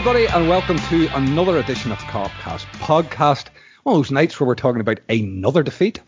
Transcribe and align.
everybody, 0.00 0.26
and 0.28 0.48
welcome 0.48 0.78
to 0.78 1.06
another 1.14 1.58
edition 1.58 1.92
of 1.92 1.98
the 1.98 2.04
podcast. 2.06 3.48
One 3.82 3.96
of 3.96 3.98
those 3.98 4.10
nights 4.10 4.40
where 4.40 4.46
we're 4.46 4.54
talking 4.54 4.80
about 4.80 4.98
another 5.10 5.62
defeat, 5.62 6.00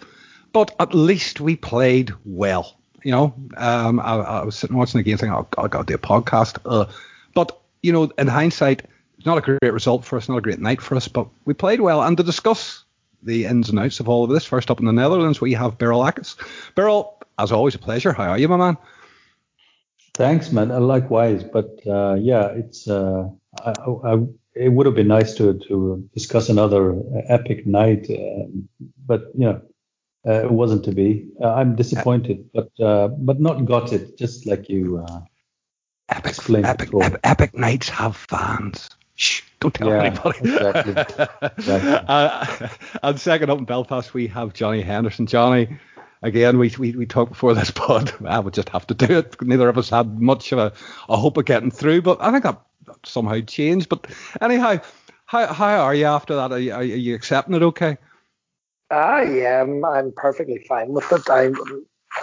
but 0.54 0.74
at 0.80 0.94
least 0.94 1.42
we 1.42 1.56
played 1.56 2.10
well. 2.24 2.78
You 3.02 3.10
know, 3.12 3.34
um, 3.58 4.00
I, 4.00 4.14
I, 4.14 4.44
was 4.44 4.56
sitting 4.56 4.78
watching 4.78 4.96
the 4.96 5.02
game 5.02 5.18
thinking, 5.18 5.34
oh, 5.34 5.46
God, 5.50 5.64
I 5.66 5.68
got 5.68 5.86
to 5.86 5.92
do 5.92 5.94
a 5.96 5.98
podcast. 5.98 6.56
Uh, 6.64 6.90
but, 7.34 7.60
you 7.82 7.92
know, 7.92 8.10
in 8.16 8.28
hindsight, 8.28 8.84
it's 9.18 9.26
not 9.26 9.36
a 9.36 9.42
great 9.42 9.70
result 9.70 10.06
for 10.06 10.16
us, 10.16 10.26
not 10.26 10.38
a 10.38 10.40
great 10.40 10.58
night 10.58 10.80
for 10.80 10.96
us, 10.96 11.06
but 11.06 11.28
we 11.44 11.52
played 11.52 11.82
well. 11.82 12.02
And 12.02 12.16
to 12.16 12.22
discuss 12.22 12.84
the 13.22 13.44
ins 13.44 13.68
and 13.68 13.78
outs 13.78 14.00
of 14.00 14.08
all 14.08 14.24
of 14.24 14.30
this, 14.30 14.46
first 14.46 14.70
up 14.70 14.80
in 14.80 14.86
the 14.86 14.92
Netherlands, 14.94 15.42
we 15.42 15.52
have 15.52 15.76
Beryl 15.76 16.00
Akis. 16.00 16.36
Beryl, 16.74 17.22
as 17.38 17.52
always, 17.52 17.74
a 17.74 17.78
pleasure. 17.78 18.14
How 18.14 18.30
are 18.30 18.38
you, 18.38 18.48
my 18.48 18.56
man? 18.56 18.78
Thanks, 20.14 20.50
man. 20.50 20.68
Likewise. 20.68 21.44
But 21.44 21.86
uh, 21.86 22.14
yeah, 22.14 22.46
it's 22.46 22.88
uh, 22.88 23.28
I, 23.60 23.72
I, 24.04 24.18
it 24.54 24.72
would 24.72 24.86
have 24.86 24.94
been 24.94 25.08
nice 25.08 25.34
to 25.34 25.58
to 25.68 26.08
discuss 26.14 26.48
another 26.48 26.96
epic 27.28 27.66
night, 27.66 28.08
uh, 28.10 28.46
but 29.06 29.30
you 29.34 29.46
know, 29.46 29.62
uh, 30.26 30.44
it 30.44 30.50
wasn't 30.50 30.84
to 30.84 30.92
be. 30.92 31.28
Uh, 31.40 31.54
I'm 31.54 31.74
disappointed, 31.76 32.50
but 32.52 32.70
uh, 32.80 33.08
but 33.08 33.40
not 33.40 33.64
got 33.64 33.92
it. 33.92 34.18
Just 34.18 34.46
like 34.46 34.68
you 34.68 35.04
epic, 36.08 36.26
explained 36.26 36.66
epic, 36.66 36.90
epic, 36.94 37.20
epic, 37.24 37.54
nights 37.54 37.88
have 37.88 38.16
fans. 38.16 38.90
Shh, 39.14 39.42
don't 39.60 39.74
tell 39.74 39.88
yeah, 39.88 40.04
anybody. 40.04 40.38
Exactly. 40.40 40.92
exactly. 41.58 42.68
and 43.02 43.20
second 43.20 43.50
up 43.50 43.58
in 43.58 43.64
Belfast, 43.64 44.14
we 44.14 44.26
have 44.28 44.54
Johnny 44.54 44.80
Henderson. 44.80 45.26
Johnny, 45.26 45.78
again, 46.22 46.58
we, 46.58 46.74
we, 46.78 46.92
we 46.92 47.06
talked 47.06 47.32
before 47.32 47.54
this 47.54 47.70
pod. 47.74 48.12
I 48.24 48.38
would 48.38 48.54
just 48.54 48.70
have 48.70 48.86
to 48.86 48.94
do 48.94 49.18
it. 49.18 49.40
Neither 49.42 49.68
of 49.68 49.76
us 49.76 49.90
had 49.90 50.18
much 50.20 50.52
of 50.52 50.58
a, 50.58 50.72
a 51.08 51.16
hope 51.16 51.36
of 51.36 51.44
getting 51.44 51.70
through, 51.70 52.02
but 52.02 52.22
I 52.22 52.30
think 52.30 52.44
that 52.44 52.62
somehow 53.04 53.40
changed. 53.40 53.88
But 53.88 54.06
anyhow, 54.40 54.78
how, 55.26 55.46
how 55.46 55.80
are 55.80 55.94
you 55.94 56.06
after 56.06 56.36
that? 56.36 56.52
Are 56.52 56.58
you, 56.58 56.72
are 56.72 56.82
you 56.82 57.14
accepting 57.14 57.54
it 57.54 57.62
okay? 57.62 57.96
I 58.90 59.22
am. 59.22 59.84
I'm 59.84 60.12
perfectly 60.12 60.64
fine 60.68 60.90
with 60.90 61.10
it. 61.12 61.22
I 61.30 61.50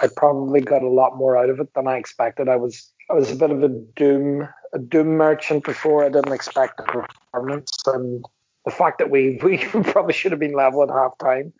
I 0.02 0.08
probably 0.16 0.60
got 0.60 0.82
a 0.82 0.88
lot 0.88 1.16
more 1.16 1.36
out 1.36 1.50
of 1.50 1.58
it 1.58 1.74
than 1.74 1.88
I 1.88 1.96
expected. 1.96 2.48
I 2.48 2.56
was 2.56 2.92
I 3.10 3.14
was 3.14 3.30
a 3.32 3.36
bit 3.36 3.50
of 3.50 3.62
a 3.62 3.68
doom 3.68 4.48
a 4.72 4.78
doom 4.78 5.08
merchant 5.08 5.64
before. 5.64 6.04
I 6.04 6.10
didn't 6.10 6.32
expect 6.32 6.76
the 6.76 6.84
performance 6.84 7.76
and 7.86 8.24
the 8.64 8.70
fact 8.70 8.98
that 8.98 9.10
we 9.10 9.40
we 9.42 9.58
probably 9.58 10.12
should 10.12 10.30
have 10.30 10.40
been 10.40 10.54
level 10.54 10.82
at 10.82 10.90
half 10.90 11.18
time 11.18 11.52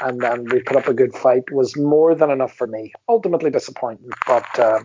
and 0.00 0.20
then 0.20 0.44
we 0.44 0.60
put 0.60 0.76
up 0.76 0.88
a 0.88 0.94
good 0.94 1.14
fight 1.14 1.50
was 1.50 1.76
more 1.76 2.14
than 2.14 2.30
enough 2.30 2.52
for 2.52 2.66
me. 2.66 2.92
Ultimately 3.08 3.50
disappointing, 3.50 4.10
but 4.26 4.58
uh, 4.58 4.80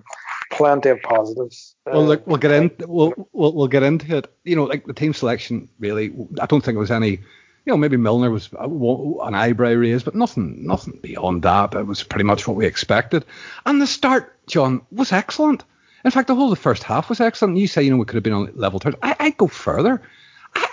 plenty 0.51 0.89
of 0.89 1.01
positives. 1.01 1.75
Well, 1.85 2.05
look, 2.05 2.25
we'll 2.25 2.37
get 2.37 2.51
in. 2.51 2.71
We'll, 2.79 3.13
we'll 3.33 3.53
we'll 3.53 3.67
get 3.67 3.83
into 3.83 4.17
it. 4.17 4.33
You 4.43 4.55
know, 4.55 4.65
like 4.65 4.85
the 4.85 4.93
team 4.93 5.13
selection. 5.13 5.69
Really, 5.79 6.13
I 6.39 6.45
don't 6.45 6.63
think 6.63 6.75
it 6.75 6.79
was 6.79 6.91
any. 6.91 7.19
You 7.63 7.73
know, 7.73 7.77
maybe 7.77 7.97
Milner 7.97 8.31
was 8.31 8.49
an 8.51 9.35
eyebrow 9.35 9.73
raise, 9.73 10.01
but 10.01 10.15
nothing, 10.15 10.65
nothing 10.65 10.97
beyond 10.99 11.43
that. 11.43 11.75
It 11.75 11.85
was 11.85 12.01
pretty 12.01 12.23
much 12.23 12.47
what 12.47 12.57
we 12.57 12.65
expected. 12.65 13.23
And 13.67 13.79
the 13.79 13.85
start, 13.85 14.35
John, 14.47 14.81
was 14.91 15.11
excellent. 15.11 15.63
In 16.03 16.09
fact, 16.09 16.27
the 16.27 16.33
whole 16.33 16.51
of 16.51 16.57
the 16.57 16.61
first 16.61 16.81
half 16.81 17.07
was 17.07 17.21
excellent. 17.21 17.57
You 17.57 17.67
say, 17.67 17.83
you 17.83 17.91
know, 17.91 17.97
we 17.97 18.05
could 18.05 18.15
have 18.15 18.23
been 18.23 18.33
on 18.33 18.51
level 18.55 18.79
terms. 18.79 18.95
I, 19.03 19.15
I'd 19.19 19.37
go 19.37 19.45
further. 19.45 20.01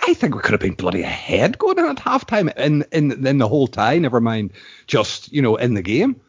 I 0.09 0.15
think 0.15 0.33
we 0.33 0.41
could 0.41 0.53
have 0.53 0.59
been 0.59 0.73
bloody 0.73 1.03
ahead 1.03 1.59
going 1.59 1.77
in 1.77 1.85
at 1.85 1.97
halftime 1.97 2.51
in, 2.57 2.83
in 2.91 3.27
in 3.27 3.37
the 3.37 3.47
whole 3.47 3.67
tie. 3.67 3.99
Never 3.99 4.19
mind 4.19 4.51
just 4.87 5.31
you 5.31 5.39
know 5.39 5.55
in 5.55 5.75
the 5.75 5.83
game. 5.83 6.19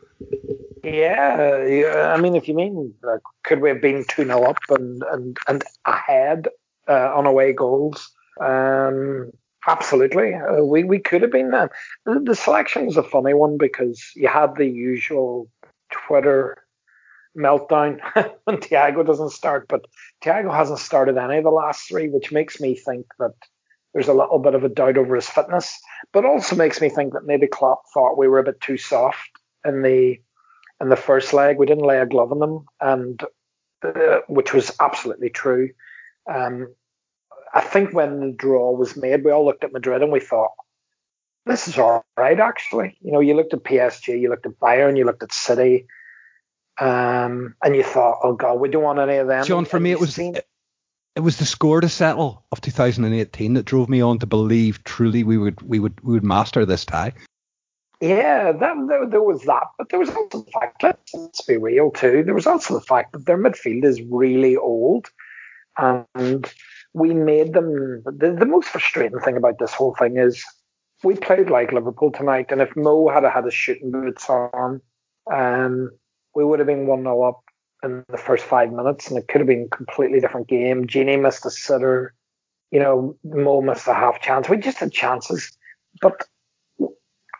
Yeah. 0.84 2.12
I 2.14 2.20
mean, 2.20 2.36
if 2.36 2.46
you 2.46 2.52
mean 2.52 2.92
uh, 3.02 3.16
could 3.42 3.62
we 3.62 3.70
have 3.70 3.80
been 3.80 4.04
two 4.04 4.26
0 4.26 4.42
up 4.42 4.58
and 4.68 5.02
and 5.10 5.38
and 5.48 5.64
ahead 5.86 6.48
uh, 6.88 7.10
on 7.14 7.24
away 7.24 7.54
goals? 7.54 8.10
Um, 8.38 9.32
absolutely, 9.66 10.34
uh, 10.34 10.62
we 10.62 10.84
we 10.84 10.98
could 10.98 11.22
have 11.22 11.32
been 11.32 11.50
there. 11.50 11.70
The, 12.04 12.20
the 12.20 12.34
selection 12.34 12.84
was 12.84 12.98
a 12.98 13.02
funny 13.02 13.32
one 13.32 13.56
because 13.56 14.12
you 14.14 14.28
had 14.28 14.56
the 14.56 14.66
usual 14.66 15.48
Twitter 15.90 16.58
meltdown 17.34 17.98
when 18.44 18.58
Thiago 18.58 19.06
doesn't 19.06 19.30
start, 19.30 19.68
but 19.68 19.86
Thiago 20.22 20.54
hasn't 20.54 20.80
started 20.80 21.16
any 21.16 21.38
of 21.38 21.44
the 21.44 21.50
last 21.50 21.88
three, 21.88 22.10
which 22.10 22.30
makes 22.30 22.60
me 22.60 22.74
think 22.74 23.06
that 23.18 23.32
there's 23.92 24.08
a 24.08 24.14
little 24.14 24.38
bit 24.38 24.54
of 24.54 24.64
a 24.64 24.68
doubt 24.68 24.96
over 24.96 25.14
his 25.16 25.28
fitness, 25.28 25.78
but 26.12 26.24
also 26.24 26.56
makes 26.56 26.80
me 26.80 26.88
think 26.88 27.12
that 27.12 27.26
maybe 27.26 27.46
Klopp 27.46 27.82
thought 27.92 28.18
we 28.18 28.28
were 28.28 28.38
a 28.38 28.44
bit 28.44 28.60
too 28.60 28.76
soft 28.76 29.30
in 29.64 29.82
the 29.82 30.20
in 30.80 30.88
the 30.88 30.96
first 30.96 31.32
leg. 31.32 31.58
We 31.58 31.66
didn't 31.66 31.86
lay 31.86 31.98
a 31.98 32.06
glove 32.06 32.32
on 32.32 32.38
them, 32.38 32.66
and 32.80 33.22
uh, 33.82 34.20
which 34.28 34.52
was 34.52 34.72
absolutely 34.80 35.30
true. 35.30 35.70
Um, 36.30 36.74
I 37.52 37.60
think 37.60 37.92
when 37.92 38.20
the 38.20 38.32
draw 38.32 38.72
was 38.72 38.96
made, 38.96 39.24
we 39.24 39.32
all 39.32 39.44
looked 39.44 39.64
at 39.64 39.72
Madrid 39.72 40.02
and 40.02 40.12
we 40.12 40.20
thought, 40.20 40.52
this 41.46 41.66
is 41.66 41.78
all 41.78 42.04
right, 42.16 42.38
actually. 42.38 42.96
You 43.00 43.12
know, 43.12 43.20
you 43.20 43.34
looked 43.34 43.54
at 43.54 43.64
PSG, 43.64 44.20
you 44.20 44.30
looked 44.30 44.46
at 44.46 44.58
Bayern, 44.60 44.96
you 44.96 45.04
looked 45.04 45.22
at 45.22 45.32
City, 45.32 45.86
um, 46.78 47.56
and 47.62 47.74
you 47.74 47.82
thought, 47.82 48.20
oh 48.22 48.34
God, 48.34 48.60
we 48.60 48.68
don't 48.68 48.82
want 48.82 48.98
any 48.98 49.16
of 49.16 49.26
them. 49.26 49.44
John, 49.44 49.64
for 49.64 49.80
me, 49.80 49.90
it 49.90 49.98
was 50.00 50.14
seen... 50.14 50.36
it 51.16 51.20
was 51.20 51.38
the 51.38 51.44
score 51.44 51.80
to 51.80 51.88
settle 51.88 52.44
of 52.52 52.60
2018 52.60 53.54
that 53.54 53.64
drove 53.64 53.88
me 53.88 54.00
on 54.00 54.18
to 54.18 54.26
believe 54.26 54.84
truly 54.84 55.24
we 55.24 55.38
would 55.38 55.60
we 55.62 55.78
would 55.78 56.00
we 56.02 56.14
would 56.14 56.24
master 56.24 56.64
this 56.64 56.84
tie. 56.84 57.12
Yeah, 58.00 58.52
that, 58.52 58.76
there, 58.88 59.06
there 59.06 59.22
was 59.22 59.42
that, 59.42 59.66
but 59.76 59.90
there 59.90 59.98
was 59.98 60.08
also 60.08 60.42
the 60.42 60.50
fact. 60.52 60.82
Let's 60.82 61.42
be 61.46 61.58
real 61.58 61.90
too. 61.90 62.22
There 62.24 62.34
was 62.34 62.46
also 62.46 62.74
the 62.74 62.80
fact 62.80 63.12
that 63.12 63.26
their 63.26 63.36
midfield 63.36 63.84
is 63.84 64.00
really 64.00 64.56
old, 64.56 65.08
and 65.76 66.50
we 66.94 67.12
made 67.12 67.52
them. 67.52 68.02
The, 68.04 68.36
the 68.38 68.46
most 68.46 68.68
frustrating 68.68 69.20
thing 69.20 69.36
about 69.36 69.58
this 69.58 69.74
whole 69.74 69.94
thing 69.94 70.16
is 70.16 70.42
we 71.02 71.16
played 71.16 71.50
like 71.50 71.72
Liverpool 71.72 72.10
tonight, 72.10 72.46
and 72.50 72.62
if 72.62 72.74
Mo 72.74 73.08
had 73.08 73.24
had 73.24 73.46
a 73.46 73.50
shooting 73.50 73.90
boots 73.90 74.30
on, 74.30 74.80
um, 75.30 75.90
we 76.34 76.44
would 76.44 76.58
have 76.58 76.68
been 76.68 76.86
1 76.86 77.02
0 77.02 77.22
up 77.22 77.42
in 77.82 78.04
the 78.08 78.18
first 78.18 78.44
five 78.44 78.72
minutes, 78.72 79.08
and 79.08 79.18
it 79.18 79.28
could 79.28 79.40
have 79.40 79.48
been 79.48 79.68
a 79.72 79.76
completely 79.76 80.20
different 80.20 80.48
game. 80.48 80.86
Gini 80.86 81.20
missed 81.20 81.46
a 81.46 81.50
sitter, 81.50 82.14
you 82.70 82.80
know, 82.80 83.16
Mo 83.24 83.60
missed 83.60 83.88
a 83.88 83.94
half 83.94 84.20
chance. 84.20 84.48
We 84.48 84.56
just 84.58 84.78
had 84.78 84.92
chances, 84.92 85.56
but 86.00 86.26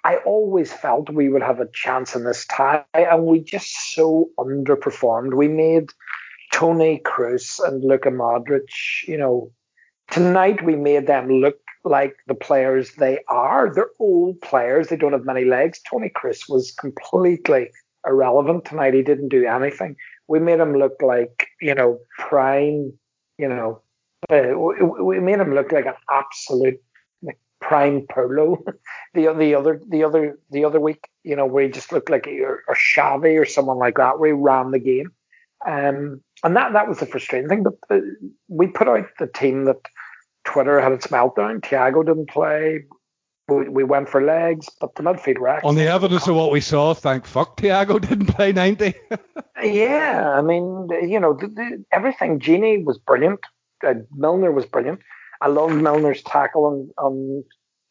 I 0.05 0.17
always 0.25 0.73
felt 0.73 1.11
we 1.11 1.29
would 1.29 1.43
have 1.43 1.61
a 1.61 1.69
chance 1.73 2.15
in 2.15 2.25
this 2.25 2.47
tie, 2.47 2.85
and 2.95 3.25
we 3.25 3.41
just 3.41 3.95
so 3.95 4.31
underperformed. 4.39 5.35
We 5.35 5.49
made 5.49 5.91
Toni 6.53 7.01
Kroos 7.05 7.61
and 7.67 7.85
Luka 7.85 8.11
Modric, 8.11 8.69
you 9.07 9.17
know, 9.17 9.53
tonight 10.11 10.65
we 10.65 10.77
made 10.77 11.07
them 11.07 11.29
look 11.29 11.59
like 11.85 12.17
the 12.27 12.35
players 12.35 12.93
they 12.95 13.21
are. 13.29 13.73
They're 13.73 13.91
old 13.99 14.41
players, 14.41 14.89
they 14.89 14.97
don't 14.97 15.13
have 15.13 15.25
many 15.25 15.45
legs. 15.45 15.81
Toni 15.89 16.11
Kroos 16.11 16.49
was 16.49 16.73
completely 16.73 17.71
irrelevant 18.07 18.65
tonight. 18.65 18.95
He 18.95 19.03
didn't 19.03 19.29
do 19.29 19.47
anything. 19.47 19.97
We 20.31 20.39
made 20.39 20.61
him 20.61 20.79
look 20.79 21.03
like, 21.03 21.49
you 21.61 21.75
know, 21.75 21.99
prime, 22.17 22.93
you 23.37 23.49
know, 23.49 23.83
uh, 24.31 24.57
we, 24.57 25.19
made 25.19 25.41
him 25.41 25.53
look 25.53 25.73
like 25.73 25.87
an 25.87 25.95
absolute 26.09 26.81
like, 27.21 27.39
prime 27.61 28.07
Pirlo. 28.07 28.59
the 29.15 29.35
the 29.35 29.57
other 29.57 29.81
the 29.89 30.05
other 30.05 30.39
the 30.51 30.65
other 30.65 30.79
week, 30.79 31.09
you 31.25 31.35
know, 31.35 31.47
where 31.47 31.65
he 31.65 31.71
just 31.71 31.93
looked 31.93 32.11
like 32.11 32.29
a, 32.29 32.57
Xavi 32.73 33.41
or 33.41 33.45
someone 33.45 33.79
like 33.79 33.97
that, 33.97 34.21
where 34.21 34.29
he 34.29 34.41
ran 34.41 34.71
the 34.71 34.79
game. 34.79 35.11
Um, 35.67 36.23
and 36.45 36.57
that 36.57 36.75
that 36.75 36.89
was 36.89 37.01
the 37.01 37.07
frustrating 37.07 37.49
thing. 37.49 37.65
But 37.65 37.75
uh, 37.91 38.01
we 38.47 38.69
put 38.69 38.89
out 38.89 39.09
the 39.19 39.27
team 39.27 39.65
that 39.65 39.81
Twitter 40.45 40.81
had 40.81 40.93
its 40.93 41.09
meltdown. 41.09 41.61
Thiago 41.61 42.07
didn't 42.07 42.31
play 42.31 42.85
we, 43.51 43.69
we 43.69 43.85
went 43.85 44.09
for 44.09 44.23
legs, 44.23 44.69
but 44.81 44.95
the 44.95 45.03
midfield 45.03 45.39
were 45.39 45.49
actually. 45.49 45.69
On 45.69 45.75
the 45.75 45.87
evidence 45.87 46.27
of 46.27 46.37
what 46.37 46.51
we 46.51 46.61
saw, 46.61 46.95
thank 46.95 47.27
fuck 47.27 47.57
Thiago 47.57 48.01
didn't 48.01 48.27
play 48.27 48.53
90. 48.53 48.95
yeah, 49.63 50.35
I 50.37 50.41
mean, 50.41 50.89
you 51.03 51.21
know, 51.21 51.35
the, 51.35 51.49
the, 51.49 51.85
everything. 51.93 52.39
Gini 52.39 52.85
was 52.85 52.99
brilliant. 52.99 53.41
Uh, 53.87 53.95
Milner 54.15 54.53
was 54.53 54.67
brilliant. 54.67 55.01
I 55.41 55.49
loved 55.49 55.75
Milner's 55.75 56.23
tackle 56.23 56.67
on, 56.67 56.91
on 56.99 57.45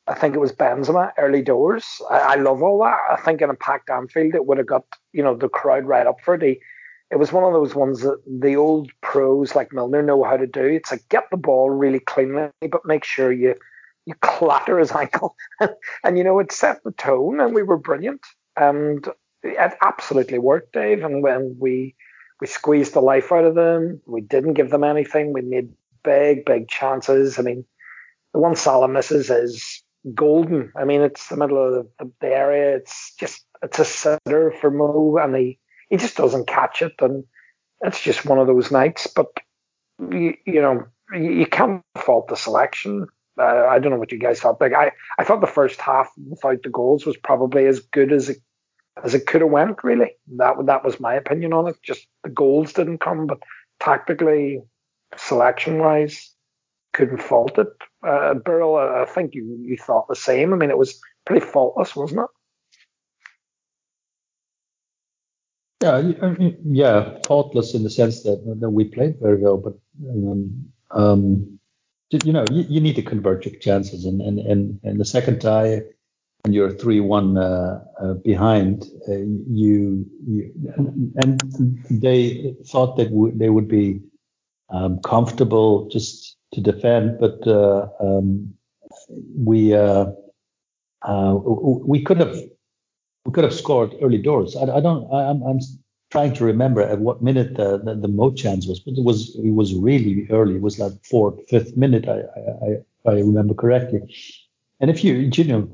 I 0.07 0.13
think 0.13 0.35
it 0.35 0.39
was 0.39 0.51
Benzema 0.51 1.11
early 1.17 1.41
doors. 1.41 2.01
I, 2.09 2.19
I, 2.19 2.35
love 2.35 2.61
all 2.61 2.79
that. 2.83 2.99
I 3.11 3.15
think 3.17 3.41
in 3.41 3.49
a 3.49 3.55
packed 3.55 3.89
Anfield, 3.89 4.35
it 4.35 4.45
would 4.45 4.57
have 4.57 4.67
got 4.67 4.85
you 5.13 5.23
know 5.23 5.35
the 5.35 5.49
crowd 5.49 5.85
right 5.85 6.07
up 6.07 6.21
for 6.21 6.35
it. 6.35 6.41
He, 6.41 6.59
it 7.11 7.17
was 7.17 7.31
one 7.31 7.43
of 7.43 7.53
those 7.53 7.73
ones 7.73 8.01
that 8.01 8.21
the 8.27 8.55
old 8.55 8.91
pros 9.01 9.55
like 9.55 9.73
Milner 9.73 10.03
know 10.03 10.23
how 10.23 10.37
to 10.37 10.45
do. 10.45 10.63
It's 10.63 10.91
like 10.91 11.09
get 11.09 11.25
the 11.31 11.37
ball 11.37 11.71
really 11.71 11.99
cleanly, 11.99 12.49
but 12.69 12.85
make 12.85 13.03
sure 13.03 13.31
you 13.31 13.55
you 14.09 14.15
clatter 14.21 14.79
his 14.79 14.91
ankle. 14.91 15.35
and, 16.03 16.17
you 16.17 16.23
know, 16.23 16.39
it 16.39 16.51
set 16.51 16.83
the 16.83 16.91
tone 16.91 17.39
and 17.39 17.53
we 17.53 17.63
were 17.63 17.77
brilliant. 17.77 18.25
And 18.57 19.07
it 19.43 19.73
absolutely 19.81 20.39
worked, 20.39 20.73
Dave. 20.73 21.03
And 21.03 21.23
when 21.23 21.57
we 21.59 21.95
we 22.41 22.47
squeezed 22.47 22.93
the 22.93 23.01
life 23.01 23.31
out 23.31 23.45
of 23.45 23.55
them, 23.55 24.01
we 24.05 24.21
didn't 24.21 24.53
give 24.53 24.69
them 24.69 24.83
anything. 24.83 25.33
We 25.33 25.41
made 25.41 25.73
big, 26.03 26.45
big 26.45 26.67
chances. 26.67 27.37
I 27.37 27.41
mean, 27.43 27.65
the 28.33 28.39
one 28.39 28.55
Salah 28.55 28.87
misses 28.87 29.29
is 29.29 29.83
golden. 30.15 30.71
I 30.75 30.85
mean, 30.85 31.01
it's 31.01 31.27
the 31.27 31.37
middle 31.37 31.63
of 31.63 31.87
the, 31.99 32.11
the 32.21 32.27
area. 32.27 32.77
It's 32.77 33.13
just 33.19 33.43
it's 33.61 33.79
a 33.79 33.85
sitter 33.85 34.53
for 34.59 34.71
Mo, 34.71 35.17
and 35.21 35.35
he 35.35 35.59
he 35.89 35.97
just 35.97 36.15
doesn't 36.15 36.47
catch 36.47 36.81
it, 36.81 36.93
and 37.01 37.25
it's 37.81 38.01
just 38.01 38.25
one 38.25 38.39
of 38.39 38.47
those 38.47 38.71
nights. 38.71 39.07
But 39.07 39.27
you, 39.99 40.35
you 40.45 40.61
know, 40.61 40.85
you 41.13 41.45
can't 41.45 41.83
fault 41.97 42.29
the 42.29 42.35
selection. 42.35 43.07
Uh, 43.39 43.67
I 43.69 43.79
don't 43.79 43.91
know 43.91 43.97
what 43.97 44.11
you 44.11 44.19
guys 44.19 44.39
thought. 44.39 44.61
Like 44.61 44.73
I, 44.73 44.91
I 45.17 45.23
thought 45.23 45.41
the 45.41 45.47
first 45.47 45.79
half 45.79 46.09
without 46.27 46.63
the 46.63 46.69
goals 46.69 47.05
was 47.05 47.17
probably 47.17 47.65
as 47.65 47.79
good 47.79 48.11
as 48.11 48.29
it 48.29 48.37
as 49.03 49.13
it 49.13 49.27
could 49.27 49.41
have 49.41 49.49
went. 49.49 49.83
Really, 49.83 50.11
that 50.37 50.55
that 50.65 50.83
was 50.83 50.99
my 50.99 51.13
opinion 51.13 51.53
on 51.53 51.67
it. 51.67 51.75
Just 51.83 52.05
the 52.23 52.29
goals 52.29 52.73
didn't 52.73 52.99
come, 52.99 53.27
but 53.27 53.39
tactically, 53.79 54.61
selection 55.15 55.79
wise, 55.79 56.33
couldn't 56.93 57.21
fault 57.21 57.57
it. 57.57 57.67
Uh, 58.05 58.33
Beryl, 58.33 58.75
I 58.75 59.05
think 59.05 59.33
you 59.35 59.57
you 59.61 59.77
thought 59.77 60.07
the 60.07 60.15
same. 60.15 60.53
I 60.53 60.57
mean, 60.57 60.69
it 60.69 60.77
was 60.77 60.99
pretty 61.25 61.45
faultless, 61.45 61.95
wasn't 61.95 62.21
it? 62.21 62.27
Yeah, 65.81 66.01
yeah, 66.65 67.17
faultless 67.25 67.73
in 67.73 67.83
the 67.83 67.89
sense 67.89 68.23
that, 68.23 68.43
that 68.59 68.69
we 68.69 68.83
played 68.83 69.15
very 69.21 69.37
well, 69.37 69.55
but 69.55 69.75
um, 70.09 70.65
um, 70.91 71.58
you 72.11 72.33
know, 72.33 72.45
you, 72.51 72.65
you, 72.67 72.81
need 72.81 72.95
to 72.95 73.01
convert 73.01 73.45
your 73.45 73.55
chances, 73.55 74.05
and 74.05 74.21
and 74.21 74.39
and, 74.39 74.79
and 74.83 74.99
the 74.99 75.05
second 75.05 75.41
tie, 75.41 75.81
and 76.43 76.53
you're 76.53 76.71
three 76.71 76.99
one 76.99 77.37
uh, 77.37 77.83
uh, 78.01 78.13
behind, 78.15 78.85
uh, 79.07 79.13
you, 79.47 80.05
you 80.27 80.51
and 81.15 81.41
they 81.89 82.55
thought 82.65 82.97
that 82.97 83.09
w- 83.09 83.37
they 83.37 83.49
would 83.49 83.67
be 83.67 84.01
um, 84.69 84.99
comfortable 84.99 85.87
just 85.89 86.37
to 86.53 86.61
defend, 86.61 87.19
but 87.19 87.45
uh, 87.47 87.87
um, 87.99 88.53
we 89.35 89.73
uh, 89.73 90.05
uh, 91.03 91.33
we 91.35 92.03
could 92.03 92.17
have 92.17 92.35
we 93.25 93.31
could 93.31 93.43
have 93.43 93.53
scored 93.53 93.95
early 94.01 94.17
doors. 94.17 94.55
I, 94.55 94.77
I 94.77 94.79
don't. 94.79 95.11
I, 95.13 95.29
am 95.29 95.43
I'm 95.43 95.59
trying 96.11 96.33
to 96.33 96.43
remember 96.43 96.81
at 96.81 96.99
what 96.99 97.21
minute 97.21 97.55
the, 97.55 97.77
the, 97.77 97.95
the 97.95 98.07
Mo 98.07 98.31
chance 98.31 98.67
was, 98.67 98.79
but 98.79 98.95
it 98.97 99.03
was 99.03 99.35
it 99.35 99.51
was 99.51 99.73
really 99.75 100.27
early. 100.29 100.55
It 100.55 100.61
was 100.61 100.79
like 100.79 100.93
fourth, 101.03 101.35
fifth 101.49 101.77
minute. 101.77 102.07
I 102.07 102.21
I, 102.65 103.11
I 103.11 103.13
remember 103.19 103.53
correctly. 103.53 104.01
And 104.79 104.89
if 104.89 105.03
you 105.03 105.13
you 105.13 105.43
know 105.43 105.69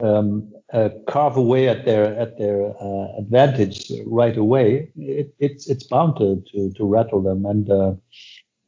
um, 0.00 0.52
uh, 0.72 0.90
carve 1.06 1.36
away 1.36 1.68
at 1.68 1.84
their 1.84 2.18
at 2.18 2.38
their 2.38 2.70
uh, 2.80 3.18
advantage 3.18 3.92
right 4.06 4.36
away, 4.36 4.90
it, 4.96 5.34
it's 5.38 5.68
it's 5.68 5.84
bound 5.84 6.16
to, 6.16 6.42
to 6.52 6.72
to 6.72 6.84
rattle 6.84 7.22
them, 7.22 7.46
and 7.46 7.70
uh, 7.70 7.94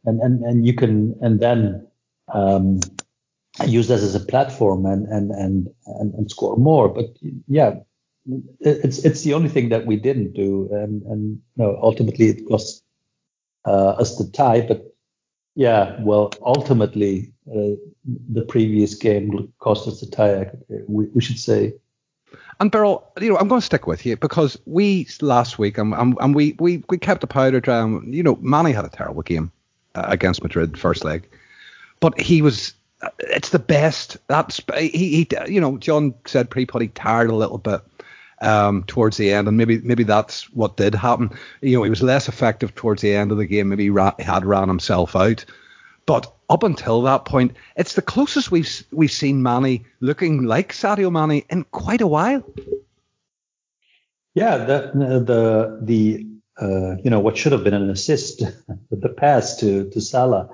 and 0.05 0.21
and 0.21 0.43
and 0.45 0.67
you 0.67 0.75
can 0.75 1.17
and 1.23 1.41
then 1.41 1.87
um, 2.33 2.81
use 3.67 3.89
this 3.89 4.03
as 4.03 4.15
a 4.15 4.21
platform 4.21 4.87
and 4.87 5.07
and 5.07 5.31
and 5.31 5.69
and, 5.87 6.15
and 6.15 6.31
score 6.31 6.57
more. 6.57 6.89
But 6.89 7.17
yeah, 7.49 7.77
it's 8.61 9.05
it's 9.05 9.23
the 9.23 9.35
only 9.35 9.49
thing 9.49 9.69
that 9.69 9.87
we 9.87 9.97
didn't 9.97 10.33
do, 10.33 10.69
and 10.73 11.03
and 11.03 11.41
no, 11.57 11.79
ultimately 11.81 12.29
it 12.29 12.49
cost 12.49 12.83
uh, 13.65 13.91
us 13.91 14.17
the 14.17 14.31
tie. 14.31 14.63
But 14.63 14.95
yeah, 15.55 15.97
well, 16.01 16.33
ultimately 16.43 17.33
uh, 17.51 17.77
the 18.33 18.43
previous 18.43 18.95
game 18.95 19.53
cost 19.59 19.87
us 19.87 20.01
the 20.01 20.07
tie. 20.07 20.51
We, 20.89 21.07
we 21.15 21.21
should 21.21 21.39
say. 21.39 21.75
And 22.59 22.71
Beryl, 22.71 23.07
you 23.21 23.29
know, 23.29 23.39
I'm 23.39 23.49
going 23.49 23.61
to 23.61 23.65
stick 23.65 23.87
with 23.87 24.05
you 24.07 24.17
because 24.17 24.59
we 24.65 25.07
last 25.21 25.59
week, 25.59 25.79
and, 25.79 25.95
and, 25.95 26.17
and 26.21 26.35
we, 26.35 26.57
we 26.59 26.83
we 26.89 26.99
kept 26.99 27.21
the 27.21 27.27
powder 27.27 27.61
dry. 27.61 27.81
You 27.81 28.23
know, 28.23 28.37
Mane 28.37 28.75
had 28.75 28.85
a 28.85 28.89
terrible 28.89 29.23
game 29.23 29.53
uh, 29.95 30.07
against 30.09 30.43
Madrid 30.43 30.79
first 30.79 31.05
leg, 31.05 31.29
but 32.01 32.19
he 32.21 32.43
was. 32.43 32.73
It's 33.19 33.51
the 33.51 33.59
best. 33.59 34.17
That's 34.27 34.61
he. 34.79 34.89
he 34.89 35.29
you 35.49 35.61
know, 35.61 35.77
John 35.77 36.15
said 36.27 36.49
pre-put 36.51 36.81
he 36.81 36.89
tired 36.89 37.29
a 37.29 37.35
little 37.35 37.59
bit 37.59 37.83
um, 38.41 38.85
towards 38.85 39.17
the 39.17 39.33
end, 39.33 39.49
and 39.49 39.57
maybe 39.57 39.79
maybe 39.79 40.03
that's 40.03 40.45
what 40.53 40.77
did 40.77 40.95
happen. 40.95 41.31
You 41.61 41.79
know, 41.79 41.83
he 41.83 41.91
was 41.91 42.03
less 42.03 42.29
effective 42.29 42.75
towards 42.75 43.03
the 43.03 43.15
end 43.15 43.33
of 43.33 43.39
the 43.39 43.47
game. 43.47 43.69
Maybe 43.69 43.85
he 43.85 43.91
ra- 43.91 44.15
had 44.19 44.45
ran 44.45 44.69
himself 44.69 45.17
out, 45.17 45.45
but 46.07 46.33
up 46.49 46.63
until 46.63 47.03
that 47.03 47.25
point, 47.25 47.57
it's 47.77 47.95
the 47.95 48.03
closest 48.03 48.51
we've 48.51 48.85
we've 48.93 49.11
seen 49.11 49.43
Mane 49.43 49.85
looking 50.01 50.45
like 50.45 50.73
Sadio 50.73 51.11
Mane 51.11 51.45
in 51.51 51.65
quite 51.65 52.01
a 52.01 52.07
while. 52.07 52.45
Yeah, 54.35 54.59
the 54.59 54.91
the 55.25 55.81
the 55.83 56.27
uh, 56.61 56.97
you 57.03 57.11
know 57.11 57.21
what 57.21 57.37
should 57.37 57.53
have 57.53 57.65
been 57.65 57.75
an 57.75 57.91
assist, 57.91 58.43
the 58.91 59.09
pass 59.09 59.57
to 59.57 59.89
to 59.91 60.01
Salah 60.01 60.49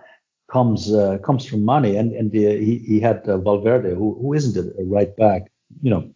comes 0.50 0.92
uh, 0.92 1.18
comes 1.18 1.44
from 1.44 1.64
Mane, 1.64 1.96
and 1.96 2.12
and 2.12 2.30
the, 2.30 2.58
he 2.58 2.78
he 2.78 3.00
had 3.00 3.28
uh, 3.28 3.38
Valverde, 3.38 3.94
who 3.94 4.14
who 4.20 4.32
isn't 4.34 4.56
a 4.56 4.84
right 4.84 5.14
back, 5.16 5.50
you 5.82 5.90
know, 5.90 6.10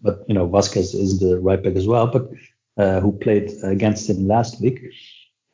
but 0.00 0.24
you 0.28 0.34
know 0.34 0.48
Vázquez 0.48 0.94
is 0.94 1.20
the 1.20 1.40
right 1.40 1.62
back 1.62 1.74
as 1.74 1.86
well, 1.86 2.06
but 2.06 2.28
uh, 2.76 3.00
who 3.00 3.12
played 3.12 3.50
against 3.62 4.08
him 4.08 4.26
last 4.26 4.60
week. 4.60 4.80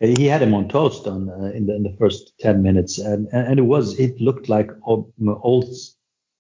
He 0.00 0.26
had 0.26 0.43
him 0.43 0.55
on 0.55 0.69
toast 0.69 1.08
on 1.08 1.28
uh, 1.28 1.50
in 1.55 1.66
the 1.66 1.75
in 1.75 1.82
the 1.82 1.96
first 1.99 2.32
ten 2.38 2.62
minutes, 2.62 2.99
and 2.99 3.28
and 3.32 3.58
it 3.58 3.62
was 3.62 3.99
it 3.99 4.20
looked 4.20 4.49
like 4.49 4.70
old, 4.84 5.12
old 5.43 5.66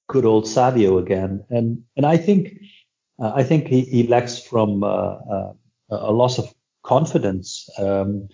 good 0.08 0.24
old 0.24 0.44
Sadio 0.44 1.00
again, 1.00 1.44
and 1.50 1.82
and 1.96 2.06
I 2.06 2.16
think 2.16 2.60
uh, 3.18 3.32
I 3.34 3.42
think 3.42 3.66
he, 3.66 3.80
he 3.82 4.06
lacks 4.06 4.40
from 4.40 4.84
uh, 4.84 4.86
uh, 4.86 5.52
a 5.90 6.12
loss 6.12 6.38
of 6.38 6.52
confidence. 6.84 7.68
Um, 7.78 8.28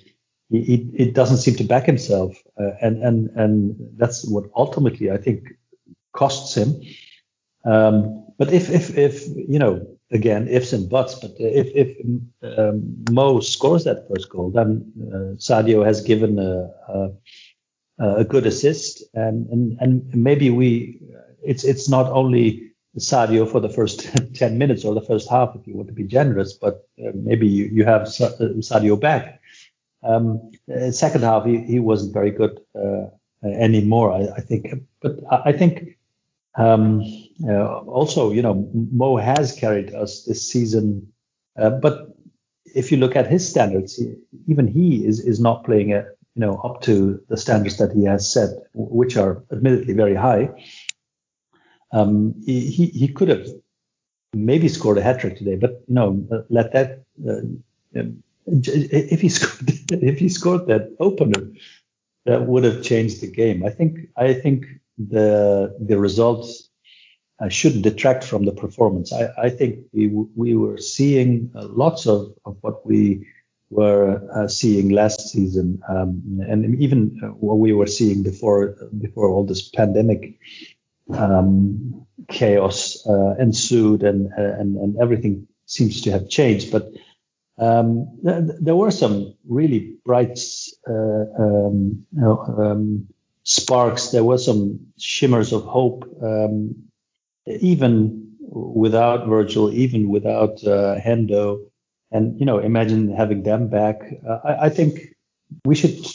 he, 0.50 0.88
he, 0.94 1.10
doesn't 1.10 1.38
seem 1.38 1.54
to 1.56 1.64
back 1.64 1.86
himself, 1.86 2.36
uh, 2.60 2.72
and 2.82 3.02
and 3.02 3.30
and 3.30 3.76
that's 3.96 4.28
what 4.28 4.44
ultimately 4.54 5.10
I 5.10 5.16
think 5.16 5.48
costs 6.12 6.54
him. 6.54 6.82
Um, 7.64 8.23
but 8.38 8.52
if, 8.52 8.70
if, 8.70 8.96
if, 8.96 9.26
you 9.28 9.58
know, 9.58 9.86
again, 10.10 10.48
ifs 10.48 10.72
and 10.72 10.88
buts, 10.88 11.14
but 11.14 11.32
if, 11.38 11.68
if 11.74 12.58
um, 12.58 13.04
Mo 13.10 13.40
scores 13.40 13.84
that 13.84 14.06
first 14.08 14.28
goal, 14.28 14.50
then 14.50 14.92
uh, 15.08 15.36
Sadio 15.36 15.84
has 15.84 16.00
given 16.00 16.38
a, 16.38 16.70
a, 17.98 18.16
a, 18.18 18.24
good 18.24 18.46
assist. 18.46 19.02
And, 19.14 19.48
and, 19.48 19.78
and 19.80 20.14
maybe 20.14 20.50
we, 20.50 21.00
it's, 21.42 21.64
it's 21.64 21.88
not 21.88 22.10
only 22.10 22.72
Sadio 22.98 23.50
for 23.50 23.60
the 23.60 23.68
first 23.68 24.08
10 24.34 24.58
minutes 24.58 24.84
or 24.84 24.94
the 24.94 25.00
first 25.00 25.28
half, 25.28 25.54
if 25.54 25.66
you 25.66 25.74
want 25.74 25.88
to 25.88 25.94
be 25.94 26.04
generous, 26.04 26.52
but 26.52 26.88
uh, 27.04 27.10
maybe 27.14 27.46
you, 27.46 27.66
you 27.66 27.84
have 27.84 28.02
Sadio 28.02 28.98
back. 28.98 29.40
Um, 30.02 30.52
second 30.90 31.22
half, 31.22 31.46
he, 31.46 31.60
he 31.60 31.80
wasn't 31.80 32.12
very 32.12 32.30
good 32.30 32.60
uh, 32.74 33.06
anymore, 33.44 34.12
I, 34.12 34.28
I 34.36 34.40
think. 34.40 34.82
But 35.00 35.20
I, 35.30 35.42
I 35.46 35.52
think 35.52 35.96
um, 36.56 37.00
uh, 37.00 37.04
also, 37.42 38.30
you 38.30 38.42
know, 38.42 38.68
Mo 38.72 39.16
has 39.16 39.52
carried 39.52 39.94
us 39.94 40.24
this 40.24 40.48
season, 40.50 41.12
uh, 41.58 41.70
but 41.70 42.14
if 42.74 42.90
you 42.90 42.98
look 42.98 43.16
at 43.16 43.30
his 43.30 43.48
standards, 43.48 44.00
even 44.48 44.66
he 44.66 45.04
is 45.04 45.20
is 45.20 45.40
not 45.40 45.64
playing 45.64 45.90
it, 45.90 46.06
you 46.34 46.40
know, 46.40 46.56
up 46.58 46.82
to 46.82 47.20
the 47.28 47.36
standards 47.36 47.78
that 47.78 47.92
he 47.92 48.04
has 48.04 48.30
set, 48.30 48.50
which 48.74 49.16
are 49.16 49.44
admittedly 49.52 49.94
very 49.94 50.14
high. 50.14 50.48
Um, 51.92 52.34
he, 52.44 52.70
he, 52.70 52.86
he 52.86 53.08
could 53.08 53.28
have 53.28 53.46
maybe 54.32 54.68
scored 54.68 54.98
a 54.98 55.02
hat 55.02 55.20
trick 55.20 55.38
today, 55.38 55.56
but 55.56 55.82
you 55.86 55.94
know, 55.94 56.44
let 56.50 56.72
that. 56.72 57.04
Uh, 57.26 57.98
um, 57.98 58.22
if 58.46 59.20
he 59.20 59.28
scored, 59.36 59.70
if 59.90 60.18
he 60.18 60.28
scored 60.28 60.66
that 60.66 60.94
opener, 60.98 61.52
that 62.26 62.46
would 62.46 62.64
have 62.64 62.82
changed 62.82 63.20
the 63.20 63.30
game. 63.30 63.64
I 63.64 63.70
think. 63.70 63.98
I 64.16 64.34
think 64.34 64.66
the 64.98 65.76
the 65.80 65.98
results 65.98 66.63
uh, 67.40 67.48
shouldn't 67.48 67.82
detract 67.82 68.24
from 68.24 68.44
the 68.44 68.52
performance. 68.52 69.12
I, 69.12 69.28
I 69.46 69.50
think 69.50 69.80
we 69.92 70.08
we 70.36 70.54
were 70.56 70.78
seeing 70.78 71.50
uh, 71.54 71.66
lots 71.66 72.06
of, 72.06 72.34
of 72.44 72.56
what 72.60 72.86
we 72.86 73.26
were 73.70 74.20
uh, 74.34 74.48
seeing 74.48 74.90
last 74.90 75.28
season, 75.28 75.80
um, 75.88 76.40
and 76.48 76.80
even 76.80 77.20
uh, 77.22 77.28
what 77.28 77.58
we 77.58 77.72
were 77.72 77.86
seeing 77.86 78.22
before 78.22 78.76
before 79.00 79.28
all 79.28 79.44
this 79.44 79.68
pandemic 79.68 80.38
um, 81.12 82.06
chaos 82.28 83.04
uh, 83.06 83.34
ensued, 83.38 84.02
and, 84.02 84.30
and 84.36 84.76
and 84.76 84.96
everything 85.00 85.46
seems 85.66 86.02
to 86.02 86.10
have 86.12 86.28
changed. 86.28 86.70
But 86.70 86.92
um, 87.58 88.18
th- 88.24 88.58
there 88.60 88.76
were 88.76 88.90
some 88.90 89.34
really 89.48 89.96
bright 90.04 90.38
uh, 90.88 91.24
um, 91.38 92.06
you 92.12 92.20
know, 92.20 92.38
um, 92.58 93.08
sparks. 93.42 94.10
There 94.10 94.24
were 94.24 94.38
some 94.38 94.92
shimmers 94.98 95.52
of 95.52 95.64
hope, 95.64 96.04
um, 96.22 96.74
even 97.46 98.24
without 98.54 99.26
Virgil, 99.26 99.72
even 99.72 100.08
without 100.08 100.62
uh, 100.64 100.96
Hendo. 100.98 101.60
And 102.10 102.38
you 102.38 102.46
know, 102.46 102.58
imagine 102.58 103.12
having 103.12 103.42
them 103.42 103.68
back. 103.68 104.00
Uh, 104.28 104.38
I, 104.44 104.66
I, 104.66 104.68
think 104.68 105.14
we 105.64 105.74
should 105.74 106.06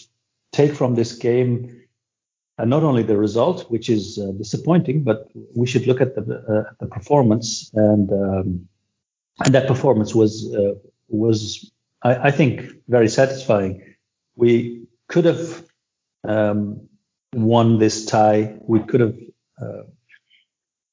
take 0.54 0.74
from 0.74 0.96
this 0.96 1.14
game 1.14 1.82
uh, 2.58 2.66
not 2.66 2.84
only 2.84 3.04
the 3.04 3.18
result, 3.18 3.70
which 3.70 3.90
is 3.90 4.18
uh, 4.18 4.32
disappointing, 4.38 5.04
but 5.04 5.30
we 5.56 5.68
should 5.68 5.88
look 5.88 6.00
at 6.02 6.16
the 6.16 6.22
uh, 6.22 6.72
the 6.80 6.88
performance. 6.88 7.70
And 7.74 8.12
um, 8.12 8.68
and 9.44 9.54
that 9.54 9.68
performance 9.68 10.16
was 10.16 10.54
uh, 10.56 10.76
was 11.10 11.72
I, 12.02 12.28
I, 12.28 12.32
think 12.32 12.62
very 12.88 13.10
satisfying. 13.10 13.84
We 14.36 14.84
could 15.08 15.26
have 15.26 15.64
um, 16.24 16.88
won 17.34 17.80
this 17.80 18.06
tie. 18.06 18.56
We 18.62 18.80
could 18.80 19.02
have 19.02 19.18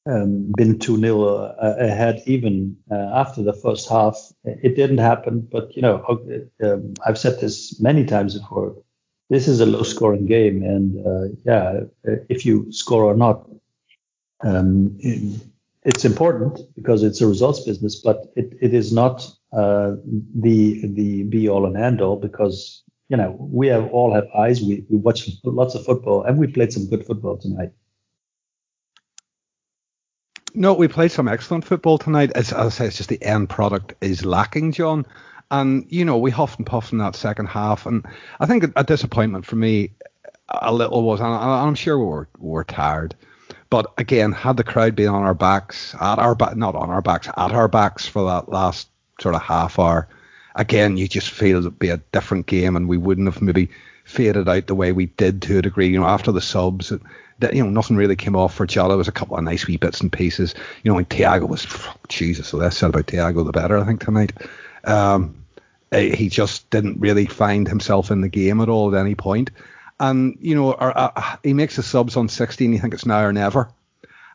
um, 0.07 0.53
been 0.57 0.79
2 0.79 0.99
0 0.99 1.23
uh, 1.25 1.77
ahead 1.79 2.23
even 2.27 2.77
uh, 2.91 3.11
after 3.15 3.43
the 3.43 3.53
first 3.53 3.89
half. 3.89 4.17
It 4.45 4.77
didn't 4.77 4.99
happen, 4.99 5.47
but 5.51 5.75
you 5.75 5.83
know, 5.83 6.05
um, 6.63 6.95
I've 7.07 7.19
said 7.19 7.41
this 7.41 7.81
many 7.81 8.05
times 8.05 8.39
before. 8.39 8.77
this 9.29 9.49
is 9.49 9.61
a 9.61 9.67
low 9.67 9.83
scoring 9.83 10.27
game. 10.27 10.63
And 10.63 11.07
uh, 11.07 11.35
yeah, 11.45 11.81
if 12.29 12.47
you 12.47 12.71
score 12.73 13.05
or 13.05 13.17
not, 13.17 13.49
um, 14.43 14.99
it's 15.85 16.05
important 16.05 16.61
because 16.75 17.03
it's 17.03 17.21
a 17.21 17.27
results 17.27 17.61
business, 17.61 17.97
but 17.97 18.27
it, 18.37 18.53
it 18.61 18.75
is 18.75 18.93
not 18.93 19.27
uh, 19.53 19.93
the 20.35 20.87
the 20.87 21.25
be 21.25 21.49
all 21.49 21.67
and 21.67 21.77
end 21.77 22.01
all 22.01 22.17
because 22.17 22.83
you 23.09 23.17
know 23.17 23.37
we 23.39 23.69
have 23.69 23.91
all 23.93 24.13
have 24.15 24.27
eyes. 24.37 24.61
We 24.61 24.85
we 24.91 24.99
watch 24.99 25.29
lots 25.45 25.75
of 25.75 25.85
football 25.85 26.23
and 26.25 26.39
we 26.39 26.47
played 26.47 26.73
some 26.73 26.89
good 26.89 27.07
football 27.07 27.39
tonight. 27.39 27.73
No, 30.57 30.73
we 30.73 30.89
played 30.89 31.13
some 31.13 31.29
excellent 31.29 31.67
football 31.67 31.99
tonight. 31.99 32.33
As, 32.35 32.51
I 32.51 32.71
say, 32.71 32.87
it's 32.87 32.97
just 32.97 33.11
the 33.11 33.23
end 33.23 33.51
product 33.51 33.93
is 34.01 34.25
lacking, 34.25 34.73
John. 34.73 35.05
And, 35.51 35.85
you 35.91 36.03
know, 36.03 36.17
we 36.17 36.31
huffed 36.31 36.59
and 36.59 36.67
puffed 36.67 36.93
in 36.93 36.99
that 36.99 37.15
second 37.15 37.47
half. 37.47 37.85
And 37.85 38.07
I 38.41 38.47
think 38.47 38.73
a, 38.75 38.83
disappointment 38.83 39.45
for 39.45 39.57
me 39.57 39.91
a 40.49 40.73
little 40.73 41.03
was, 41.03 41.21
and 41.21 41.29
I'm 41.29 41.75
sure 41.75 41.99
we 41.99 42.07
were, 42.07 42.29
we 42.39 42.49
were 42.49 42.65
tired. 42.65 43.15
But 43.69 43.93
again, 43.99 44.33
had 44.33 44.57
the 44.57 44.65
crowd 44.65 44.97
been 44.97 45.09
on 45.09 45.25
our 45.25 45.35
backs, 45.35 45.95
at 46.01 46.19
our 46.19 46.35
back, 46.35 46.57
not 46.57 46.75
on 46.75 46.89
our 46.89 47.03
backs, 47.03 47.29
at 47.29 47.53
our 47.53 47.69
backs 47.69 48.07
for 48.07 48.25
that 48.25 48.49
last 48.49 48.89
sort 49.21 49.35
of 49.35 49.43
half 49.43 49.79
hour, 49.79 50.09
again, 50.55 50.97
you 50.97 51.07
just 51.07 51.31
feel 51.31 51.59
it'd 51.59 51.79
be 51.79 51.91
a 51.91 51.99
different 52.13 52.47
game, 52.47 52.77
and 52.77 52.89
we 52.89 52.97
wouldn't 52.97 53.31
have 53.31 53.43
maybe 53.43 53.69
faded 54.05 54.49
out 54.49 54.69
the 54.69 54.75
way 54.75 54.93
we 54.93 55.07
did 55.07 55.43
to 55.43 55.59
a 55.59 55.63
degree. 55.63 55.89
You 55.89 56.01
know, 56.01 56.07
after 56.07 56.33
the 56.33 56.41
subs, 56.41 56.93
that 57.39 57.55
you 57.55 57.63
know 57.63 57.71
nothing 57.71 57.97
really 57.97 58.17
came 58.17 58.37
off 58.37 58.55
for 58.55 58.67
Jota. 58.67 58.95
It 58.95 58.99
was 58.99 59.09
a 59.09 59.13
couple 59.13 59.37
of 59.37 59.45
nice 59.45 59.67
wee 59.67 59.77
bits 59.77 60.01
and 60.01 60.13
pieces. 60.13 60.55
You 60.83 60.91
know, 60.91 60.97
when 60.97 61.05
Thiago 61.05 61.49
was 61.49 61.67
Jesus, 62.09 62.51
the 62.51 62.57
less 62.57 62.79
said 62.79 62.91
about 62.91 63.07
Thiago, 63.07 63.45
the 63.45 63.53
better. 63.53 63.79
I 63.79 63.85
think 63.85 64.05
tonight. 64.05 64.33
Um, 64.85 65.45
eh, 65.93 66.15
he 66.15 66.29
just 66.29 66.69
didn't 66.71 67.01
really 67.01 67.27
find 67.27 67.69
himself 67.69 68.11
in 68.11 68.21
the 68.21 68.29
game 68.29 68.61
at 68.61 68.69
all 68.69 68.95
at 68.95 69.01
any 69.01 69.15
point. 69.15 69.51
And 69.99 70.37
you 70.41 70.55
know, 70.55 70.73
or, 70.73 70.97
uh, 70.97 71.37
he 71.43 71.53
makes 71.53 71.77
the 71.77 71.83
subs 71.83 72.17
on 72.17 72.29
16. 72.29 72.73
You 72.73 72.79
think 72.79 72.95
it's 72.95 73.07
now 73.07 73.23
or 73.23 73.33
never. 73.33 73.69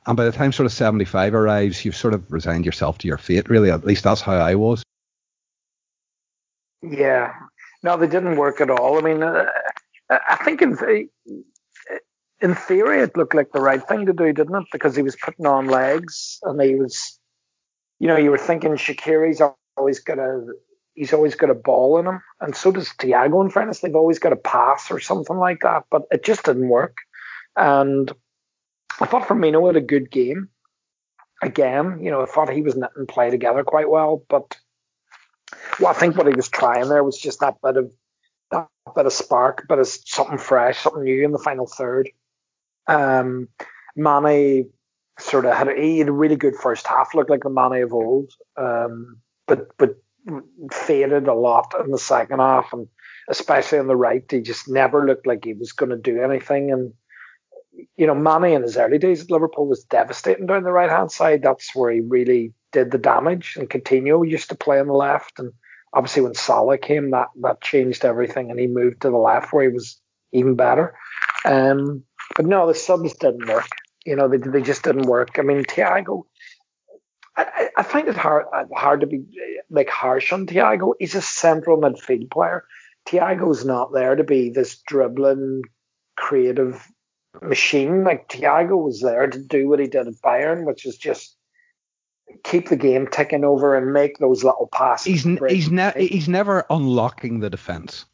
And 0.08 0.18
by 0.18 0.26
the 0.26 0.32
time 0.32 0.52
sort 0.52 0.66
of 0.66 0.74
75 0.74 1.36
arrives, 1.36 1.86
you've 1.86 1.96
sort 1.96 2.16
of 2.16 2.32
resigned 2.32 2.66
yourself 2.66 2.98
to 3.00 3.08
your 3.08 3.20
fate. 3.20 3.50
Really, 3.50 3.70
at 3.70 3.86
least 3.86 4.04
that's 4.04 4.22
how 4.22 4.34
I 4.34 4.56
was. 4.56 4.84
Yeah, 6.82 7.34
no, 7.84 7.98
they 7.98 8.08
didn't 8.08 8.38
work 8.38 8.60
at 8.62 8.72
all. 8.72 8.98
I 8.98 9.02
mean, 9.02 9.22
uh, 9.22 9.46
I 10.10 10.38
think 10.44 10.64
in 10.64 10.76
in 12.42 12.56
theory 12.56 13.02
it 13.02 13.16
looked 13.16 13.36
like 13.36 13.52
the 13.52 13.62
right 13.62 13.86
thing 13.88 14.06
to 14.08 14.14
do, 14.14 14.34
didn't 14.34 14.56
it? 14.56 14.68
Because 14.72 14.96
he 14.96 15.02
was 15.02 15.16
putting 15.16 15.46
on 15.46 15.68
legs 15.68 16.40
and 16.44 16.62
he 16.62 16.76
was, 16.76 17.20
you 18.00 18.08
know, 18.08 18.18
you 18.18 18.32
were 18.32 18.38
thinking 18.38 18.72
Shaqiri's 18.72 19.42
always 19.78 20.00
got 20.00 20.20
a 20.20 20.46
he's 20.94 21.14
always 21.14 21.36
got 21.36 21.50
a 21.50 21.56
ball 21.56 21.98
in 22.00 22.08
him, 22.08 22.22
and 22.40 22.56
so 22.56 22.72
does 22.72 22.90
Thiago. 22.90 23.44
In 23.44 23.50
fairness, 23.50 23.80
they've 23.80 23.96
always 23.96 24.20
got 24.20 24.34
a 24.34 24.38
pass 24.38 24.92
or 24.92 25.00
something 25.00 25.38
like 25.38 25.62
that, 25.62 25.86
but 25.90 26.04
it 26.12 26.24
just 26.24 26.44
didn't 26.44 26.68
work. 26.68 26.98
And 27.56 28.12
I 29.00 29.06
thought 29.06 29.28
Firmino 29.28 29.68
had 29.68 29.78
a 29.78 29.82
good 29.86 30.12
game. 30.12 30.50
Again, 31.42 32.04
you 32.04 32.12
know, 32.12 32.22
I 32.22 32.26
thought 32.26 32.50
he 32.50 32.62
was 32.62 32.76
knitting 32.76 33.08
play 33.08 33.32
together 33.32 33.64
quite 33.64 33.90
well, 33.90 34.24
but 34.30 34.58
well, 35.80 35.90
I 35.90 35.94
think 35.94 36.16
what 36.16 36.28
he 36.28 36.36
was 36.36 36.50
trying 36.50 36.88
there 36.88 37.04
was 37.04 37.18
just 37.18 37.40
that 37.40 37.56
bit 37.64 37.78
of 37.78 37.92
that 38.52 38.68
bit 38.96 39.06
of 39.06 39.14
spark, 39.14 39.68
bit 39.68 39.80
of 39.80 39.88
something 39.88 40.38
fresh, 40.38 40.80
something 40.80 41.04
new 41.04 41.26
in 41.26 41.32
the 41.32 41.40
final 41.40 41.66
third. 41.66 42.10
Um, 42.92 43.48
Mane 43.96 44.70
sort 45.20 45.46
of 45.46 45.56
had 45.56 45.68
a, 45.68 45.76
he 45.76 46.00
had 46.00 46.08
a 46.08 46.14
really 46.14 46.36
good 46.36 46.56
first 46.56 46.88
half, 46.88 47.14
looked 47.14 47.30
like 47.30 47.44
the 47.44 47.50
Mane 47.50 47.84
of 47.84 47.94
old, 47.94 48.32
um, 48.58 49.18
but 49.48 49.70
but 49.78 49.96
faded 50.72 51.28
a 51.28 51.34
lot 51.34 51.74
in 51.84 51.92
the 51.92 51.98
second 51.98 52.40
half, 52.40 52.74
and 52.74 52.88
especially 53.30 53.80
on 53.80 53.88
the 53.88 53.96
right, 53.96 54.24
he 54.30 54.42
just 54.42 54.70
never 54.70 55.06
looked 55.06 55.28
like 55.28 55.44
he 55.44 55.54
was 55.54 55.72
going 55.72 55.90
to 55.90 55.98
do 55.98 56.22
anything. 56.22 56.72
And 56.72 56.94
you 57.96 58.08
know, 58.08 58.16
Mane 58.16 58.54
in 58.56 58.64
his 58.64 58.78
early 58.78 58.98
days 58.98 59.22
at 59.22 59.32
Liverpool 59.32 59.68
was 59.68 59.84
devastating 59.86 60.46
down 60.46 60.64
the 60.64 60.72
right 60.72 60.90
hand 60.90 61.12
side. 61.12 61.42
That's 61.42 61.74
where 61.76 61.92
he 61.92 62.02
really 62.02 62.54
did 62.72 62.92
the 62.92 62.98
damage. 62.98 63.56
And 63.58 63.70
Coutinho 63.70 64.28
used 64.28 64.50
to 64.50 64.56
play 64.56 64.80
on 64.80 64.88
the 64.88 64.94
left, 64.94 65.40
and 65.40 65.54
obviously 65.94 66.24
when 66.24 66.36
Salah 66.36 66.78
came, 66.78 67.12
that 67.12 67.28
that 67.42 67.62
changed 67.62 68.06
everything, 68.06 68.52
and 68.52 68.60
he 68.60 68.68
moved 68.68 69.02
to 69.02 69.10
the 69.10 69.18
left 69.18 69.54
where 69.54 69.64
he 69.64 69.74
was 69.74 70.00
even 70.32 70.56
better. 70.56 70.96
Um, 71.46 72.04
but 72.36 72.46
no, 72.46 72.68
the 72.68 72.76
subs 72.76 73.14
didn't 73.16 73.48
work. 73.48 73.68
You 74.06 74.16
know, 74.16 74.28
they 74.28 74.38
they 74.38 74.62
just 74.62 74.84
didn't 74.84 75.06
work. 75.06 75.38
I 75.38 75.42
mean, 75.42 75.64
Thiago. 75.64 76.24
I, 77.38 77.70
I 77.78 77.84
find 77.84 78.08
it 78.08 78.18
hard 78.18 78.46
uh, 78.54 78.66
hard 78.76 79.02
to 79.02 79.08
be 79.08 79.18
uh, 79.20 79.62
like 79.70 79.90
harsh 79.90 80.34
on 80.34 80.48
Thiago. 80.48 80.94
He's 81.00 81.16
a 81.16 81.22
central 81.22 81.80
midfield 81.80 82.30
player. 82.30 82.66
Thiago's 83.08 83.66
not 83.66 83.94
there 83.94 84.16
to 84.16 84.24
be 84.24 84.50
this 84.50 84.82
dribbling, 84.88 85.64
creative 86.18 86.86
machine. 87.42 88.04
Like 88.04 88.28
Thiago 88.28 88.84
was 88.84 89.02
there 89.02 89.28
to 89.28 89.40
do 89.40 89.70
what 89.70 89.80
he 89.80 89.88
did 89.88 90.08
at 90.08 90.14
Bayern, 90.16 90.66
which 90.66 90.86
is 90.86 90.98
just 90.98 91.36
keep 92.44 92.70
the 92.70 92.76
game 92.76 93.08
ticking 93.08 93.44
over 93.44 93.76
and 93.76 93.94
make 93.94 94.18
those 94.18 94.44
little 94.44 94.70
passes. 94.72 95.06
He's 95.06 95.40
he's 95.50 95.72
ne- 95.72 96.08
he's 96.08 96.28
never 96.28 96.66
unlocking 96.70 97.40
the 97.40 97.50
defense. 97.50 98.06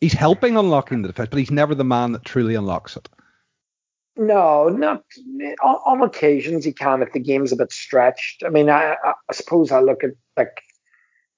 He's 0.00 0.12
helping 0.12 0.56
unlocking 0.56 1.02
the 1.02 1.08
defense, 1.08 1.28
but 1.30 1.38
he's 1.38 1.50
never 1.50 1.74
the 1.74 1.84
man 1.84 2.12
that 2.12 2.24
truly 2.24 2.54
unlocks 2.54 2.96
it. 2.96 3.08
No, 4.16 4.68
not 4.68 5.04
on, 5.62 5.74
on 5.84 6.02
occasions 6.02 6.64
he 6.64 6.72
can 6.72 7.02
if 7.02 7.12
the 7.12 7.20
game's 7.20 7.52
a 7.52 7.56
bit 7.56 7.70
stretched. 7.70 8.42
I 8.44 8.48
mean, 8.48 8.70
I, 8.70 8.96
I 9.04 9.32
suppose 9.32 9.70
I 9.70 9.80
look 9.80 10.04
at 10.04 10.12
like 10.36 10.62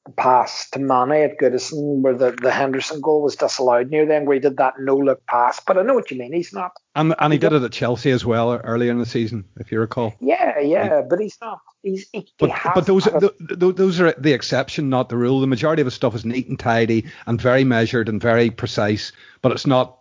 the 0.07 0.13
pass 0.13 0.71
to 0.71 0.79
Mane 0.79 1.25
at 1.25 1.39
Goodison 1.39 2.03
where 2.03 2.15
the, 2.15 2.31
the 2.31 2.53
Henderson 2.53 3.01
goal 3.01 3.23
was 3.23 3.35
disallowed 3.35 3.91
near 3.91 4.07
then 4.07 4.27
where 4.27 4.35
he 4.35 4.41
did 4.41 4.59
that 4.59 4.75
no 4.79 4.97
look 4.97 5.27
pass. 5.27 5.61
But 5.67 5.77
I 5.77 5.83
know 5.83 5.95
what 5.95 6.11
you 6.11 6.19
mean. 6.19 6.33
He's 6.33 6.53
not. 6.53 6.71
And, 6.95 7.15
and 7.19 7.33
he, 7.33 7.37
he 7.37 7.41
did 7.41 7.53
it 7.53 7.63
at 7.65 7.73
Chelsea 7.73 8.13
as 8.13 8.25
well 8.25 8.53
earlier 8.53 8.93
in 8.93 8.99
the 8.99 9.07
season, 9.07 9.45
if 9.57 9.73
you 9.73 9.81
recall. 9.81 10.15
Yeah, 10.21 10.61
yeah, 10.61 11.03
but 11.03 11.19
he's 11.19 11.37
not. 11.41 11.61
He's, 11.83 12.09
he, 12.13 12.29
but, 12.39 12.51
he 12.51 12.69
but 12.75 12.87
those 12.87 13.05
the, 13.05 13.73
those 13.77 14.01
are 14.01 14.13
the 14.13 14.33
exception, 14.33 14.89
not 14.89 15.09
the 15.09 15.17
rule. 15.17 15.41
The 15.41 15.47
majority 15.47 15.83
of 15.83 15.87
his 15.87 15.95
stuff 15.95 16.15
is 16.15 16.25
neat 16.25 16.49
and 16.49 16.59
tidy 16.59 17.07
and 17.27 17.41
very 17.41 17.65
measured 17.65 18.09
and 18.09 18.21
very 18.21 18.51
precise, 18.51 19.13
but 19.43 19.53
it's 19.53 19.67
not. 19.67 19.97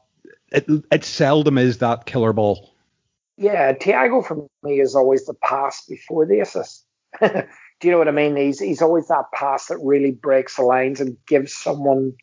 It, 0.51 0.66
it 0.92 1.04
seldom 1.04 1.58
is 1.58 1.80
that 1.80 2.06
killer 2.06 2.34
ball. 2.34 2.72
Yeah, 3.38 3.74
Thiago 3.74 4.25
for 4.25 4.48
me 4.63 4.80
is 4.80 4.96
always 4.96 5.25
the 5.25 5.34
pass 5.34 5.86
before 5.86 6.25
the 6.25 6.39
assist. 6.39 6.86
Do 7.22 7.88
you 7.88 7.92
know 7.92 8.00
what 8.00 8.08
I 8.08 8.12
mean? 8.12 8.36
He's 8.36 8.60
he's 8.60 8.82
always 8.82 9.08
that 9.08 9.25
pass 9.34 9.68
that 9.68 9.77
really 9.77 10.12
breaks 10.12 10.56
the 10.56 10.63
lines 10.63 11.00
and 11.00 11.18
gives 11.27 11.54
someone, 11.54 12.13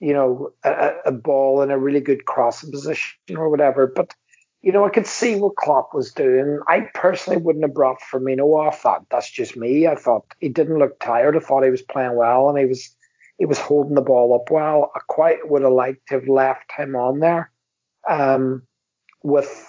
you 0.00 0.12
know, 0.12 0.50
a, 0.64 0.92
a 1.06 1.12
ball 1.12 1.62
in 1.62 1.70
a 1.70 1.78
really 1.78 2.00
good 2.00 2.24
crossing 2.24 2.72
position 2.72 3.16
or 3.36 3.48
whatever. 3.48 3.86
But 3.86 4.14
you 4.62 4.72
know, 4.72 4.84
I 4.84 4.90
could 4.90 5.06
see 5.06 5.36
what 5.36 5.56
Klopp 5.56 5.94
was 5.94 6.12
doing. 6.12 6.58
I 6.66 6.88
personally 6.92 7.40
wouldn't 7.40 7.64
have 7.64 7.74
brought 7.74 8.00
Firmino 8.00 8.46
off. 8.46 8.82
That 8.82 9.02
that's 9.10 9.30
just 9.30 9.56
me. 9.56 9.86
I 9.86 9.94
thought 9.94 10.26
he 10.40 10.48
didn't 10.48 10.78
look 10.78 10.98
tired. 10.98 11.36
I 11.36 11.40
thought 11.40 11.62
he 11.62 11.70
was 11.70 11.82
playing 11.82 12.16
well 12.16 12.48
and 12.48 12.58
he 12.58 12.66
was 12.66 12.94
he 13.40 13.46
was 13.46 13.58
holding 13.58 13.94
the 13.94 14.02
ball 14.02 14.34
up 14.34 14.50
well. 14.50 14.92
I 14.94 15.00
quite 15.08 15.48
would 15.48 15.62
have 15.62 15.72
liked 15.72 16.08
to 16.08 16.16
have 16.16 16.28
left 16.28 16.70
him 16.76 16.94
on 16.94 17.20
there, 17.20 17.50
um, 18.08 18.62
with 19.24 19.66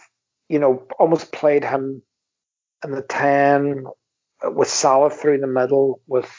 you 0.49 0.59
know, 0.59 0.85
almost 0.99 1.31
played 1.31 1.63
him 1.63 2.03
in 2.83 2.91
the 2.91 3.01
ten 3.01 3.85
with 4.43 4.67
Salah 4.67 5.09
through 5.09 5.39
the 5.39 5.47
middle, 5.47 6.01
with 6.05 6.29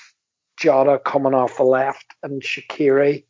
Jota 0.58 1.00
coming 1.02 1.32
off 1.32 1.56
the 1.56 1.62
left 1.62 2.04
and 2.22 2.42
Shaqiri 2.42 3.24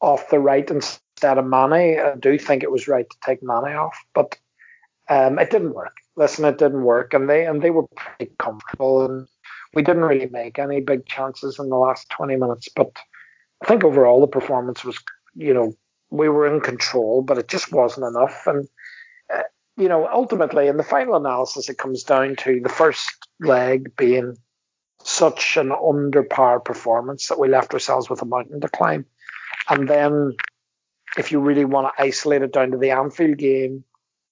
off 0.00 0.28
the 0.28 0.40
right 0.40 0.68
instead 0.68 1.38
of 1.38 1.46
Mane. 1.46 2.00
I 2.00 2.16
do 2.18 2.36
think 2.36 2.64
it 2.64 2.72
was 2.72 2.88
right 2.88 3.08
to 3.08 3.16
take 3.24 3.40
Mane 3.40 3.76
off, 3.76 3.96
but 4.14 4.36
um, 5.08 5.38
it 5.38 5.50
didn't 5.50 5.74
work. 5.74 5.94
Listen, 6.16 6.44
it 6.44 6.58
didn't 6.58 6.82
work, 6.82 7.14
and 7.14 7.30
they 7.30 7.46
and 7.46 7.62
they 7.62 7.70
were 7.70 7.86
pretty 7.94 8.32
comfortable, 8.40 9.04
and 9.04 9.28
we 9.74 9.82
didn't 9.82 10.02
really 10.02 10.28
make 10.28 10.58
any 10.58 10.80
big 10.80 11.06
chances 11.06 11.60
in 11.60 11.68
the 11.68 11.76
last 11.76 12.10
20 12.10 12.34
minutes. 12.34 12.68
But 12.74 12.96
I 13.62 13.66
think 13.66 13.84
overall 13.84 14.20
the 14.20 14.26
performance 14.26 14.84
was, 14.84 14.98
you 15.34 15.54
know, 15.54 15.74
we 16.10 16.28
were 16.28 16.52
in 16.52 16.60
control, 16.60 17.22
but 17.22 17.38
it 17.38 17.48
just 17.48 17.72
wasn't 17.72 18.06
enough. 18.06 18.46
And 18.46 18.68
uh, 19.32 19.42
you 19.76 19.88
know, 19.88 20.08
ultimately 20.08 20.66
in 20.66 20.76
the 20.76 20.82
final 20.82 21.14
analysis, 21.14 21.68
it 21.68 21.78
comes 21.78 22.02
down 22.02 22.36
to 22.36 22.60
the 22.60 22.68
first 22.68 23.08
leg 23.40 23.96
being 23.96 24.36
such 25.04 25.56
an 25.56 25.70
underpowered 25.70 26.64
performance 26.64 27.28
that 27.28 27.38
we 27.38 27.48
left 27.48 27.72
ourselves 27.72 28.10
with 28.10 28.20
a 28.22 28.26
mountain 28.26 28.60
to 28.60 28.68
climb. 28.68 29.06
And 29.68 29.88
then 29.88 30.36
if 31.16 31.32
you 31.32 31.40
really 31.40 31.64
want 31.64 31.94
to 31.96 32.02
isolate 32.02 32.42
it 32.42 32.52
down 32.52 32.72
to 32.72 32.78
the 32.78 32.90
Anfield 32.90 33.38
game, 33.38 33.84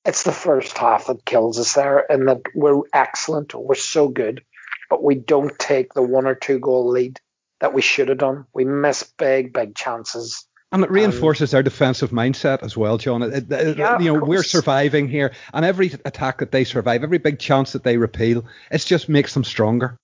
it's 0.04 0.25
the 0.25 0.32
first 0.32 0.76
half 0.76 1.06
that 1.06 1.25
kills 1.25 1.58
us 1.58 1.75
there, 1.75 2.10
and 2.10 2.26
that 2.26 2.40
we're 2.54 2.80
excellent, 2.92 3.54
we're 3.54 3.75
so 3.75 4.08
good, 4.08 4.42
but 4.88 5.04
we 5.04 5.14
don't 5.14 5.56
take 5.58 5.92
the 5.92 6.02
one 6.02 6.26
or 6.26 6.34
two 6.34 6.58
goal 6.58 6.88
lead 6.88 7.20
that 7.61 7.75
we 7.75 7.83
should 7.83 8.09
have 8.09 8.19
done. 8.19 8.47
We 8.52 8.64
miss 8.64 9.02
big, 9.02 9.52
big 9.52 9.75
chances. 9.75 10.47
And 10.73 10.85
it 10.85 10.90
reinforces 10.90 11.52
um, 11.52 11.59
our 11.59 11.62
defensive 11.62 12.11
mindset 12.11 12.62
as 12.62 12.76
well, 12.76 12.97
John. 12.97 13.23
It, 13.23 13.50
it, 13.50 13.76
yeah, 13.76 13.99
you 13.99 14.12
know, 14.12 14.21
we're 14.25 14.45
surviving 14.45 15.09
here, 15.09 15.33
and 15.52 15.64
every 15.64 15.93
attack 16.05 16.38
that 16.38 16.52
they 16.52 16.62
survive, 16.62 17.02
every 17.02 17.19
big 17.19 17.40
chance 17.40 17.73
that 17.73 17.83
they 17.83 17.97
repeal, 17.97 18.45
it 18.71 18.79
just 18.79 19.09
makes 19.09 19.35
them 19.35 19.43
stronger. 19.43 19.97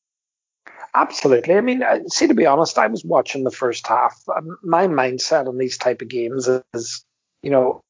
Absolutely. 0.93 1.55
I 1.55 1.61
mean, 1.61 1.83
uh, 1.83 2.01
see, 2.09 2.27
to 2.27 2.35
be 2.35 2.47
honest, 2.47 2.79
I 2.79 2.87
was 2.87 3.05
watching 3.05 3.45
the 3.45 3.51
first 3.51 3.87
half. 3.87 4.21
My 4.63 4.89
mindset 4.89 5.47
on 5.47 5.59
these 5.59 5.77
type 5.77 6.03
of 6.03 6.09
games 6.09 6.49
is, 6.75 7.05
you 7.43 7.51
know, 7.51 7.81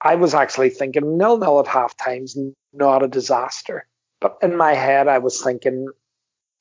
I 0.00 0.14
was 0.16 0.34
actually 0.34 0.70
thinking 0.70 1.18
nil 1.18 1.38
nil 1.38 1.60
at 1.60 1.66
half 1.66 1.96
time's 1.96 2.36
not 2.72 3.02
a 3.02 3.08
disaster. 3.08 3.86
But 4.20 4.38
in 4.42 4.56
my 4.56 4.72
head, 4.74 5.08
I 5.08 5.18
was 5.18 5.42
thinking, 5.42 5.88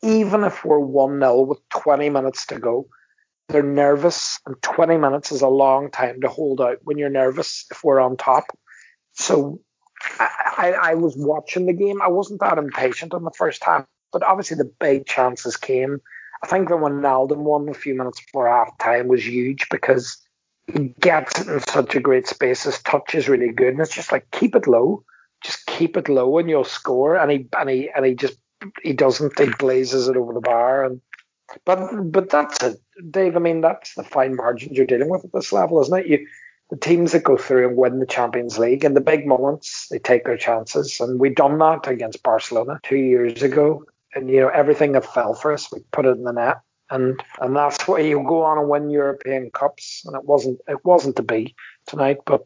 even 0.06 0.44
if 0.44 0.64
we're 0.64 0.80
1 0.80 1.20
0 1.20 1.42
with 1.42 1.60
20 1.70 2.10
minutes 2.10 2.46
to 2.48 2.60
go, 2.60 2.88
they're 3.50 3.64
nervous, 3.64 4.40
and 4.46 4.60
20 4.62 4.98
minutes 4.98 5.32
is 5.32 5.42
a 5.42 5.48
long 5.48 5.92
time 5.92 6.22
to 6.22 6.28
hold 6.28 6.62
out 6.62 6.78
when 6.84 6.98
you're 6.98 7.10
nervous 7.10 7.66
if 7.72 7.84
we're 7.84 8.00
on 8.00 8.18
top. 8.18 8.46
So 9.14 9.60
I, 10.20 10.30
I, 10.58 10.72
I 10.72 10.94
was 10.96 11.16
watching 11.18 11.66
the 11.66 11.74
game. 11.74 12.02
I 12.02 12.08
wasn't 12.08 12.40
that 12.42 12.58
impatient 12.58 13.14
in 13.14 13.24
the 13.24 13.32
first 13.32 13.64
half, 13.64 13.86
but 14.12 14.24
obviously 14.24 14.58
the 14.58 14.72
big 14.80 15.06
chances 15.06 15.58
came. 15.58 16.02
I 16.44 16.48
think 16.48 16.70
the 16.70 16.78
one 16.78 17.70
a 17.70 17.74
few 17.74 17.96
minutes 17.96 18.22
before 18.22 18.48
half 18.48 18.78
time 18.78 19.08
was 19.08 19.26
huge 19.26 19.68
because 19.70 20.18
he 20.72 20.94
gets 21.00 21.40
it 21.42 21.48
in 21.48 21.60
such 21.62 21.96
a 21.96 22.00
great 22.00 22.28
space. 22.28 22.64
His 22.64 22.82
touch 22.82 23.16
is 23.16 23.30
really 23.30 23.52
good, 23.52 23.70
and 23.70 23.80
it's 23.80 23.96
just 23.96 24.12
like 24.12 24.30
keep 24.32 24.56
it 24.56 24.68
low, 24.68 25.04
just 25.44 25.66
keep 25.66 25.98
it 25.98 26.10
low, 26.10 26.38
and 26.38 26.50
you'll 26.50 26.64
score. 26.64 27.16
And 27.16 27.32
he 27.32 27.48
and 27.58 27.70
he 27.70 27.90
and 27.96 28.06
he 28.06 28.16
just 28.16 28.38
he 28.84 28.94
doesn't. 28.94 29.38
He 29.40 29.50
blazes 29.58 30.08
it 30.08 30.18
over 30.18 30.34
the 30.34 30.42
bar, 30.42 30.86
and 30.86 31.02
but 31.66 32.12
but 32.12 32.30
that's 32.30 32.64
it, 32.64 32.82
Dave. 33.10 33.36
I 33.36 33.40
mean, 33.40 33.62
that's 33.62 33.96
the 33.96 34.04
fine 34.04 34.36
margins 34.36 34.78
you're 34.78 34.86
dealing 34.86 35.10
with 35.10 35.26
at 35.26 35.34
this 35.34 35.52
level, 35.52 35.82
isn't 35.82 36.00
it? 36.00 36.08
You 36.08 36.28
the 36.72 36.78
teams 36.78 37.12
that 37.12 37.24
go 37.24 37.38
through 37.38 37.68
and 37.68 37.78
win 37.78 38.00
the 38.00 38.08
Champions 38.08 38.58
League 38.58 38.84
and 38.84 38.96
the 38.96 39.02
big 39.02 39.28
moments, 39.28 39.88
they 39.90 40.00
take 40.00 40.26
their 40.26 40.38
chances, 40.38 41.00
and 41.00 41.20
we 41.20 41.30
done 41.30 41.60
that 41.60 41.88
against 41.88 42.24
Barcelona 42.24 42.80
two 42.84 42.98
years 42.98 43.44
ago. 43.44 43.84
And 44.16 44.30
you 44.30 44.40
know 44.40 44.50
everything 44.50 44.94
that 44.94 45.06
fell 45.06 45.34
for 45.34 45.52
us, 45.52 45.72
we 45.72 45.82
put 45.92 46.06
it 46.06 46.18
in 46.18 46.24
the 46.24 46.32
net 46.32 46.62
and 46.90 47.22
and 47.42 47.56
that's 47.56 47.88
why 47.88 48.00
you 48.00 48.24
go 48.24 48.44
on 48.44 48.58
and 48.58 48.70
win 48.70 48.90
European 48.90 49.50
Cups. 49.52 50.04
And 50.06 50.16
it 50.16 50.26
wasn't 50.26 50.60
it 50.68 50.84
wasn't 50.86 51.16
to 51.18 51.24
be 51.24 51.56
tonight, 51.88 52.18
but 52.26 52.46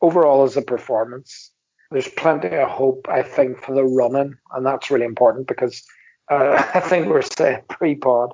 overall 0.00 0.44
as 0.44 0.56
a 0.56 0.62
performance, 0.62 1.50
there's 1.90 2.08
plenty 2.08 2.48
of 2.48 2.68
hope 2.68 3.06
I 3.08 3.22
think 3.22 3.62
for 3.62 3.74
the 3.74 3.84
running, 3.84 4.34
and 4.52 4.66
that's 4.66 4.90
really 4.90 5.06
important 5.06 5.46
because 5.46 5.82
uh, 6.30 6.62
I 6.74 6.80
think 6.80 7.08
we're 7.08 7.22
saying 7.22 7.62
pre-pod, 7.68 8.32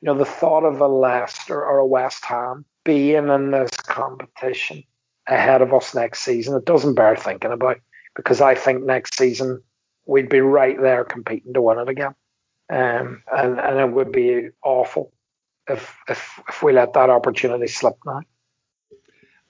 you 0.00 0.06
know, 0.06 0.14
the 0.14 0.24
thought 0.24 0.64
of 0.64 0.80
a 0.80 0.88
Leicester 0.88 1.64
or 1.64 1.78
a 1.78 1.86
West 1.86 2.24
Ham 2.24 2.64
being 2.84 3.28
in 3.28 3.50
this 3.50 3.70
competition 3.70 4.84
ahead 5.26 5.62
of 5.62 5.74
us 5.74 5.94
next 5.94 6.20
season, 6.20 6.56
it 6.56 6.64
doesn't 6.64 6.94
bear 6.94 7.16
thinking 7.16 7.52
about 7.52 7.80
because 8.14 8.40
I 8.40 8.54
think 8.54 8.84
next 8.84 9.18
season 9.18 9.62
we'd 10.06 10.28
be 10.28 10.40
right 10.40 10.80
there 10.80 11.04
competing 11.04 11.52
to 11.54 11.60
win 11.60 11.78
it 11.78 11.88
again. 11.88 12.14
Um, 12.68 13.22
and, 13.32 13.60
and 13.60 13.78
it 13.78 13.92
would 13.92 14.12
be 14.12 14.48
awful 14.62 15.12
if, 15.68 15.96
if 16.08 16.40
if 16.48 16.62
we 16.62 16.72
let 16.72 16.94
that 16.94 17.10
opportunity 17.10 17.66
slip 17.66 17.96
now. 18.04 18.22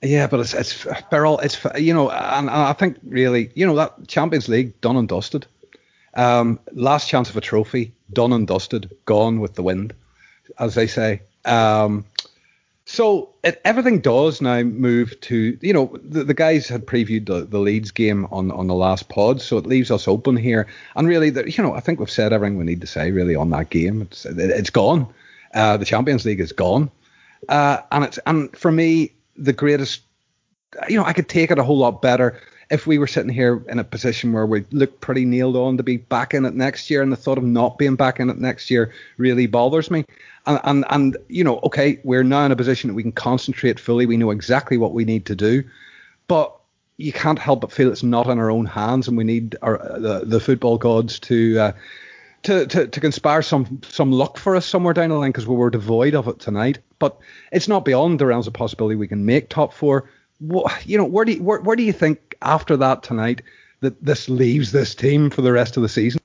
Yeah, 0.03 0.27
but 0.27 0.41
it's 0.41 0.53
it's 0.53 0.87
Beryl, 1.11 1.39
it's 1.41 1.59
you 1.79 1.95
know, 1.95 2.11
and, 2.11 2.49
and, 2.49 2.51
I 2.51 2.75
think 2.75 2.99
really, 3.05 3.51
you 3.55 3.67
know, 3.67 3.75
that 3.77 4.07
Champions 4.09 4.49
League 4.49 4.79
done 4.81 4.97
and 4.97 5.09
dusted. 5.09 5.47
Um, 6.15 6.61
last 6.73 7.09
chance 7.09 7.31
of 7.31 7.37
a 7.37 7.41
trophy, 7.41 7.93
done 8.13 8.33
and 8.33 8.47
dusted, 8.47 8.91
gone 9.07 9.41
with 9.41 9.55
the 9.55 9.63
wind, 9.63 9.95
as 10.59 10.75
they 10.75 10.87
say. 10.87 11.23
Um, 11.45 12.05
so 12.85 13.31
it, 13.43 13.61
everything 13.65 14.01
does 14.01 14.41
now 14.41 14.63
move 14.63 15.19
to 15.23 15.59
you 15.61 15.73
know 15.73 15.99
the, 16.05 16.25
the 16.25 16.35
guys 16.35 16.69
had 16.69 16.87
previewed 16.87 17.27
the, 17.27 17.45
the 17.45 17.59
Leeds 17.59 17.91
game 17.91 18.27
on 18.31 18.51
on 18.51 18.67
the 18.67 18.75
last 18.75 19.09
pod, 19.09 19.41
so 19.41 19.57
it 19.57 19.67
leaves 19.67 19.91
us 19.91 20.07
open 20.07 20.37
here. 20.37 20.67
And 20.95 21.09
really, 21.09 21.31
the, 21.31 21.51
you 21.51 21.63
know, 21.65 21.75
I 21.75 21.81
think 21.81 21.99
we've 22.01 22.11
said 22.11 22.33
everything 22.33 22.59
we 22.59 22.65
need 22.65 22.83
to 22.83 22.87
say 22.87 23.11
really 23.11 23.35
on 23.35 23.51
that 23.51 23.71
game. 23.71 24.03
It's 24.03 24.27
it, 24.27 24.39
it's 24.39 24.71
gone. 24.71 25.07
Uh, 25.55 25.79
the 25.79 25.87
Champions 25.87 26.27
League 26.27 26.41
is 26.41 26.53
gone, 26.53 26.91
uh, 27.49 27.79
and 27.91 28.05
it's 28.05 28.19
and 28.27 28.57
for 28.57 28.71
me 28.71 29.13
the 29.39 29.53
greatest. 29.53 30.03
You 30.89 30.97
know, 30.97 31.05
I 31.05 31.13
could 31.13 31.29
take 31.29 31.51
it 31.51 31.59
a 31.59 31.65
whole 31.65 31.79
lot 31.79 32.03
better 32.03 32.41
if 32.71 32.87
we 32.87 32.99
were 32.99 33.07
sitting 33.07 33.33
here 33.33 33.63
in 33.69 33.79
a 33.79 33.85
position 33.85 34.33
where 34.33 34.47
we 34.47 34.65
look 34.73 35.01
pretty 35.01 35.25
nailed 35.25 35.57
on 35.57 35.77
to 35.77 35.83
be 35.83 35.99
back 35.99 36.35
in 36.35 36.45
it 36.45 36.55
next 36.55 36.91
year, 36.91 37.03
and 37.03 37.13
the 37.13 37.17
thought 37.17 37.39
of 37.39 37.45
not 37.45 37.79
being 37.79 37.95
back 37.95 38.19
in 38.19 38.29
it 38.29 38.39
next 38.39 38.71
year 38.71 38.93
really 39.19 39.47
bothers 39.47 39.91
me. 39.91 40.05
And, 40.47 40.61
and 40.65 40.85
and 40.91 41.17
you 41.29 41.45
know, 41.45 41.61
okay, 41.65 42.01
we're 42.03 42.25
now 42.25 42.45
in 42.45 42.53
a 42.53 42.57
position 42.57 42.89
that 42.89 42.95
we 42.95 43.03
can 43.03 43.13
concentrate 43.13 43.79
fully. 43.79 44.07
We 44.07 44.17
know 44.17 44.31
exactly 44.31 44.77
what 44.77 44.93
we 44.93 45.05
need 45.05 45.27
to 45.27 45.37
do, 45.37 45.63
but 46.27 46.55
you 46.97 47.13
can't 47.13 47.39
help 47.39 47.61
but 47.61 47.73
feel 47.73 47.93
it's 47.93 48.03
not 48.03 48.27
in 48.27 48.39
our 48.39 48.51
own 48.51 48.67
hands, 48.67 49.07
and 49.07 49.17
we 49.17 49.25
need 49.25 49.57
our 49.63 49.79
the, 49.99 50.23
the 50.25 50.41
football 50.41 50.79
gods 50.79 51.19
to. 51.21 51.59
Uh, 51.59 51.73
to, 52.43 52.65
to, 52.65 52.87
to 52.87 53.01
conspire 53.01 53.43
some 53.43 53.81
some 53.89 54.13
luck 54.13 54.39
for 54.39 54.55
us 54.55 54.65
somewhere 54.65 54.95
down 54.95 55.09
the 55.09 55.17
line 55.17 55.31
because 55.31 55.49
we 55.49 55.57
were 55.57 55.69
devoid 55.69 56.15
of 56.15 56.29
it 56.29 56.39
tonight. 56.39 56.79
But 56.99 57.19
it's 57.53 57.69
not 57.69 57.85
beyond 57.85 58.19
the 58.19 58.27
realms 58.27 58.47
of 58.47 58.53
possibility 58.53 58.97
we 58.97 59.09
can 59.09 59.25
make 59.25 59.49
top 59.49 59.73
four. 59.73 60.11
You 60.41 60.99
know, 60.99 61.05
where 61.05 61.25
do 61.25 61.33
you, 61.33 61.43
where, 61.43 61.61
where 61.61 61.77
do 61.77 61.83
you 61.83 61.93
think 61.93 62.37
after 62.43 62.77
that 62.77 63.03
tonight 63.03 63.43
that 63.81 64.03
this 64.03 64.29
leaves 64.29 64.73
this 64.73 64.95
team 64.95 65.31
for 65.31 65.43
the 65.43 65.53
rest 65.53 65.77
of 65.77 65.83
the 65.83 65.89
season? 65.89 66.21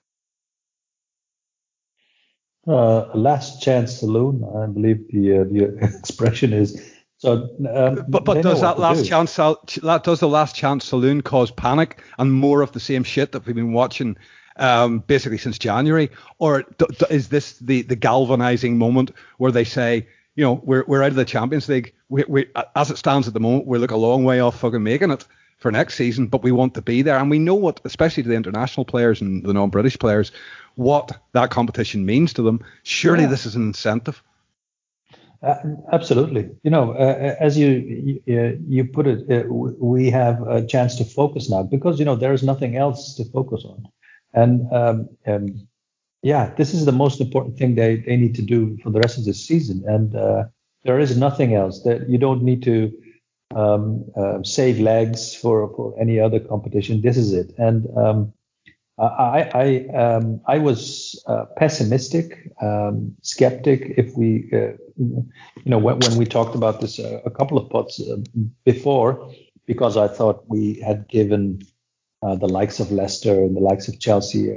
Uh, 2.67 3.07
last 3.15 3.61
chance 3.61 3.99
saloon, 3.99 4.43
I 4.55 4.67
believe 4.67 5.07
the 5.09 5.39
uh, 5.39 5.43
the 5.45 5.77
expression 5.99 6.53
is. 6.53 6.93
So, 7.17 7.49
um, 7.73 8.05
but 8.07 8.23
but 8.23 8.41
does 8.41 8.61
that 8.61 8.79
last 8.79 9.03
do. 9.03 9.09
chance 9.09 9.35
does 9.35 10.19
the 10.19 10.27
last 10.27 10.55
chance 10.55 10.85
saloon 10.85 11.21
cause 11.21 11.51
panic 11.51 12.01
and 12.17 12.31
more 12.33 12.61
of 12.61 12.71
the 12.71 12.79
same 12.79 13.03
shit 13.03 13.31
that 13.31 13.45
we've 13.45 13.55
been 13.55 13.73
watching 13.73 14.17
um, 14.57 14.99
basically 14.99 15.37
since 15.37 15.57
January, 15.57 16.11
or 16.39 16.65
is 17.09 17.29
this 17.29 17.57
the 17.59 17.81
the 17.81 17.95
galvanizing 17.95 18.77
moment 18.77 19.11
where 19.37 19.51
they 19.51 19.63
say, 19.63 20.07
you 20.35 20.43
know, 20.43 20.61
we're 20.63 20.83
we're 20.87 21.03
out 21.03 21.09
of 21.09 21.15
the 21.15 21.25
Champions 21.25 21.67
League, 21.67 21.93
we, 22.09 22.23
we 22.27 22.47
as 22.75 22.91
it 22.91 22.97
stands 22.97 23.27
at 23.27 23.33
the 23.33 23.39
moment, 23.39 23.67
we 23.67 23.77
look 23.77 23.91
a 23.91 23.97
long 23.97 24.23
way 24.23 24.39
off 24.39 24.59
fucking 24.59 24.83
making 24.83 25.11
it 25.11 25.25
for 25.57 25.71
next 25.71 25.95
season, 25.95 26.27
but 26.27 26.41
we 26.41 26.51
want 26.51 26.73
to 26.73 26.81
be 26.81 27.01
there. 27.01 27.17
And 27.17 27.29
we 27.29 27.37
know 27.37 27.55
what, 27.55 27.79
especially 27.85 28.23
to 28.23 28.29
the 28.29 28.35
international 28.35 28.85
players 28.85 29.21
and 29.21 29.43
the 29.43 29.53
non 29.53 29.69
British 29.69 29.97
players, 29.97 30.31
what 30.75 31.21
that 31.33 31.51
competition 31.51 32.05
means 32.05 32.33
to 32.33 32.41
them. 32.41 32.61
Surely 32.83 33.23
yeah. 33.23 33.29
this 33.29 33.45
is 33.45 33.55
an 33.55 33.63
incentive. 33.63 34.23
Uh, 35.43 35.55
absolutely. 35.91 36.49
You 36.63 36.71
know, 36.71 36.91
uh, 36.91 37.35
as 37.39 37.57
you, 37.57 38.21
you, 38.25 38.59
you 38.67 38.85
put 38.85 39.07
it, 39.07 39.31
uh, 39.31 39.47
we 39.47 40.09
have 40.11 40.41
a 40.47 40.65
chance 40.65 40.95
to 40.97 41.05
focus 41.05 41.49
now 41.49 41.63
because 41.63 41.97
you 41.97 42.05
know 42.05 42.15
there 42.15 42.33
is 42.33 42.43
nothing 42.43 42.75
else 42.77 43.15
to 43.15 43.25
focus 43.25 43.63
on, 43.65 43.87
and 44.33 44.71
um, 44.71 45.09
um, 45.25 45.67
yeah, 46.23 46.53
this 46.55 46.73
is 46.73 46.85
the 46.85 46.91
most 46.91 47.19
important 47.19 47.57
thing 47.57 47.75
they, 47.75 47.97
they 47.97 48.15
need 48.15 48.35
to 48.35 48.41
do 48.41 48.77
for 48.83 48.91
the 48.91 48.99
rest 48.99 49.17
of 49.17 49.25
the 49.25 49.33
season, 49.33 49.83
and 49.87 50.15
uh, 50.15 50.43
there 50.83 50.99
is 50.99 51.17
nothing 51.17 51.55
else 51.55 51.83
that 51.83 52.09
you 52.09 52.17
don't 52.17 52.43
need 52.43 52.63
to 52.63 52.91
um, 53.55 54.05
uh, 54.15 54.43
save 54.43 54.79
legs 54.79 55.35
for, 55.35 55.73
for 55.75 55.93
any 55.99 56.19
other 56.19 56.39
competition. 56.39 57.01
This 57.01 57.17
is 57.17 57.33
it. 57.33 57.53
And 57.57 57.87
um, 57.97 58.33
I 58.97 59.49
I, 59.53 59.95
um, 59.97 60.41
I 60.47 60.57
was 60.59 61.21
uh, 61.27 61.45
pessimistic, 61.57 62.51
um, 62.61 63.15
skeptic. 63.21 63.93
If 63.97 64.15
we, 64.15 64.49
uh, 64.53 64.73
you 64.97 65.25
know, 65.65 65.79
when, 65.79 65.99
when, 65.99 66.17
we 66.17 66.25
talked 66.25 66.55
about 66.55 66.81
this 66.81 66.99
uh, 66.99 67.19
a 67.25 67.31
couple 67.31 67.57
of 67.57 67.69
pots 67.69 67.99
uh, 67.99 68.17
before, 68.63 69.33
because 69.65 69.97
I 69.97 70.07
thought 70.07 70.43
we 70.47 70.79
had 70.85 71.07
given 71.07 71.61
uh, 72.21 72.35
the 72.35 72.47
likes 72.47 72.79
of 72.79 72.91
Leicester 72.91 73.33
and 73.33 73.55
the 73.55 73.61
likes 73.61 73.87
of 73.87 73.99
Chelsea 73.99 74.51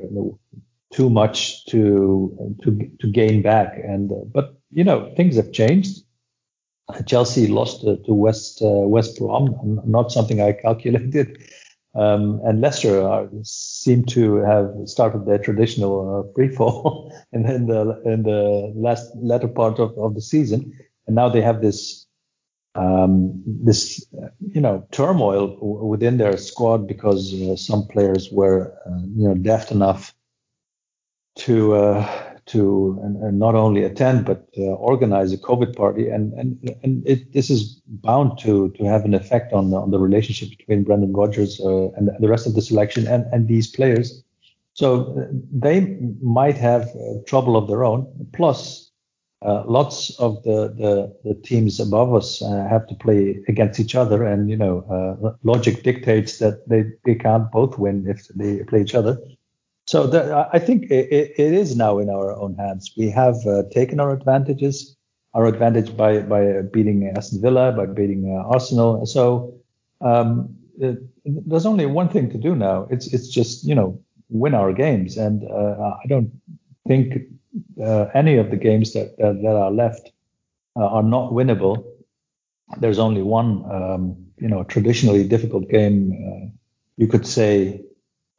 too 0.94 1.10
much 1.10 1.64
to 1.66 2.54
to 2.62 2.90
to 3.00 3.06
gain 3.10 3.42
back. 3.42 3.74
And 3.76 4.10
but 4.32 4.56
you 4.70 4.84
know 4.84 5.12
things 5.16 5.36
have 5.36 5.52
changed. 5.52 6.00
Chelsea 7.06 7.46
lost 7.46 7.80
to, 7.80 7.96
to 8.04 8.14
West 8.14 8.62
uh, 8.62 8.86
West 8.86 9.18
Brom, 9.18 9.80
not 9.86 10.12
something 10.12 10.40
I 10.40 10.52
calculated. 10.52 11.38
Um, 11.96 12.40
and 12.44 12.60
Leicester 12.60 13.06
are, 13.06 13.28
seem 13.44 14.04
to 14.06 14.36
have 14.38 14.68
started 14.86 15.26
their 15.26 15.38
traditional 15.38 16.26
uh, 16.28 16.32
free 16.34 16.48
fall 16.48 17.12
in, 17.32 17.46
in, 17.48 17.66
the 17.66 18.02
in 18.04 18.24
the 18.24 18.72
last 18.74 19.10
latter 19.14 19.46
part 19.46 19.78
of, 19.78 19.96
of 19.96 20.14
the 20.14 20.20
season, 20.20 20.72
and 21.06 21.14
now 21.14 21.28
they 21.28 21.40
have 21.40 21.62
this 21.62 22.06
um, 22.74 23.42
this 23.46 24.04
you 24.40 24.60
know 24.60 24.86
turmoil 24.90 25.56
within 25.60 26.18
their 26.18 26.36
squad 26.36 26.88
because 26.88 27.32
uh, 27.34 27.56
some 27.56 27.86
players 27.86 28.28
were 28.32 28.74
uh, 28.86 29.00
you 29.16 29.28
know 29.28 29.34
deft 29.34 29.70
enough 29.70 30.13
to 31.36 31.74
uh, 31.74 32.30
to 32.46 32.98
and, 33.02 33.16
and 33.22 33.38
not 33.38 33.54
only 33.54 33.84
attend 33.84 34.24
but 34.24 34.46
uh, 34.58 34.62
organize 34.62 35.32
a 35.32 35.38
COVID 35.38 35.76
party, 35.76 36.08
and 36.08 36.32
and 36.34 36.78
and 36.82 37.06
it, 37.06 37.32
this 37.32 37.50
is 37.50 37.80
bound 37.86 38.38
to 38.40 38.70
to 38.70 38.84
have 38.84 39.04
an 39.04 39.14
effect 39.14 39.52
on 39.52 39.70
the, 39.70 39.76
on 39.76 39.90
the 39.90 39.98
relationship 39.98 40.56
between 40.56 40.84
Brendan 40.84 41.12
Rodgers 41.12 41.60
uh, 41.60 41.90
and 41.92 42.10
the 42.20 42.28
rest 42.28 42.46
of 42.46 42.54
the 42.54 42.62
selection 42.62 43.06
and 43.06 43.24
and 43.32 43.48
these 43.48 43.68
players. 43.68 44.22
So 44.74 45.16
uh, 45.16 45.26
they 45.52 45.98
might 46.20 46.56
have 46.56 46.82
uh, 46.88 47.22
trouble 47.26 47.56
of 47.56 47.68
their 47.68 47.84
own. 47.84 48.06
Plus, 48.32 48.90
uh, 49.42 49.62
lots 49.66 50.18
of 50.18 50.42
the, 50.42 50.74
the, 50.76 51.16
the 51.22 51.34
teams 51.42 51.78
above 51.78 52.12
us 52.12 52.40
have 52.40 52.86
to 52.88 52.94
play 52.96 53.40
against 53.46 53.78
each 53.78 53.94
other, 53.94 54.24
and 54.24 54.50
you 54.50 54.56
know, 54.56 55.36
logic 55.44 55.84
dictates 55.84 56.38
that 56.38 56.68
they, 56.68 56.86
they 57.04 57.14
can't 57.14 57.52
both 57.52 57.78
win 57.78 58.06
if 58.08 58.26
they 58.34 58.64
play 58.64 58.80
each 58.80 58.94
other. 58.96 59.18
So 59.86 60.48
I 60.52 60.58
think 60.58 60.84
it, 60.90 61.32
it 61.36 61.52
is 61.52 61.76
now 61.76 61.98
in 61.98 62.08
our 62.08 62.34
own 62.36 62.54
hands. 62.54 62.92
We 62.96 63.10
have 63.10 63.36
uh, 63.46 63.64
taken 63.70 64.00
our 64.00 64.12
advantages, 64.12 64.96
our 65.34 65.46
advantage 65.46 65.94
by 65.96 66.20
by 66.20 66.62
beating 66.72 67.12
Aston 67.16 67.42
Villa, 67.42 67.72
by 67.72 67.86
beating 67.86 68.24
uh, 68.34 68.48
Arsenal. 68.48 69.04
So 69.04 69.54
um, 70.00 70.56
it, 70.78 70.98
there's 71.24 71.66
only 71.66 71.84
one 71.86 72.08
thing 72.08 72.30
to 72.30 72.38
do 72.38 72.54
now. 72.54 72.86
It's 72.90 73.12
it's 73.12 73.28
just 73.28 73.64
you 73.64 73.74
know 73.74 74.00
win 74.30 74.54
our 74.54 74.72
games, 74.72 75.18
and 75.18 75.44
uh, 75.50 75.96
I 76.02 76.06
don't 76.08 76.32
think 76.88 77.14
uh, 77.82 78.06
any 78.14 78.36
of 78.36 78.50
the 78.50 78.56
games 78.56 78.94
that 78.94 79.16
that, 79.18 79.42
that 79.42 79.56
are 79.56 79.70
left 79.70 80.12
uh, 80.76 80.86
are 80.86 81.02
not 81.02 81.32
winnable. 81.32 81.84
There's 82.80 82.98
only 82.98 83.22
one 83.22 83.64
um, 83.70 84.16
you 84.38 84.48
know 84.48 84.64
traditionally 84.64 85.28
difficult 85.28 85.68
game. 85.68 86.12
Uh, 86.12 86.50
you 86.96 87.06
could 87.06 87.26
say 87.26 87.82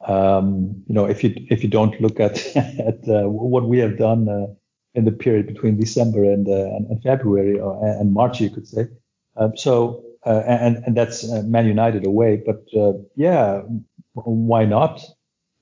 um, 0.07 0.83
you 0.87 0.95
know 0.95 1.05
if 1.05 1.23
you 1.23 1.33
if 1.49 1.63
you 1.63 1.69
don't 1.69 1.99
look 2.01 2.19
at 2.19 2.45
at 2.55 3.07
uh, 3.07 3.29
what 3.29 3.67
we 3.67 3.79
have 3.79 3.97
done 3.97 4.29
uh, 4.29 4.47
in 4.93 5.05
the 5.05 5.11
period 5.11 5.47
between 5.47 5.79
December 5.79 6.23
and 6.23 6.47
and 6.47 7.01
February 7.03 7.59
or, 7.59 7.85
and 7.85 8.13
March, 8.13 8.39
you 8.39 8.49
could 8.49 8.67
say. 8.67 8.87
Um, 9.37 9.55
so 9.57 10.03
uh, 10.25 10.43
and 10.47 10.77
and 10.85 10.95
that's 10.95 11.29
uh, 11.29 11.43
Man 11.43 11.67
United 11.67 12.05
away. 12.05 12.41
But 12.45 12.63
uh, 12.79 12.93
yeah, 13.15 13.61
why 14.13 14.65
not? 14.65 15.01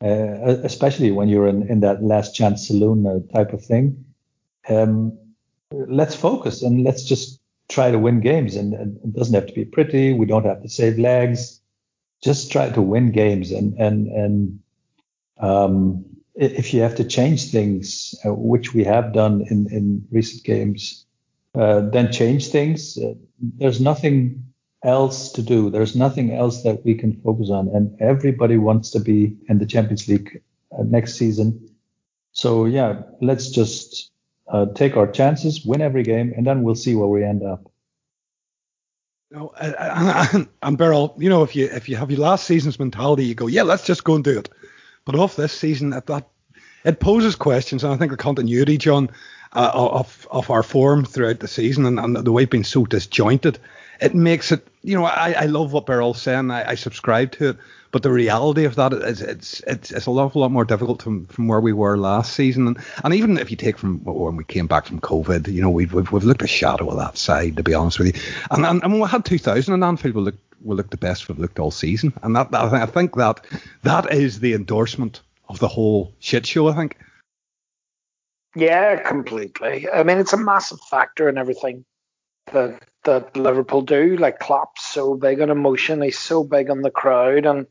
especially 0.06 1.12
when 1.12 1.29
you're 1.29 1.47
in, 1.47 1.65
in 1.69 1.79
that 1.79 2.03
last 2.03 2.36
chance 2.36 2.67
saloon 2.67 3.25
type 3.34 3.53
of 3.53 3.63
thing. 3.63 4.03
Um, 4.67 5.17
let's 5.71 6.15
focus 6.15 6.62
and 6.62 6.84
let's 6.84 7.03
just 7.03 7.39
try 7.69 7.91
to 7.91 7.99
win 7.99 8.19
games. 8.19 8.56
And, 8.56 8.73
and, 8.73 8.97
it 8.97 9.13
doesn't 9.13 9.34
have 9.34 9.47
to 9.47 9.53
be 9.53 9.65
pretty. 9.65 10.13
We 10.13 10.25
don't 10.25 10.45
have 10.45 10.62
to 10.62 10.69
save 10.69 10.99
legs. 10.99 11.62
Just 12.24 12.52
try 12.52 12.70
to 12.70 12.82
win 12.82 13.12
games. 13.12 13.52
And 13.52 13.74
and 13.78 14.08
and 14.08 14.60
um, 15.40 16.06
if 16.36 16.74
you 16.74 16.82
have 16.82 16.96
to 16.96 17.04
change 17.04 17.52
things, 17.52 18.16
uh, 18.26 18.34
which 18.34 18.74
we 18.74 18.84
have 18.86 19.14
done 19.14 19.46
in 19.50 19.68
in 19.72 20.08
recent 20.12 20.44
games, 20.44 21.06
uh, 21.56 21.82
then 21.82 22.12
change 22.12 22.48
things. 22.48 22.98
Uh, 22.98 23.14
there's 23.60 23.82
nothing 23.82 24.44
else 24.84 25.32
to 25.34 25.42
do. 25.42 25.70
There's 25.70 25.96
nothing 25.96 26.34
else 26.34 26.64
that 26.64 26.84
we 26.86 26.96
can 26.96 27.22
focus 27.22 27.50
on, 27.50 27.68
and 27.70 28.00
everybody 28.00 28.58
wants 28.58 28.90
to 28.92 29.00
be 29.00 29.36
in 29.50 29.60
the 29.60 29.66
Champions 29.66 30.08
League 30.08 30.42
uh, 30.72 30.84
next 30.84 31.16
season. 31.16 31.70
So 32.32 32.66
yeah, 32.66 33.02
let's 33.22 33.50
just 33.50 34.12
uh, 34.48 34.66
take 34.74 34.98
our 34.98 35.12
chances, 35.12 35.66
win 35.66 35.82
every 35.82 36.04
game, 36.04 36.34
and 36.36 36.48
then 36.48 36.64
we'll 36.64 36.76
see 36.76 36.96
where 36.96 37.08
we 37.08 37.24
end 37.24 37.44
up. 37.44 37.73
No, 39.34 39.52
and, 40.62 40.78
Beryl, 40.78 41.15
you 41.17 41.28
know, 41.28 41.41
if 41.41 41.56
you 41.56 41.65
if 41.65 41.89
you 41.89 41.96
have 41.96 42.12
your 42.12 42.19
last 42.19 42.46
season's 42.46 42.78
mentality, 42.78 43.26
you 43.26 43.34
go, 43.34 43.48
yeah, 43.48 43.63
let's 43.63 43.84
just 43.84 44.04
go 44.04 44.13
and 44.13 44.24
do 44.24 44.38
it. 44.38 44.48
But 45.06 45.15
off 45.15 45.36
this 45.36 45.52
season, 45.52 45.89
that, 45.89 46.06
that 46.06 46.30
it 46.86 47.00
poses 47.00 47.36
questions, 47.36 47.84
and 47.84 47.91
I 47.91 47.98
think 47.98 48.12
the 48.12 48.17
continuity, 48.17 48.78
John, 48.78 49.10
uh, 49.54 49.72
of 49.74 50.28
of 50.30 50.52
our 50.52 50.62
form 50.62 51.04
throughout 51.04 51.39
the 51.39 51.48
season, 51.48 51.88
and, 51.88 52.00
and 52.00 52.15
the 52.15 52.32
way 52.32 52.46
being 52.46 52.63
so 52.63 52.86
disjointed, 52.86 53.58
it 54.00 54.13
makes 54.13 54.52
it, 54.52 54.67
you 54.84 54.96
know, 54.96 55.06
I, 55.06 55.32
I 55.32 55.46
love 55.48 55.74
what 55.74 55.88
Beryl's 55.88 56.22
saying. 56.22 56.52
I, 56.52 56.69
I 56.69 56.76
subscribe 56.76 57.32
to 57.34 57.50
it. 57.50 57.58
But 57.93 58.01
the 58.01 58.12
reality 58.12 58.65
of 58.65 58.73
that 58.75 58.91
is 58.91 59.21
it's 59.21 59.60
it's 59.67 59.91
it's 59.91 60.08
a 60.08 60.12
lot, 60.12 60.34
more 60.34 60.65
difficult 60.65 61.03
from, 61.03 61.27
from 61.27 61.47
where 61.47 61.62
we 61.62 61.73
were 61.73 61.95
last 61.95 62.34
season. 62.34 62.65
And, 62.65 62.79
and 63.03 63.13
even 63.13 63.38
if 63.38 63.51
you 63.51 63.56
take 63.56 63.77
from 63.77 64.03
when 64.03 64.36
we 64.36 64.43
came 64.43 64.65
back 64.65 64.88
from 64.88 64.99
COVID, 64.99 65.47
you 65.47 65.62
know, 65.62 65.69
we've, 65.69 65.93
we've, 65.93 66.12
we've 66.12 66.23
looked 66.23 66.41
a 66.41 66.47
shadow 66.47 66.89
of 66.89 66.97
that 66.97 67.19
side, 67.19 67.56
to 67.58 67.63
be 67.63 67.75
honest 67.75 67.99
with 67.99 68.15
you. 68.15 68.21
And, 68.49 68.65
and, 68.65 68.84
and 68.84 68.99
we 68.99 69.08
had 69.08 69.23
2000 69.23 69.75
and 69.75 69.84
Anfield, 69.84 70.15
we 70.15 70.21
looked, 70.23 70.56
we 70.63 70.75
looked 70.75 70.89
the 70.89 70.97
best 70.97 71.29
we've 71.29 71.38
looked 71.38 71.60
all 71.60 71.69
season. 71.69 72.13
And 72.23 72.36
that, 72.36 72.49
that 72.49 72.73
I 72.73 72.88
think 72.88 73.15
that 73.17 73.45
that 73.84 74.12
is 74.12 74.39
the 74.39 74.56
endorsement 74.56 75.21
of 75.47 75.60
the 75.60 75.67
whole 75.67 76.15
shit 76.17 76.47
show, 76.47 76.69
I 76.69 76.73
think. 76.73 76.97
Yeah, 78.56 79.08
completely. 79.08 79.88
I 79.88 80.01
mean, 80.01 80.17
it's 80.17 80.34
a 80.34 80.38
massive 80.38 80.79
factor 80.89 81.29
in 81.29 81.38
everything 81.38 81.86
that 82.51 82.82
that 83.03 83.36
Liverpool 83.36 83.82
do. 83.82 84.17
Like 84.17 84.39
Klopp's 84.39 84.86
so 84.86 85.15
big 85.15 85.41
on 85.41 85.49
emotion, 85.49 86.01
he's 86.01 86.19
so 86.19 86.43
big 86.43 86.69
on 86.69 86.82
the 86.82 86.91
crowd, 86.91 87.45
and 87.45 87.67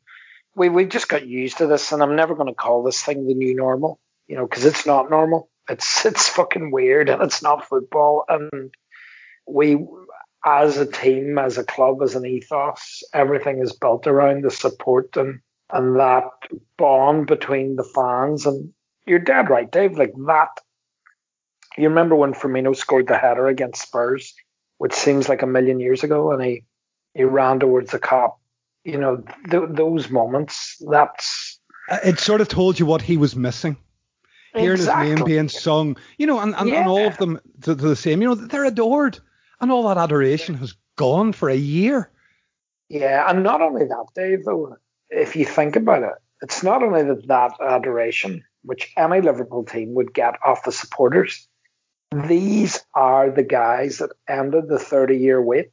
we 0.55 0.69
we 0.69 0.85
just 0.85 1.09
got 1.09 1.27
used 1.27 1.59
to 1.59 1.67
this. 1.67 1.93
And 1.93 2.03
I'm 2.03 2.17
never 2.17 2.35
going 2.35 2.49
to 2.49 2.55
call 2.55 2.83
this 2.83 3.03
thing 3.03 3.27
the 3.27 3.35
new 3.35 3.55
normal, 3.55 4.01
you 4.27 4.37
know, 4.37 4.47
because 4.47 4.65
it's 4.65 4.87
not 4.87 5.11
normal. 5.11 5.49
It's 5.69 6.05
it's 6.07 6.29
fucking 6.29 6.71
weird, 6.71 7.09
and 7.09 7.23
it's 7.23 7.43
not 7.43 7.69
football. 7.69 8.25
And 8.29 8.75
we, 9.47 9.87
as 10.45 10.77
a 10.77 10.87
team, 10.87 11.39
as 11.39 11.59
a 11.59 11.65
club, 11.65 12.03
as 12.03 12.15
an 12.15 12.27
ethos, 12.27 13.03
everything 13.13 13.61
is 13.61 13.73
built 13.73 14.07
around 14.07 14.45
the 14.45 14.51
support 14.51 15.17
and 15.17 15.41
and 15.71 15.99
that 15.99 16.25
bond 16.77 17.27
between 17.27 17.77
the 17.77 17.85
fans. 17.85 18.47
And 18.47 18.73
you're 19.07 19.19
dead 19.19 19.51
right, 19.51 19.71
Dave. 19.71 19.97
Like 19.99 20.13
that. 20.27 20.61
You 21.79 21.89
remember 21.89 22.15
when 22.15 22.35
Firmino 22.35 22.77
scored 22.77 23.07
the 23.07 23.17
header 23.17 23.47
against 23.47 23.81
Spurs? 23.81 24.35
which 24.83 24.95
seems 24.95 25.29
like 25.29 25.43
a 25.43 25.47
million 25.47 25.79
years 25.79 26.03
ago, 26.03 26.33
and 26.33 26.43
he 26.43 26.65
he 27.15 27.23
ran 27.23 27.61
towards 27.61 27.93
the 27.93 28.01
Kop. 28.01 28.33
You 28.85 28.99
know, 28.99 29.23
th- 29.51 29.71
those 29.71 30.11
moments. 30.11 30.83
That's 30.91 31.61
it. 32.05 32.19
Sort 32.19 32.41
of 32.41 32.49
told 32.49 32.79
you 32.79 32.87
what 32.87 33.03
he 33.03 33.17
was 33.17 33.37
missing. 33.37 33.77
Hearing 34.55 34.73
exactly. 34.73 35.09
his 35.09 35.17
name 35.19 35.25
being 35.25 35.49
sung, 35.49 35.97
you 36.19 36.27
know, 36.27 36.39
and, 36.39 36.55
and, 36.57 36.69
yeah. 36.69 36.81
and 36.81 36.89
all 36.89 37.07
of 37.07 37.17
them 37.17 37.41
to, 37.63 37.75
to 37.75 37.89
the 37.89 37.97
same. 37.97 38.21
You 38.21 38.29
know, 38.29 38.35
they're 38.35 38.67
adored, 38.67 39.19
and 39.61 39.73
all 39.73 39.89
that 39.89 39.97
adoration 39.97 40.57
has 40.57 40.75
gone 40.97 41.33
for 41.33 41.49
a 41.49 41.57
year. 41.57 42.11
Yeah, 42.91 43.25
and 43.31 43.43
not 43.43 43.63
only 43.63 43.87
that, 43.87 44.07
Dave. 44.15 44.45
Though, 44.45 44.77
if 45.09 45.37
you 45.37 45.47
think 45.47 45.77
about 45.77 46.03
it, 46.03 46.13
it's 46.43 46.63
not 46.63 46.83
only 46.83 47.03
that 47.05 47.27
that 47.29 47.53
adoration, 47.63 48.45
which 48.63 48.93
any 48.99 49.23
Liverpool 49.23 49.65
team 49.65 49.95
would 49.95 50.13
get 50.13 50.35
off 50.45 50.65
the 50.65 50.73
supporters, 50.73 51.49
these 52.27 52.85
are 52.95 53.31
the 53.31 53.43
guys 53.43 53.99
that 53.99 54.11
ended 54.29 54.69
the 54.69 54.79
30 54.79 55.17
year 55.17 55.41
wait. 55.41 55.71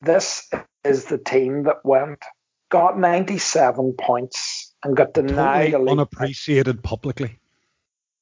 This 0.00 0.48
is 0.84 1.06
the 1.06 1.18
team 1.18 1.64
that 1.64 1.84
went, 1.84 2.22
got 2.70 2.98
97 2.98 3.94
points 3.98 4.74
and 4.84 4.96
got 4.96 5.14
denied 5.14 5.72
totally 5.72 5.92
unappreciated 5.92 6.82
publicly. 6.82 7.38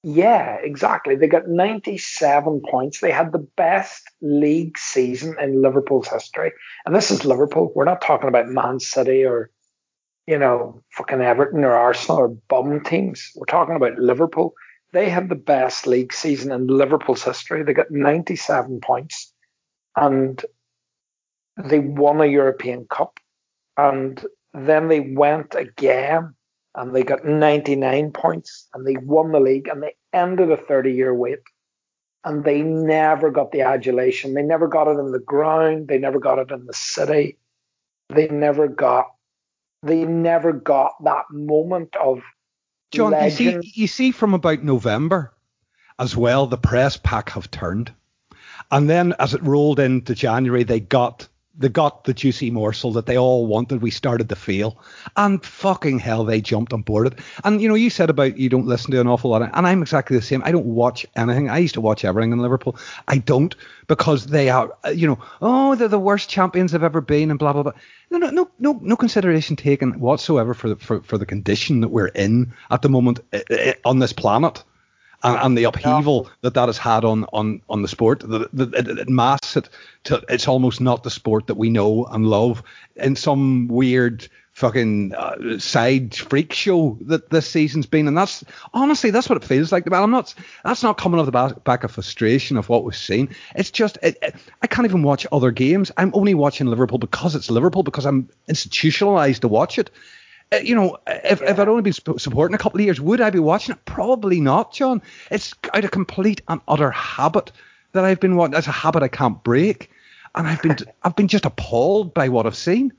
Yeah, 0.06 0.56
exactly. 0.62 1.16
They 1.16 1.28
got 1.28 1.48
97 1.48 2.60
points. 2.70 3.00
They 3.00 3.10
had 3.10 3.32
the 3.32 3.46
best 3.56 4.02
league 4.20 4.76
season 4.76 5.34
in 5.40 5.62
Liverpool's 5.62 6.08
history. 6.08 6.52
And 6.84 6.94
this 6.94 7.10
is 7.10 7.24
Liverpool. 7.24 7.72
We're 7.74 7.86
not 7.86 8.02
talking 8.02 8.28
about 8.28 8.48
Man 8.48 8.80
City 8.80 9.24
or, 9.24 9.50
you 10.26 10.38
know, 10.38 10.82
fucking 10.90 11.22
Everton 11.22 11.64
or 11.64 11.72
Arsenal 11.72 12.18
or 12.18 12.28
bum 12.28 12.84
teams. 12.84 13.32
We're 13.34 13.46
talking 13.46 13.76
about 13.76 13.98
Liverpool. 13.98 14.52
They 14.92 15.08
had 15.08 15.30
the 15.30 15.36
best 15.36 15.86
league 15.86 16.12
season 16.12 16.52
in 16.52 16.66
Liverpool's 16.66 17.24
history. 17.24 17.62
They 17.62 17.72
got 17.72 17.90
97 17.90 18.80
points 18.80 19.32
and 19.96 20.44
they 21.56 21.78
won 21.78 22.20
a 22.20 22.26
European 22.26 22.86
Cup. 22.86 23.18
And 23.76 24.24
then 24.52 24.88
they 24.88 25.00
went 25.00 25.54
again 25.54 26.34
and 26.74 26.94
they 26.94 27.02
got 27.02 27.24
99 27.24 28.12
points 28.12 28.68
and 28.74 28.86
they 28.86 28.96
won 28.96 29.32
the 29.32 29.40
league 29.40 29.68
and 29.68 29.82
they 29.82 29.94
ended 30.12 30.50
a 30.50 30.56
30 30.56 30.92
year 30.92 31.14
wait. 31.14 31.40
And 32.24 32.44
they 32.44 32.62
never 32.62 33.30
got 33.30 33.52
the 33.52 33.60
adulation. 33.60 34.34
They 34.34 34.42
never 34.42 34.66
got 34.66 34.88
it 34.88 34.98
in 34.98 35.12
the 35.12 35.18
ground. 35.18 35.88
They 35.88 35.98
never 35.98 36.18
got 36.18 36.38
it 36.38 36.50
in 36.50 36.64
the 36.64 36.72
city. 36.72 37.36
They 38.08 38.28
never 38.28 38.68
got 38.68 39.10
they 39.82 40.04
never 40.04 40.52
got 40.52 40.94
that 41.04 41.24
moment 41.30 41.94
of 41.96 42.22
John, 42.90 43.12
you 43.22 43.30
see, 43.30 43.60
you 43.74 43.86
see 43.86 44.12
from 44.12 44.32
about 44.32 44.62
November 44.62 45.34
as 45.98 46.16
well, 46.16 46.46
the 46.46 46.56
press 46.56 46.96
pack 46.96 47.30
have 47.30 47.50
turned. 47.50 47.92
And 48.70 48.88
then 48.88 49.14
as 49.18 49.34
it 49.34 49.42
rolled 49.42 49.78
into 49.78 50.14
January, 50.14 50.62
they 50.62 50.80
got 50.80 51.28
they 51.56 51.68
got 51.68 52.04
the 52.04 52.14
juicy 52.14 52.50
morsel 52.50 52.92
that 52.92 53.06
they 53.06 53.16
all 53.16 53.46
wanted. 53.46 53.80
We 53.80 53.90
started 53.90 54.28
to 54.28 54.36
feel, 54.36 54.76
and 55.16 55.44
fucking 55.44 56.00
hell, 56.00 56.24
they 56.24 56.40
jumped 56.40 56.72
on 56.72 56.82
board 56.82 57.06
it. 57.06 57.18
And 57.44 57.60
you 57.62 57.68
know, 57.68 57.74
you 57.74 57.90
said 57.90 58.10
about 58.10 58.36
you 58.36 58.48
don't 58.48 58.66
listen 58.66 58.90
to 58.90 59.00
an 59.00 59.06
awful 59.06 59.30
lot, 59.30 59.42
of, 59.42 59.50
and 59.52 59.66
I'm 59.66 59.82
exactly 59.82 60.16
the 60.16 60.22
same. 60.22 60.42
I 60.44 60.52
don't 60.52 60.66
watch 60.66 61.06
anything. 61.16 61.50
I 61.50 61.58
used 61.58 61.74
to 61.74 61.80
watch 61.80 62.04
everything 62.04 62.32
in 62.32 62.38
Liverpool. 62.38 62.76
I 63.08 63.18
don't 63.18 63.54
because 63.86 64.26
they 64.26 64.50
are, 64.50 64.76
you 64.92 65.06
know, 65.06 65.18
oh, 65.42 65.74
they're 65.74 65.88
the 65.88 65.98
worst 65.98 66.28
champions 66.28 66.72
they've 66.72 66.82
ever 66.82 67.00
been, 67.00 67.30
and 67.30 67.38
blah 67.38 67.52
blah 67.52 67.62
blah. 67.62 67.72
No, 68.10 68.18
no, 68.18 68.30
no, 68.30 68.50
no, 68.58 68.78
no 68.82 68.96
consideration 68.96 69.56
taken 69.56 70.00
whatsoever 70.00 70.54
for 70.54 70.70
the 70.70 70.76
for, 70.76 71.02
for 71.02 71.18
the 71.18 71.26
condition 71.26 71.80
that 71.82 71.88
we're 71.88 72.08
in 72.08 72.52
at 72.70 72.82
the 72.82 72.88
moment 72.88 73.20
eh, 73.32 73.42
eh, 73.50 73.74
on 73.84 74.00
this 74.00 74.12
planet 74.12 74.64
and, 75.24 75.36
and 75.38 75.58
the 75.58 75.64
upheaval 75.64 76.30
that 76.42 76.54
that 76.54 76.68
has 76.68 76.78
had 76.78 77.04
on 77.04 77.24
on 77.32 77.60
on 77.68 77.82
the 77.82 77.88
sport. 77.88 78.20
The, 78.20 78.48
the, 78.52 78.70
it, 78.78 78.86
it 78.98 79.08
masks 79.08 79.56
it 79.56 79.68
to 80.04 80.22
it's 80.28 80.46
almost 80.46 80.80
not 80.80 81.02
the 81.02 81.10
sport 81.10 81.48
that 81.48 81.56
we 81.56 81.70
know 81.70 82.04
and 82.06 82.26
love 82.26 82.62
in 82.96 83.16
some 83.16 83.66
weird 83.68 84.28
fucking 84.52 85.12
uh, 85.14 85.58
side 85.58 86.14
freak 86.14 86.52
show 86.52 86.96
that 87.00 87.30
this 87.30 87.48
season's 87.48 87.86
been, 87.86 88.06
and 88.06 88.16
that's 88.16 88.44
honestly 88.72 89.10
that's 89.10 89.28
what 89.28 89.42
it 89.42 89.46
feels 89.46 89.72
like. 89.72 89.90
I'm 89.92 90.10
not. 90.10 90.34
That's 90.64 90.82
not 90.82 90.96
coming 90.96 91.18
off 91.18 91.26
the 91.26 91.32
back, 91.32 91.64
back 91.64 91.84
of 91.84 91.90
frustration 91.90 92.56
of 92.56 92.68
what 92.68 92.84
we've 92.84 92.96
seen. 92.96 93.34
It's 93.56 93.70
just 93.70 93.98
it, 94.02 94.16
it, 94.22 94.34
I 94.62 94.66
can't 94.66 94.86
even 94.86 95.02
watch 95.02 95.26
other 95.32 95.50
games. 95.50 95.90
I'm 95.96 96.12
only 96.14 96.34
watching 96.34 96.68
Liverpool 96.68 96.98
because 96.98 97.34
it's 97.34 97.50
Liverpool 97.50 97.82
because 97.82 98.06
I'm 98.06 98.28
institutionalized 98.48 99.42
to 99.42 99.48
watch 99.48 99.78
it. 99.78 99.90
Uh, 100.52 100.56
you 100.56 100.74
know, 100.74 100.98
if, 101.06 101.40
yeah. 101.40 101.50
if 101.50 101.58
I'd 101.58 101.68
only 101.68 101.82
been 101.82 101.92
supporting 101.92 102.54
a 102.54 102.58
couple 102.58 102.78
of 102.78 102.84
years, 102.84 103.00
would 103.00 103.20
I 103.20 103.30
be 103.30 103.38
watching 103.38 103.74
it? 103.74 103.84
Probably 103.84 104.40
not, 104.40 104.72
John. 104.72 105.02
It's 105.30 105.54
out 105.72 105.84
of 105.84 105.90
complete 105.90 106.42
and 106.48 106.60
utter 106.68 106.90
habit 106.90 107.50
that 107.92 108.04
I've 108.04 108.20
been 108.20 108.36
watching. 108.36 108.54
It's 108.54 108.66
a 108.66 108.72
habit 108.72 109.02
I 109.02 109.08
can't 109.08 109.42
break, 109.42 109.90
and 110.34 110.46
I've 110.46 110.62
been 110.62 110.76
I've 111.02 111.16
been 111.16 111.28
just 111.28 111.44
appalled 111.46 112.14
by 112.14 112.28
what 112.28 112.46
I've 112.46 112.56
seen. 112.56 112.92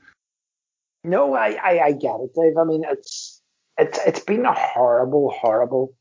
No, 1.04 1.34
I, 1.34 1.56
I, 1.62 1.80
I 1.84 1.92
get 1.92 2.20
it, 2.20 2.34
Dave. 2.34 2.56
I 2.58 2.64
mean, 2.64 2.84
it's 2.88 3.40
it's 3.78 3.98
it's 4.06 4.20
been 4.20 4.44
a 4.44 4.54
horrible, 4.54 5.30
horrible 5.30 5.94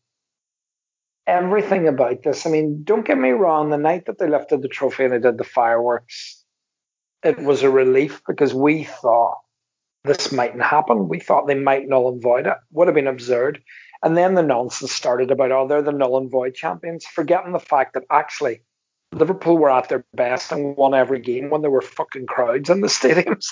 everything 1.28 1.88
about 1.88 2.24
this. 2.24 2.46
I 2.46 2.50
mean, 2.50 2.84
don't 2.84 3.06
get 3.06 3.18
me 3.18 3.32
wrong. 3.32 3.70
The 3.70 3.78
night 3.78 4.06
that 4.06 4.20
they 4.20 4.30
lifted 4.30 4.62
the 4.62 4.68
trophy 4.68 5.06
and 5.06 5.14
they 5.14 5.20
did 5.20 5.38
the 5.38 5.44
fireworks, 5.44 6.44
it 7.24 7.40
was 7.40 7.64
a 7.64 7.70
relief 7.70 8.22
because 8.28 8.54
we 8.54 8.84
thought 8.84 9.40
this 10.06 10.32
mightn't 10.32 10.64
happen. 10.64 11.08
We 11.08 11.20
thought 11.20 11.48
they 11.48 11.56
might 11.56 11.88
null 11.88 12.10
and 12.10 12.22
void 12.22 12.48
it. 12.48 12.58
Would 12.72 12.88
have 12.88 12.96
been 12.96 13.08
absurd. 13.08 13.62
And 14.04 14.16
then 14.16 14.36
the 14.36 14.44
nonsense 14.44 14.92
started 14.92 15.32
about, 15.32 15.52
oh, 15.52 15.68
they're 15.68 15.82
the 15.82 15.92
null 15.92 16.18
and 16.18 16.30
void 16.30 16.54
champions, 16.54 17.06
forgetting 17.06 17.54
the 17.54 17.60
fact 17.60 17.94
that 17.94 18.04
actually 18.10 18.62
Liverpool 19.12 19.58
were 19.58 19.72
at 19.72 19.90
their 19.90 20.06
best 20.14 20.52
and 20.52 20.76
won 20.76 20.94
every 20.94 21.20
game 21.20 21.50
when 21.50 21.62
there 21.62 21.72
were 21.72 21.82
fucking 21.82 22.28
crowds 22.28 22.70
in 22.70 22.82
the 22.82 22.88
stadiums. 23.00 23.48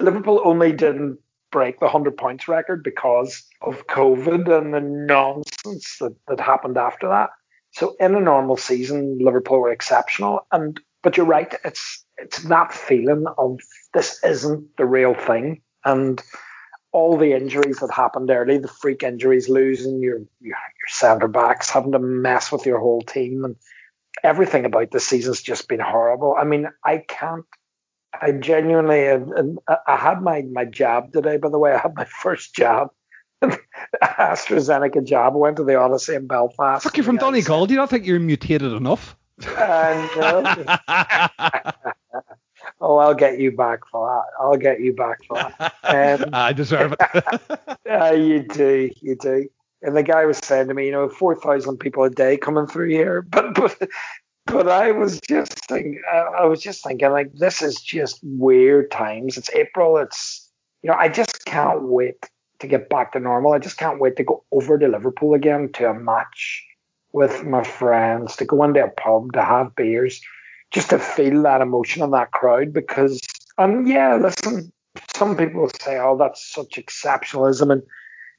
Liverpool 0.00 0.40
only 0.44 0.72
didn't 0.72 1.18
break 1.50 1.78
the 1.78 1.86
100 1.86 2.16
points 2.16 2.48
record 2.48 2.82
because 2.82 3.44
of 3.62 3.86
COVID 3.86 4.48
and 4.48 4.74
the 4.74 4.80
nonsense 4.80 5.98
that, 6.00 6.14
that 6.28 6.40
happened 6.40 6.76
after 6.76 7.08
that. 7.08 7.30
So 7.72 7.94
in 8.00 8.14
a 8.14 8.20
normal 8.20 8.56
season, 8.56 9.18
Liverpool 9.20 9.60
were 9.60 9.70
exceptional. 9.70 10.46
And 10.52 10.80
but 11.02 11.16
you're 11.16 11.26
right, 11.26 11.54
it's 11.64 12.04
it's 12.16 12.42
that 12.44 12.72
feeling 12.72 13.26
of 13.38 13.60
this 13.96 14.22
isn't 14.22 14.76
the 14.76 14.84
real 14.84 15.14
thing. 15.14 15.62
And 15.84 16.22
all 16.92 17.16
the 17.16 17.32
injuries 17.32 17.78
that 17.78 17.90
happened 17.90 18.30
early, 18.30 18.58
the 18.58 18.68
freak 18.68 19.02
injuries, 19.02 19.48
losing 19.48 20.00
your 20.00 20.18
your, 20.40 20.50
your 20.50 20.88
centre 20.88 21.28
backs, 21.28 21.70
having 21.70 21.92
to 21.92 21.98
mess 21.98 22.52
with 22.52 22.66
your 22.66 22.78
whole 22.78 23.00
team, 23.00 23.44
and 23.44 23.56
everything 24.22 24.66
about 24.66 24.90
this 24.90 25.06
season's 25.06 25.42
just 25.42 25.68
been 25.68 25.80
horrible. 25.80 26.36
I 26.38 26.44
mean, 26.44 26.68
I 26.84 26.98
can't. 26.98 27.46
I 28.18 28.32
genuinely, 28.32 29.06
and 29.06 29.58
I 29.86 29.96
had 29.96 30.20
my 30.20 30.42
my 30.42 30.66
jab 30.66 31.12
today. 31.12 31.38
By 31.38 31.48
the 31.48 31.58
way, 31.58 31.72
I 31.72 31.78
had 31.78 31.94
my 31.94 32.04
first 32.22 32.54
jab. 32.54 32.88
AstraZeneca 34.02 35.04
jab. 35.04 35.34
I 35.34 35.36
went 35.36 35.56
to 35.56 35.64
the 35.64 35.76
Odyssey 35.76 36.14
in 36.14 36.26
Belfast. 36.26 36.84
Fuck 36.84 36.96
you 36.96 37.02
from 37.02 37.16
Donegal. 37.16 37.66
Do 37.66 37.74
you 37.74 37.78
not 37.78 37.90
think 37.90 38.06
you're 38.06 38.20
mutated 38.20 38.72
enough? 38.72 39.16
Uh, 39.46 40.08
no. 40.16 40.66
oh, 42.80 42.96
I'll 42.98 43.14
get 43.14 43.38
you 43.38 43.52
back 43.52 43.86
for 43.90 44.06
that. 44.06 44.44
I'll 44.44 44.56
get 44.56 44.80
you 44.80 44.92
back 44.92 45.18
for 45.26 45.36
that. 45.36 46.20
Um, 46.22 46.30
I 46.32 46.52
deserve 46.52 46.94
it. 46.98 47.68
uh, 47.90 48.12
you 48.12 48.42
do, 48.42 48.90
you 49.00 49.16
do. 49.16 49.48
And 49.82 49.96
the 49.96 50.02
guy 50.02 50.24
was 50.24 50.38
saying 50.38 50.68
to 50.68 50.74
me, 50.74 50.86
you 50.86 50.92
know, 50.92 51.08
four 51.08 51.34
thousand 51.34 51.78
people 51.78 52.04
a 52.04 52.10
day 52.10 52.36
coming 52.36 52.66
through 52.66 52.88
here, 52.88 53.22
but 53.30 53.54
but 53.54 53.88
but 54.46 54.68
I 54.68 54.92
was 54.92 55.20
just 55.20 55.52
thinking, 55.66 56.00
I 56.12 56.46
was 56.46 56.60
just 56.60 56.84
thinking, 56.84 57.10
like, 57.10 57.32
this 57.34 57.62
is 57.62 57.76
just 57.76 58.20
weird 58.22 58.90
times. 58.90 59.36
It's 59.36 59.50
April. 59.50 59.98
It's 59.98 60.50
you 60.82 60.90
know, 60.90 60.96
I 60.96 61.08
just 61.08 61.44
can't 61.44 61.82
wait 61.82 62.28
to 62.60 62.66
get 62.66 62.88
back 62.88 63.12
to 63.12 63.20
normal. 63.20 63.52
I 63.52 63.58
just 63.58 63.76
can't 63.76 64.00
wait 64.00 64.16
to 64.16 64.24
go 64.24 64.44
over 64.52 64.78
to 64.78 64.88
Liverpool 64.88 65.34
again 65.34 65.70
to 65.74 65.90
a 65.90 65.94
match 65.94 66.64
with 67.12 67.44
my 67.44 67.64
friends, 67.64 68.36
to 68.36 68.44
go 68.44 68.62
into 68.62 68.84
a 68.84 68.88
pub, 68.88 69.32
to 69.32 69.42
have 69.42 69.74
beers, 69.74 70.20
just 70.70 70.90
to 70.90 70.98
feel 70.98 71.42
that 71.42 71.60
emotion 71.60 72.02
of 72.02 72.10
that 72.12 72.32
crowd. 72.32 72.72
Because, 72.72 73.20
um, 73.58 73.86
yeah, 73.86 74.16
listen, 74.16 74.72
some 75.14 75.36
people 75.36 75.70
say, 75.80 75.98
oh, 75.98 76.16
that's 76.16 76.52
such 76.52 76.76
exceptionalism, 76.76 77.72
and 77.72 77.82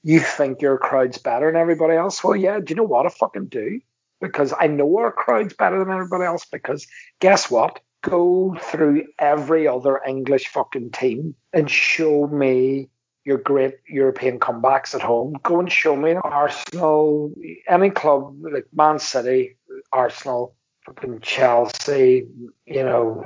you 0.04 0.20
think 0.20 0.62
your 0.62 0.78
crowd's 0.78 1.18
better 1.18 1.52
than 1.52 1.60
everybody 1.60 1.96
else. 1.96 2.24
Well, 2.24 2.36
yeah, 2.36 2.60
do 2.60 2.72
you 2.72 2.76
know 2.76 2.84
what 2.84 3.06
I 3.06 3.10
fucking 3.10 3.48
do? 3.48 3.82
Because 4.22 4.54
I 4.60 4.68
know 4.68 4.98
our 4.98 5.12
crowd's 5.12 5.54
better 5.54 5.80
than 5.80 5.94
everybody 5.94 6.24
else. 6.24 6.46
Because 6.46 6.88
guess 7.20 7.52
what? 7.52 7.80
Go 8.02 8.56
through 8.62 9.06
every 9.20 9.68
other 9.68 10.02
English 10.08 10.48
fucking 10.48 10.92
team 10.92 11.36
and 11.52 11.70
show 11.70 12.28
me 12.28 12.90
your 13.26 13.38
great 13.38 13.76
European 13.90 14.40
comebacks 14.40 14.96
at 14.96 15.02
home. 15.02 15.36
Go 15.44 15.60
and 15.60 15.72
show 15.72 15.96
me 15.96 16.14
Arsenal, 16.14 17.34
any 17.68 17.90
club 17.90 18.38
like 18.42 18.66
Man 18.74 19.00
City, 19.00 19.58
Arsenal, 19.92 20.56
fucking 20.88 21.20
Chelsea, 21.20 22.28
you 22.66 22.84
know, 22.84 23.26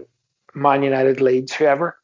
Man 0.54 0.84
United, 0.84 1.22
Leeds, 1.22 1.54
whoever. 1.54 1.98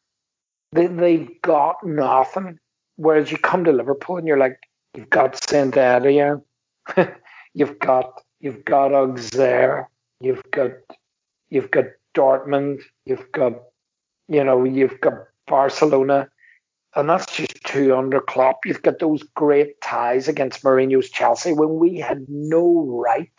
They, 0.72 0.88
they've 0.88 1.42
got 1.42 1.86
nothing. 1.86 2.60
Whereas 2.96 3.32
you 3.32 3.38
come 3.38 3.64
to 3.66 3.72
Liverpool 3.72 4.18
and 4.18 4.28
you're 4.28 4.38
like, 4.38 4.60
you've 4.96 5.10
got 5.10 5.36
Etienne, 5.52 6.42
you've 7.54 7.80
got 7.80 8.22
you've 8.40 8.66
got 8.66 8.94
Auxerre, 8.94 9.90
you've 10.20 10.44
got 10.52 10.72
you've 11.50 11.72
got 11.72 11.86
Dortmund, 12.16 12.82
you've 13.06 13.32
got 13.32 13.54
you 14.28 14.44
know 14.44 14.64
you've 14.64 15.00
got 15.02 15.14
Barcelona 15.46 16.30
and 16.96 17.08
that's 17.08 17.32
just 17.32 17.64
two 17.64 17.96
under 17.96 18.20
Klopp. 18.20 18.66
You've 18.66 18.82
got 18.82 18.98
those 18.98 19.22
great 19.36 19.80
ties 19.82 20.28
against 20.28 20.64
Mourinho's 20.64 21.12
Chelsea 21.12 21.54
when 21.54 21.78
we 21.78 21.98
had 22.00 22.26
no 22.28 22.86
right 22.88 23.30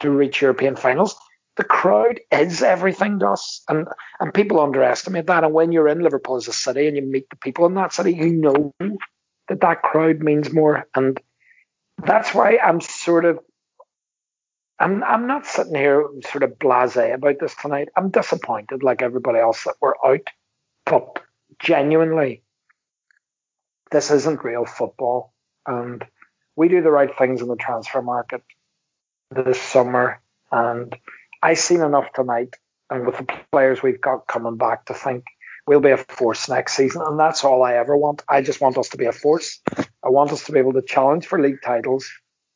to 0.00 0.10
reach 0.10 0.40
European 0.40 0.76
finals. 0.76 1.16
The 1.56 1.64
crowd 1.64 2.20
is 2.30 2.62
everything 2.62 3.18
to 3.18 3.30
us, 3.30 3.62
and 3.68 3.86
and 4.18 4.32
people 4.32 4.60
underestimate 4.60 5.26
that. 5.26 5.44
And 5.44 5.52
when 5.52 5.70
you're 5.72 5.88
in 5.88 6.00
Liverpool 6.00 6.36
as 6.36 6.48
a 6.48 6.52
city 6.52 6.86
and 6.88 6.96
you 6.96 7.02
meet 7.02 7.28
the 7.28 7.36
people 7.36 7.66
in 7.66 7.74
that 7.74 7.92
city, 7.92 8.14
you 8.14 8.32
know 8.32 8.72
that 8.80 9.60
that 9.60 9.82
crowd 9.82 10.20
means 10.20 10.52
more, 10.52 10.86
and 10.94 11.20
that's 11.98 12.34
why 12.34 12.58
I'm 12.58 12.80
sort 12.80 13.26
of 13.26 13.38
I'm 14.78 15.04
I'm 15.04 15.26
not 15.26 15.46
sitting 15.46 15.74
here 15.74 16.08
sort 16.30 16.42
of 16.42 16.58
blasé 16.58 17.14
about 17.14 17.38
this 17.38 17.54
tonight. 17.54 17.88
I'm 17.96 18.10
disappointed, 18.10 18.82
like 18.82 19.02
everybody 19.02 19.38
else, 19.38 19.64
that 19.64 19.74
we're 19.80 19.94
out, 20.04 20.28
but 20.86 21.18
genuinely 21.58 22.42
this 23.92 24.10
isn't 24.10 24.42
real 24.42 24.64
football. 24.64 25.32
And 25.66 26.04
we 26.56 26.68
do 26.68 26.82
the 26.82 26.90
right 26.90 27.10
things 27.16 27.40
in 27.40 27.48
the 27.48 27.56
transfer 27.56 28.02
market 28.02 28.42
this 29.30 29.60
summer. 29.60 30.20
And 30.50 30.96
I 31.42 31.54
seen 31.54 31.80
enough 31.80 32.12
tonight, 32.12 32.56
and 32.90 33.06
with 33.06 33.18
the 33.18 33.40
players 33.50 33.82
we've 33.82 34.00
got 34.00 34.26
coming 34.26 34.56
back, 34.56 34.86
to 34.86 34.94
think 34.94 35.24
we'll 35.66 35.80
be 35.80 35.90
a 35.90 35.96
force 35.96 36.48
next 36.48 36.74
season. 36.74 37.02
And 37.02 37.18
that's 37.18 37.44
all 37.44 37.62
I 37.62 37.74
ever 37.74 37.96
want. 37.96 38.22
I 38.28 38.42
just 38.42 38.60
want 38.60 38.78
us 38.78 38.90
to 38.90 38.96
be 38.96 39.06
a 39.06 39.12
force. 39.12 39.60
I 40.04 40.08
want 40.08 40.32
us 40.32 40.44
to 40.46 40.52
be 40.52 40.58
able 40.58 40.72
to 40.74 40.82
challenge 40.82 41.26
for 41.26 41.40
league 41.40 41.62
titles. 41.64 42.10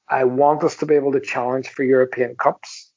I 0.09 0.25
want 0.25 0.62
us 0.62 0.77
to 0.77 0.87
be 0.87 0.94
able 0.94 1.12
to 1.12 1.20
challenge 1.20 1.68
for 1.68 1.83
European 1.83 2.37
Cups. 2.37 2.90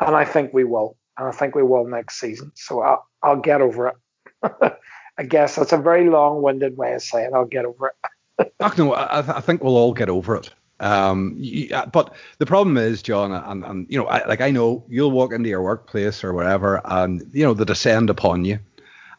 And 0.00 0.14
I 0.14 0.24
think 0.24 0.52
we 0.52 0.64
will. 0.64 0.96
And 1.16 1.28
I 1.28 1.32
think 1.32 1.54
we 1.54 1.62
will 1.62 1.86
next 1.86 2.20
season. 2.20 2.52
So 2.54 2.80
I'll, 2.80 3.06
I'll 3.22 3.40
get 3.40 3.60
over 3.60 3.88
it. 3.88 3.96
I 5.18 5.24
guess 5.24 5.56
that's 5.56 5.72
a 5.72 5.78
very 5.78 6.08
long-winded 6.08 6.76
way 6.76 6.94
of 6.94 7.02
saying 7.02 7.30
I'll 7.34 7.44
get 7.44 7.64
over 7.64 7.92
it. 8.38 8.52
no, 8.78 8.92
I, 8.94 9.18
I, 9.18 9.40
think 9.40 9.64
we'll 9.64 9.76
all 9.76 9.92
get 9.92 10.08
over 10.08 10.36
it. 10.36 10.50
Um, 10.80 11.42
uh, 11.72 11.86
but 11.86 12.14
the 12.38 12.46
problem 12.46 12.76
is, 12.76 13.02
John, 13.02 13.32
and, 13.32 13.64
and 13.64 13.86
you 13.88 13.98
know, 13.98 14.06
I, 14.06 14.26
like 14.26 14.40
I 14.40 14.50
know 14.50 14.84
you'll 14.88 15.10
walk 15.10 15.32
into 15.32 15.48
your 15.48 15.62
workplace 15.62 16.22
or 16.22 16.32
wherever, 16.32 16.80
and 16.84 17.28
you 17.32 17.44
know, 17.44 17.54
they 17.54 17.64
descend 17.64 18.10
upon 18.10 18.44
you, 18.44 18.58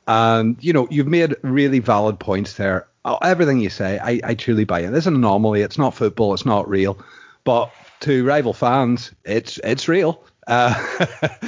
and 0.07 0.57
you 0.61 0.73
know, 0.73 0.87
you've 0.89 1.07
made 1.07 1.35
really 1.41 1.79
valid 1.79 2.19
points 2.19 2.53
there. 2.53 2.87
Uh, 3.05 3.17
everything 3.21 3.59
you 3.59 3.69
say, 3.69 3.99
I, 3.99 4.19
I 4.23 4.35
truly 4.35 4.65
buy 4.65 4.81
it. 4.81 4.93
It's 4.93 5.05
an 5.07 5.15
anomaly. 5.15 5.61
It's 5.61 5.77
not 5.77 5.93
football. 5.93 6.33
It's 6.33 6.45
not 6.45 6.69
real. 6.69 6.97
But 7.43 7.71
to 8.01 8.25
rival 8.25 8.53
fans, 8.53 9.11
it's 9.25 9.59
it's 9.63 9.87
real. 9.87 10.23
Uh, 10.49 10.73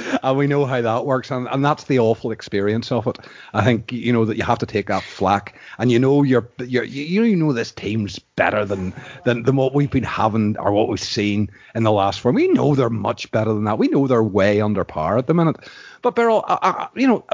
and 0.22 0.38
we 0.38 0.46
know 0.46 0.64
how 0.64 0.80
that 0.80 1.04
works, 1.04 1.32
and, 1.32 1.48
and 1.48 1.64
that's 1.64 1.84
the 1.84 1.98
awful 1.98 2.30
experience 2.30 2.92
of 2.92 3.08
it. 3.08 3.18
I 3.52 3.64
think 3.64 3.90
you 3.90 4.12
know 4.12 4.24
that 4.24 4.36
you 4.36 4.44
have 4.44 4.60
to 4.60 4.66
take 4.66 4.86
that 4.86 5.02
flack, 5.02 5.58
and 5.78 5.90
you 5.90 5.98
know 5.98 6.22
you're, 6.22 6.48
you're 6.60 6.84
you 6.84 7.24
you 7.24 7.36
know 7.36 7.52
this 7.52 7.72
team's 7.72 8.20
better 8.20 8.64
than, 8.64 8.94
than 9.24 9.42
than 9.42 9.56
what 9.56 9.74
we've 9.74 9.90
been 9.90 10.04
having 10.04 10.56
or 10.56 10.70
what 10.70 10.88
we've 10.88 11.00
seen 11.00 11.50
in 11.74 11.82
the 11.82 11.90
last 11.90 12.20
four. 12.20 12.30
We 12.30 12.46
know 12.48 12.76
they're 12.76 12.90
much 12.90 13.28
better 13.32 13.52
than 13.52 13.64
that. 13.64 13.76
We 13.76 13.88
know 13.88 14.06
they're 14.06 14.22
way 14.22 14.60
under 14.60 14.84
par 14.84 15.18
at 15.18 15.26
the 15.26 15.34
minute. 15.34 15.56
But 16.02 16.14
Beryl, 16.14 16.44
I, 16.46 16.58
I, 16.62 16.88
you 16.94 17.08
know, 17.08 17.24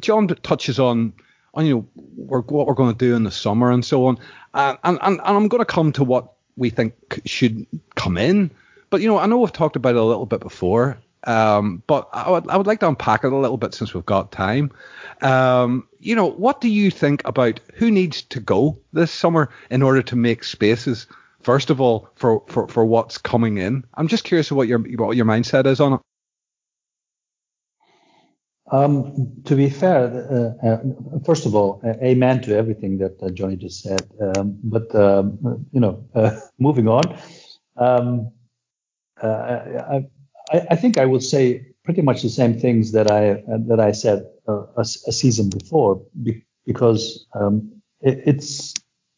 John 0.00 0.28
touches 0.28 0.78
on 0.78 1.14
on 1.54 1.64
you 1.64 1.74
know 1.74 1.86
what 2.14 2.66
we're 2.66 2.74
going 2.74 2.92
to 2.92 2.98
do 2.98 3.16
in 3.16 3.24
the 3.24 3.30
summer 3.30 3.70
and 3.70 3.86
so 3.86 4.04
on, 4.04 4.18
and 4.52 4.78
and, 4.84 4.98
and 5.02 5.20
I'm 5.22 5.48
going 5.48 5.62
to 5.62 5.64
come 5.64 5.92
to 5.92 6.04
what 6.04 6.32
we 6.58 6.68
think 6.68 6.92
should 7.24 7.66
come 7.94 8.18
in 8.18 8.50
but 8.90 9.00
you 9.00 9.08
know, 9.08 9.18
I 9.18 9.26
know 9.26 9.38
we've 9.38 9.52
talked 9.52 9.76
about 9.76 9.94
it 9.94 10.00
a 10.00 10.04
little 10.04 10.26
bit 10.26 10.40
before, 10.40 10.98
um, 11.24 11.82
but 11.86 12.08
I 12.12 12.30
would 12.30 12.48
I 12.48 12.56
would 12.56 12.66
like 12.66 12.80
to 12.80 12.88
unpack 12.88 13.24
it 13.24 13.32
a 13.32 13.36
little 13.36 13.56
bit 13.56 13.74
since 13.74 13.94
we've 13.94 14.04
got 14.06 14.32
time. 14.32 14.72
Um, 15.22 15.88
you 16.00 16.14
know, 16.14 16.30
what 16.30 16.60
do 16.60 16.68
you 16.68 16.90
think 16.90 17.22
about 17.24 17.60
who 17.74 17.90
needs 17.90 18.22
to 18.22 18.40
go 18.40 18.78
this 18.92 19.10
summer 19.10 19.50
in 19.70 19.82
order 19.82 20.02
to 20.02 20.16
make 20.16 20.44
spaces? 20.44 21.06
First 21.42 21.70
of 21.70 21.80
all, 21.80 22.10
for, 22.16 22.42
for, 22.48 22.68
for 22.68 22.84
what's 22.84 23.16
coming 23.16 23.56
in, 23.56 23.84
I'm 23.94 24.08
just 24.08 24.24
curious 24.24 24.52
what 24.52 24.68
your 24.68 24.78
what 24.78 25.16
your 25.16 25.24
mindset 25.26 25.66
is 25.66 25.80
on 25.80 25.94
it. 25.94 26.00
Um, 28.72 29.42
to 29.46 29.56
be 29.56 29.68
fair, 29.68 30.54
uh, 30.62 30.66
uh, 30.66 30.78
first 31.24 31.44
of 31.44 31.54
all, 31.54 31.80
uh, 31.84 31.94
amen 32.04 32.42
to 32.42 32.56
everything 32.56 32.98
that 32.98 33.20
uh, 33.20 33.30
Johnny 33.30 33.56
just 33.56 33.82
said. 33.82 34.08
Um, 34.20 34.58
but 34.62 34.94
um, 34.94 35.66
you 35.72 35.80
know, 35.80 36.04
uh, 36.14 36.38
moving 36.58 36.88
on, 36.88 37.18
uh, 39.22 40.00
I, 40.52 40.66
I, 40.70 40.76
think 40.76 40.98
I 40.98 41.06
would 41.06 41.22
say 41.22 41.66
pretty 41.84 42.02
much 42.02 42.22
the 42.22 42.28
same 42.28 42.58
things 42.58 42.92
that 42.92 43.10
I 43.10 43.42
that 43.66 43.80
I 43.80 43.92
said 43.92 44.24
a, 44.46 44.64
a, 44.76 44.84
season 44.84 45.50
before. 45.50 46.02
because 46.66 47.26
um, 47.34 47.72
it, 48.00 48.22
it's 48.26 48.74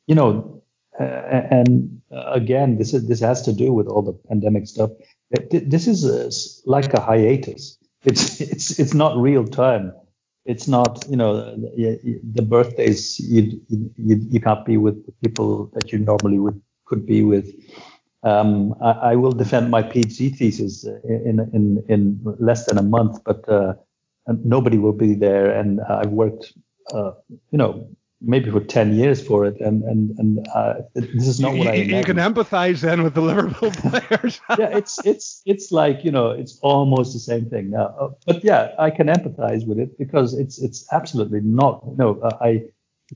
you 0.07 0.15
know, 0.15 0.63
uh, 0.99 1.05
and 1.05 2.01
again, 2.11 2.79
this 2.79 2.95
is 2.95 3.09
this 3.09 3.21
has 3.21 3.43
to 3.43 3.53
do 3.53 3.73
with 3.73 3.87
all 3.87 4.03
the 4.03 4.13
pandemic 4.29 4.67
stuff. 4.67 4.91
This 5.51 5.87
is 5.87 6.05
a, 6.05 6.31
like 6.69 6.93
a 6.95 7.01
hiatus. 7.01 7.79
It's 8.05 8.41
it's 8.41 8.79
it's 8.79 8.95
not 8.95 9.17
real 9.17 9.47
time. 9.47 9.93
It's 10.45 10.67
not 10.67 11.05
you 11.09 11.17
know 11.17 11.57
the 11.57 12.43
birthdays 12.43 13.21
you 13.21 13.61
you, 13.69 14.17
you 14.31 14.41
can't 14.41 14.65
be 14.65 14.77
with 14.77 15.07
the 15.07 15.13
people 15.23 15.71
that 15.75 15.93
you 15.93 15.99
normally 15.99 16.39
would 16.39 16.61
could 16.85 17.07
be 17.07 17.23
with. 17.23 17.49
Um, 18.25 18.75
I, 18.81 18.91
I, 18.91 19.17
will 19.17 19.33
defend 19.33 19.71
my 19.71 19.83
PhD 19.83 20.37
thesis 20.37 20.85
in 20.85 21.41
in 21.53 21.85
in 21.89 22.21
less 22.39 22.67
than 22.67 22.79
a 22.79 22.83
month, 22.83 23.19
but 23.25 23.49
uh, 23.49 23.75
nobody 24.45 24.79
will 24.79 24.93
be 24.93 25.15
there, 25.15 25.51
and 25.51 25.81
I've 25.81 26.11
worked, 26.11 26.53
uh, 26.95 27.13
you 27.51 27.59
know, 27.59 27.89
maybe 28.25 28.51
for 28.51 28.61
10 28.61 28.95
years 28.95 29.25
for 29.27 29.45
it. 29.45 29.61
And 29.61 29.83
and 29.83 30.19
and 30.19 30.49
uh, 30.55 30.75
this 30.95 31.27
is 31.27 31.41
not 31.41 31.53
you, 31.53 31.59
what 31.59 31.69
I 31.69 31.75
you 31.75 32.05
can 32.05 32.17
empathize 32.17 32.81
then 32.81 33.03
with 33.03 33.15
the 33.15 33.21
Liverpool 33.21 33.71
players. 33.91 34.41
Yeah 34.59 34.77
it's 34.77 35.05
it's 35.05 35.43
it's 35.45 35.73
like 35.73 36.05
you 36.05 36.11
know 36.11 36.31
it's 36.31 36.59
almost 36.63 37.13
the 37.13 37.19
same 37.19 37.47
thing 37.47 37.71
now. 37.71 37.95
Uh, 38.01 38.09
but 38.27 38.45
yeah 38.45 38.73
I 38.79 38.91
can 38.91 39.09
empathize 39.09 39.67
with 39.67 39.79
it 39.79 39.99
because 39.99 40.35
it's 40.35 40.61
it's 40.63 40.87
absolutely 40.93 41.41
not 41.41 41.97
no 41.99 42.21
uh, 42.21 42.39
I 42.41 42.65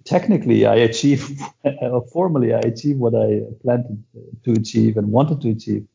technically 0.04 0.66
I 0.66 0.76
achieve 0.76 1.40
uh, 1.64 2.00
formally 2.12 2.54
I 2.54 2.61
achieve 2.61 2.98
what 2.98 3.14
I 3.14 3.42
planned 3.62 4.04
to, 4.44 4.52
achieve 4.52 4.96
and 4.96 5.11
wanted 5.11 5.40
to 5.42 5.50
achieve 5.50 5.87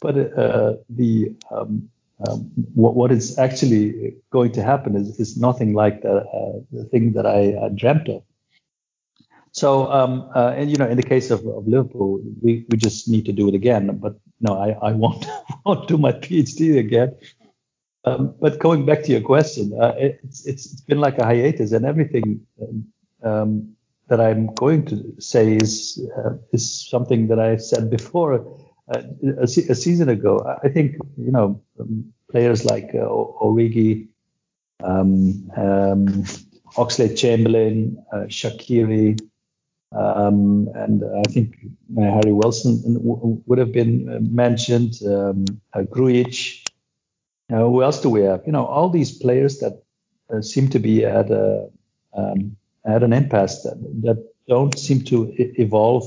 but 0.00 0.16
uh, 0.16 0.74
the 0.90 1.34
um, 1.50 1.88
um, 2.26 2.50
what, 2.74 2.94
what 2.94 3.12
is 3.12 3.38
actually 3.38 4.14
going 4.30 4.52
to 4.52 4.62
happen 4.62 4.96
is, 4.96 5.18
is 5.20 5.36
nothing 5.36 5.74
like 5.74 6.02
the, 6.02 6.16
uh, 6.16 6.60
the 6.72 6.84
thing 6.84 7.12
that 7.12 7.26
I 7.26 7.68
dreamt 7.74 8.08
of. 8.08 8.22
So, 9.52 9.90
um, 9.90 10.30
uh, 10.34 10.52
and 10.56 10.70
you 10.70 10.76
know, 10.76 10.86
in 10.86 10.96
the 10.96 11.02
case 11.02 11.30
of, 11.30 11.46
of 11.46 11.66
Liverpool, 11.66 12.20
we, 12.42 12.66
we 12.68 12.76
just 12.76 13.08
need 13.08 13.24
to 13.26 13.32
do 13.32 13.48
it 13.48 13.54
again. 13.54 13.98
But 13.98 14.18
no, 14.40 14.58
I, 14.58 14.70
I 14.88 14.92
won't, 14.92 15.26
won't 15.64 15.88
do 15.88 15.98
my 15.98 16.12
PhD 16.12 16.78
again. 16.78 17.16
Um, 18.04 18.34
but 18.40 18.60
going 18.60 18.86
back 18.86 19.02
to 19.04 19.12
your 19.12 19.22
question, 19.22 19.76
uh, 19.80 19.94
it's, 19.96 20.46
it's, 20.46 20.66
it's 20.72 20.80
been 20.82 21.00
like 21.00 21.18
a 21.18 21.24
hiatus, 21.24 21.72
and 21.72 21.84
everything 21.84 22.46
um, 23.26 23.76
that 24.08 24.20
I'm 24.20 24.54
going 24.54 24.84
to 24.86 25.14
say 25.18 25.56
is 25.56 26.00
uh, 26.16 26.34
is 26.52 26.88
something 26.88 27.26
that 27.28 27.40
I 27.40 27.56
said 27.56 27.90
before 27.90 28.34
uh, 28.34 29.02
a, 29.38 29.42
a, 29.42 29.74
season 29.74 30.08
ago. 30.08 30.32
I 30.62 30.68
think 30.68 30.96
you 31.16 31.32
know 31.32 31.60
um, 31.80 32.12
players 32.30 32.64
like 32.64 32.90
uh, 32.94 33.08
Origi, 33.44 34.06
um, 34.82 35.50
um, 35.56 36.24
Chamberlain, 37.16 38.04
uh, 38.12 38.26
Shaqiri, 38.28 39.18
um, 39.92 40.68
and 40.74 41.02
I 41.04 41.22
think 41.32 41.56
Harry 41.98 42.32
Wilson 42.32 42.82
would 43.46 43.58
have 43.58 43.72
been 43.72 44.08
uh, 44.08 44.20
mentioned, 44.20 44.94
um, 45.04 45.44
uh, 45.74 45.82
who 45.90 47.82
else 47.82 48.00
do 48.00 48.10
we 48.10 48.22
have? 48.22 48.42
You 48.46 48.52
know, 48.52 48.66
all 48.66 48.88
these 48.88 49.18
players 49.18 49.58
that 49.58 49.82
seem 50.42 50.68
to 50.70 50.78
be 50.78 51.04
at 51.04 51.30
a 51.30 51.68
um, 52.12 52.56
at 52.86 53.02
an 53.02 53.12
impasse 53.12 53.62
that, 53.62 53.76
that 54.02 54.32
don't 54.48 54.78
seem 54.78 55.02
to 55.02 55.32
evolve 55.36 56.04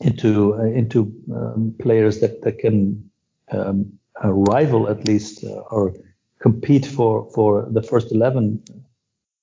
into 0.00 0.54
uh, 0.54 0.64
into 0.64 1.12
um, 1.32 1.74
players 1.78 2.20
that 2.20 2.42
that 2.42 2.58
can 2.58 3.10
um, 3.52 3.92
rival 4.22 4.88
at 4.88 5.06
least 5.06 5.44
or 5.70 5.94
compete 6.40 6.86
for 6.86 7.30
for 7.34 7.68
the 7.70 7.82
first 7.82 8.12
eleven 8.12 8.62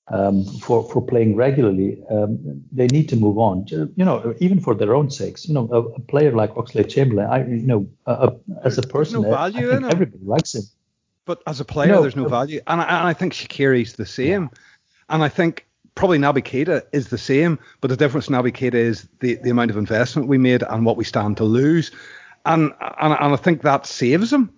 um, 0.10 0.46
for 0.46 0.84
for 0.84 1.02
playing 1.02 1.36
regularly, 1.36 2.02
um, 2.10 2.64
they 2.72 2.88
need 2.88 3.10
to 3.10 3.16
move 3.16 3.38
on. 3.38 3.66
You 3.68 4.06
know, 4.06 4.34
even 4.40 4.60
for 4.60 4.74
their 4.74 4.96
own 4.96 5.10
sakes. 5.10 5.48
You 5.48 5.54
know, 5.54 5.70
a, 5.72 5.82
a 5.82 6.00
player 6.00 6.32
like 6.32 6.54
Oxlade 6.56 6.90
Chamberlain, 6.90 7.28
I 7.28 7.46
you 7.46 7.68
know, 7.68 7.88
uh, 8.06 8.32
as 8.64 8.78
a 8.78 8.84
person, 8.84 9.22
no 9.22 9.30
value 9.30 9.72
I, 9.72 9.76
I 9.76 9.80
think 9.80 9.94
everybody 9.94 10.24
likes 10.24 10.56
him. 10.56 10.64
But 11.26 11.44
as 11.46 11.60
a 11.60 11.66
player, 11.66 11.92
know, 11.92 12.02
there's 12.02 12.16
no 12.16 12.30
value, 12.30 12.62
and 12.68 12.80
I, 12.80 12.86
and 12.86 13.08
I 13.08 13.14
think 13.14 13.34
Shaqiri's 13.34 13.94
the 13.94 14.06
same, 14.06 14.44
yeah. 14.44 14.60
and 15.10 15.24
I 15.24 15.30
think 15.30 15.67
probably 15.98 16.18
Naby 16.18 16.44
Keita 16.44 16.84
is 16.94 17.10
the 17.10 17.18
same, 17.18 17.60
but 17.82 17.90
the 17.90 17.98
difference 17.98 18.28
Naby 18.28 18.54
Keita 18.54 18.76
is 18.76 19.08
the, 19.20 19.36
the 19.36 19.50
amount 19.50 19.72
of 19.72 19.78
investment 19.78 20.30
we 20.30 20.38
made 20.38 20.64
and 20.64 20.86
what 20.86 20.96
we 20.96 21.04
stand 21.04 21.38
to 21.38 21.44
lose, 21.44 21.92
and 22.46 22.72
and, 23.02 23.14
and 23.14 23.34
I 23.34 23.36
think 23.36 23.64
that 23.64 23.86
saves 23.86 24.32
him. 24.32 24.52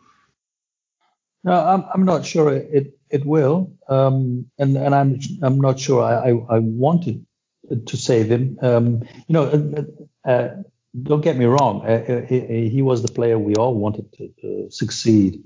No, 1.44 1.54
I'm 1.54 1.86
I'm 1.94 2.06
not 2.06 2.26
sure 2.26 2.54
it 2.54 2.94
it 3.10 3.26
will, 3.26 3.72
um, 3.88 4.46
and 4.60 4.78
and 4.78 4.94
I'm 4.94 5.20
I'm 5.42 5.60
not 5.60 5.80
sure 5.80 6.04
I 6.04 6.30
I, 6.30 6.58
I 6.58 6.60
wanted 6.60 7.26
to 7.86 7.98
save 7.98 8.30
him. 8.30 8.58
Um, 8.62 9.04
you 9.28 9.34
know, 9.34 9.46
uh, 9.46 10.30
uh, 10.30 10.56
don't 11.04 11.22
get 11.22 11.38
me 11.38 11.46
wrong. 11.46 11.86
Uh, 11.86 12.26
he, 12.26 12.70
he, 12.70 12.82
was 12.82 13.04
the 13.04 13.12
player 13.12 13.38
we 13.38 13.54
all 13.56 13.76
wanted 13.76 14.12
to, 14.14 14.30
to 14.42 14.72
succeed. 14.72 15.44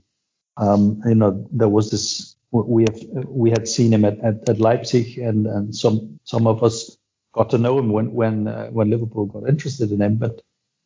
Um, 0.55 1.01
you 1.05 1.15
know, 1.15 1.45
there 1.51 1.67
was 1.67 1.91
this 1.91 2.32
we 2.53 2.83
have 2.83 2.99
we 3.27 3.49
had 3.49 3.67
seen 3.67 3.93
him 3.93 4.05
at, 4.05 4.19
at, 4.19 4.47
at, 4.47 4.59
Leipzig, 4.59 5.17
and 5.17 5.47
and 5.47 5.75
some 5.75 6.19
some 6.23 6.47
of 6.47 6.63
us 6.63 6.97
got 7.33 7.49
to 7.49 7.57
know 7.57 7.79
him 7.79 7.91
when 7.91 8.13
when 8.13 8.47
uh, 8.47 8.67
when 8.67 8.89
Liverpool 8.89 9.25
got 9.25 9.49
interested 9.49 9.91
in 9.91 10.01
him, 10.01 10.17
but. 10.17 10.41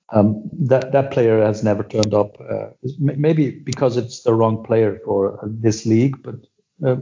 Um, 0.10 0.49
that 0.53 0.93
that 0.93 1.12
player 1.12 1.43
has 1.43 1.65
never 1.65 1.84
turned 1.84 2.13
up. 2.13 2.39
Uh, 2.39 2.67
maybe 2.97 3.51
because 3.51 3.97
it's 3.97 4.23
the 4.23 4.34
wrong 4.34 4.63
player 4.63 5.01
for 5.03 5.38
this 5.43 5.86
league, 5.86 6.23
but 6.23 6.36
uh, 6.82 6.95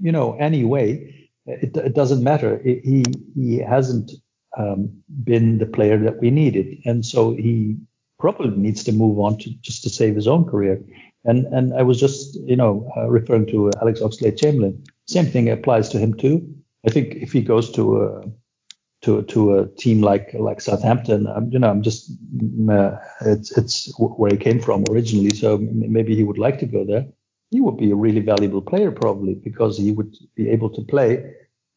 you 0.00 0.12
know, 0.12 0.34
anyway, 0.34 1.30
it, 1.46 1.76
it 1.76 1.94
doesn't 1.94 2.22
matter. 2.22 2.60
he 2.62 3.04
he 3.34 3.58
hasn't 3.58 4.12
um, 4.56 5.02
been 5.24 5.58
the 5.58 5.66
player 5.66 5.98
that 5.98 6.20
we 6.20 6.30
needed, 6.30 6.78
and 6.84 7.04
so 7.04 7.34
he 7.34 7.76
probably 8.18 8.50
needs 8.50 8.84
to 8.84 8.92
move 8.92 9.18
on 9.18 9.38
to 9.38 9.50
just 9.60 9.82
to 9.84 9.90
save 9.90 10.14
his 10.14 10.28
own 10.28 10.44
career. 10.44 10.82
And 11.24 11.46
and 11.46 11.74
I 11.74 11.82
was 11.82 12.00
just 12.00 12.36
you 12.46 12.56
know 12.56 12.90
uh, 12.96 13.08
referring 13.08 13.46
to 13.46 13.70
Alex 13.80 14.00
Oxlade-Chamberlain. 14.00 14.82
Same 15.06 15.26
thing 15.26 15.48
applies 15.48 15.88
to 15.90 15.98
him 15.98 16.14
too. 16.14 16.46
I 16.86 16.90
think 16.90 17.14
if 17.16 17.32
he 17.32 17.42
goes 17.42 17.70
to 17.72 18.02
a 18.02 18.24
to 19.02 19.22
to 19.22 19.58
a 19.58 19.66
team 19.66 20.00
like 20.00 20.34
like 20.34 20.60
Southampton, 20.60 21.26
you 21.50 21.58
know, 21.58 21.70
I'm 21.70 21.82
just 21.82 22.10
uh, 22.70 22.96
it's 23.26 23.56
it's 23.56 23.92
where 23.98 24.30
he 24.30 24.36
came 24.36 24.60
from 24.60 24.84
originally, 24.90 25.30
so 25.30 25.58
maybe 25.58 26.14
he 26.14 26.24
would 26.24 26.38
like 26.38 26.58
to 26.60 26.66
go 26.66 26.84
there 26.84 27.06
he 27.50 27.60
would 27.60 27.76
be 27.76 27.90
a 27.90 27.96
really 27.96 28.20
valuable 28.20 28.62
player 28.62 28.90
probably 28.90 29.34
because 29.34 29.78
he 29.78 29.92
would 29.92 30.16
be 30.34 30.48
able 30.48 30.70
to 30.70 30.82
play 30.82 31.32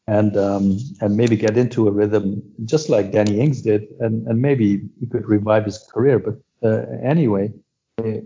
and 0.06 0.36
um, 0.36 0.78
and 1.00 1.16
maybe 1.16 1.36
get 1.36 1.56
into 1.56 1.88
a 1.88 1.92
rhythm 1.92 2.42
just 2.64 2.88
like 2.88 3.12
Danny 3.12 3.40
Ings 3.40 3.62
did, 3.62 3.84
and 4.00 4.26
and 4.26 4.42
maybe 4.42 4.82
he 4.98 5.06
could 5.06 5.28
revive 5.28 5.64
his 5.64 5.78
career. 5.78 6.18
But 6.18 6.34
uh, 6.62 6.86
anyway, 7.04 7.52
uh, 7.98 8.18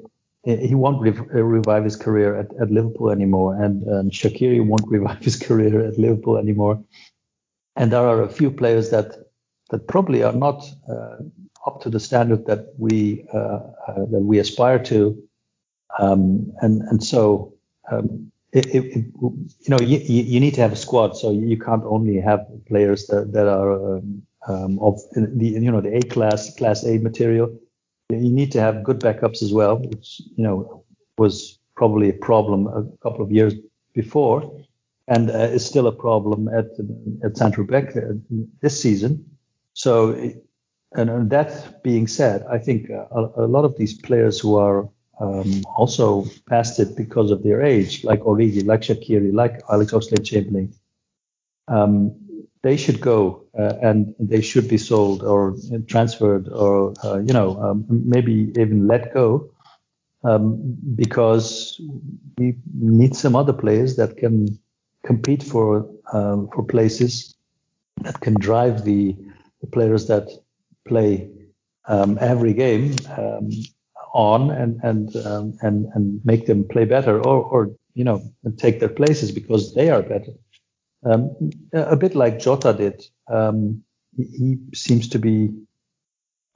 he 0.47 0.75
won't 0.77 1.03
rev- 1.03 1.29
uh, 1.35 1.43
revive 1.43 1.85
his 1.85 1.97
career 1.97 2.37
at, 2.37 2.47
at 2.61 2.71
Liverpool 2.71 3.11
anymore, 3.11 3.61
and, 3.61 3.83
and 3.83 4.13
Shaqiri 4.13 4.65
won't 4.65 4.87
revive 4.87 5.19
his 5.19 5.37
career 5.37 5.81
at 5.87 5.99
Liverpool 5.99 6.39
anymore. 6.39 6.83
And 7.75 7.93
there 7.93 8.07
are 8.07 8.23
a 8.23 8.29
few 8.29 8.51
players 8.51 8.91
that 8.91 9.17
that 9.71 9.89
probably 9.89 10.23
are 10.23 10.33
not 10.33 10.65
uh, 10.89 11.17
up 11.67 11.81
to 11.83 11.91
the 11.91 11.99
standard 11.99 12.47
that 12.47 12.73
we 12.79 13.27
uh, 13.35 13.59
uh, 13.89 14.05
that 14.11 14.23
we 14.23 14.39
aspire 14.39 14.79
to. 14.85 15.21
Um, 15.99 16.53
and 16.61 16.83
and 16.83 17.03
so 17.03 17.55
um, 17.91 18.31
it, 18.53 18.67
it, 18.67 18.85
it, 18.97 19.05
you 19.21 19.69
know 19.69 19.81
you, 19.81 19.99
you 19.99 20.39
need 20.39 20.55
to 20.55 20.61
have 20.61 20.73
a 20.73 20.77
squad, 20.77 21.17
so 21.17 21.33
you 21.33 21.59
can't 21.59 21.85
only 21.85 22.21
have 22.21 22.47
players 22.69 23.09
that, 23.09 23.33
that 23.33 23.49
are 23.49 24.01
um 24.49 24.79
of 24.79 25.01
the 25.13 25.49
you 25.49 25.73
know 25.73 25.81
the 25.81 25.97
A 25.97 26.03
class 26.03 26.55
class 26.55 26.85
A 26.85 26.99
material. 26.99 27.59
You 28.11 28.31
need 28.31 28.53
to 28.53 28.61
have 28.61 28.85
good 28.85 29.01
backups 29.01 29.43
as 29.43 29.53
well, 29.53 29.79
which 29.79 30.21
you 30.37 30.45
know 30.45 30.85
was 31.19 31.59
probably 31.75 32.09
a 32.11 32.15
problem 32.15 32.67
a 32.67 32.85
couple 33.03 33.25
of 33.25 33.33
years 33.33 33.55
before, 33.95 34.61
and 35.09 35.31
uh, 35.31 35.55
is 35.57 35.67
still 35.67 35.87
a 35.87 35.93
problem 35.93 36.49
at 36.49 36.67
at 37.25 37.37
central 37.37 37.67
back 37.67 37.97
uh, 37.97 38.15
this 38.61 38.81
season. 38.81 39.25
So, 39.75 40.13
and, 40.95 41.11
and, 41.11 41.31
that 41.31 41.83
being 41.83 42.07
said, 42.07 42.47
I 42.51 42.59
think 42.59 42.89
a, 42.89 43.31
a 43.37 43.47
lot 43.47 43.65
of 43.67 43.77
these 43.77 43.93
players 43.93 44.41
who 44.41 44.57
are 44.57 44.89
um, 45.21 45.63
also 45.77 46.25
past 46.49 46.79
it 46.79 46.97
because 46.97 47.31
of 47.31 47.43
their 47.43 47.63
age, 47.63 48.05
like 48.05 48.21
Origi, 48.21 48.65
like 48.65 48.81
Shaqiri, 48.81 49.33
like 49.33 49.61
Alex 49.71 49.93
Oxlade-Chamberlain. 49.93 50.73
Um, 51.69 52.15
they 52.63 52.77
should 52.77 53.01
go 53.01 53.45
uh, 53.59 53.75
and 53.83 54.15
they 54.19 54.41
should 54.41 54.69
be 54.69 54.79
sold 54.79 55.23
or 55.23 55.57
transferred 55.87 56.49
or 56.49 56.95
uh, 57.05 57.19
you 57.19 57.33
know 57.33 57.61
um, 57.61 57.85
maybe 57.89 58.53
even 58.59 58.87
let 58.87 59.13
go 59.15 59.51
um, 60.25 60.77
because 60.95 61.81
we 62.39 62.57
need 62.75 63.15
some 63.15 63.37
other 63.37 63.53
players 63.53 63.97
that 63.97 64.17
can 64.17 64.59
compete 65.05 65.43
for 65.43 65.89
um, 66.13 66.49
for 66.55 66.65
places 66.65 67.35
that 68.03 68.21
can 68.21 68.35
drive 68.35 68.85
the, 68.85 69.17
the 69.61 69.67
players 69.67 70.07
that 70.07 70.29
play 70.87 71.31
um, 71.89 72.19
every 72.21 72.53
game 72.53 72.95
um, 73.17 73.51
on 74.13 74.51
and 74.51 74.81
and 74.83 75.15
and 75.63 75.87
and 75.95 76.21
make 76.25 76.47
them 76.47 76.67
play 76.69 76.85
better 76.85 77.19
or 77.19 77.43
or 77.45 77.71
you 77.95 78.05
know 78.05 78.23
take 78.57 78.81
their 78.81 78.89
places 78.89 79.31
because 79.31 79.75
they 79.75 79.91
are 79.91 80.03
better. 80.03 80.33
Um, 81.07 81.51
a 81.73 81.97
bit 81.97 82.15
like 82.15 82.39
Jota 82.39 82.73
did. 82.73 83.07
Um, 83.29 83.83
he, 84.17 84.59
seems 84.75 85.09
to 85.11 85.19
be, 85.19 85.51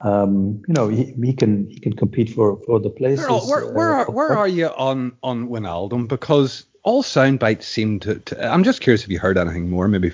um, 0.01 0.61
you 0.67 0.73
know, 0.73 0.87
he, 0.87 1.13
he, 1.23 1.33
can 1.33 1.69
he 1.69 1.79
can 1.79 1.93
compete 1.93 2.31
for 2.31 2.59
for 2.65 2.79
the 2.79 2.89
places. 2.89 3.27
Where, 3.27 3.65
where, 3.65 3.73
where, 3.73 3.93
uh, 3.93 4.03
are, 4.03 4.11
where 4.11 4.37
are 4.37 4.47
you 4.47 4.67
on 4.67 5.13
on 5.21 5.47
Wijnaldum? 5.47 6.07
Because 6.07 6.65
all 6.83 7.03
sound 7.03 7.39
bites 7.39 7.67
seem 7.67 7.99
to, 7.99 8.15
to, 8.15 8.51
I'm 8.51 8.63
just 8.63 8.81
curious 8.81 9.03
if 9.03 9.09
you 9.09 9.19
heard 9.19 9.37
anything 9.37 9.69
more, 9.69 9.87
maybe 9.87 10.11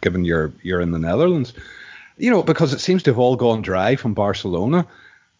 given 0.00 0.24
you're 0.24 0.52
you're 0.62 0.80
in 0.80 0.90
the 0.90 0.98
Netherlands, 0.98 1.52
you 2.18 2.30
know, 2.30 2.42
because 2.42 2.72
it 2.72 2.80
seems 2.80 3.02
to 3.04 3.10
have 3.10 3.18
all 3.18 3.36
gone 3.36 3.62
dry 3.62 3.96
from 3.96 4.14
Barcelona, 4.14 4.86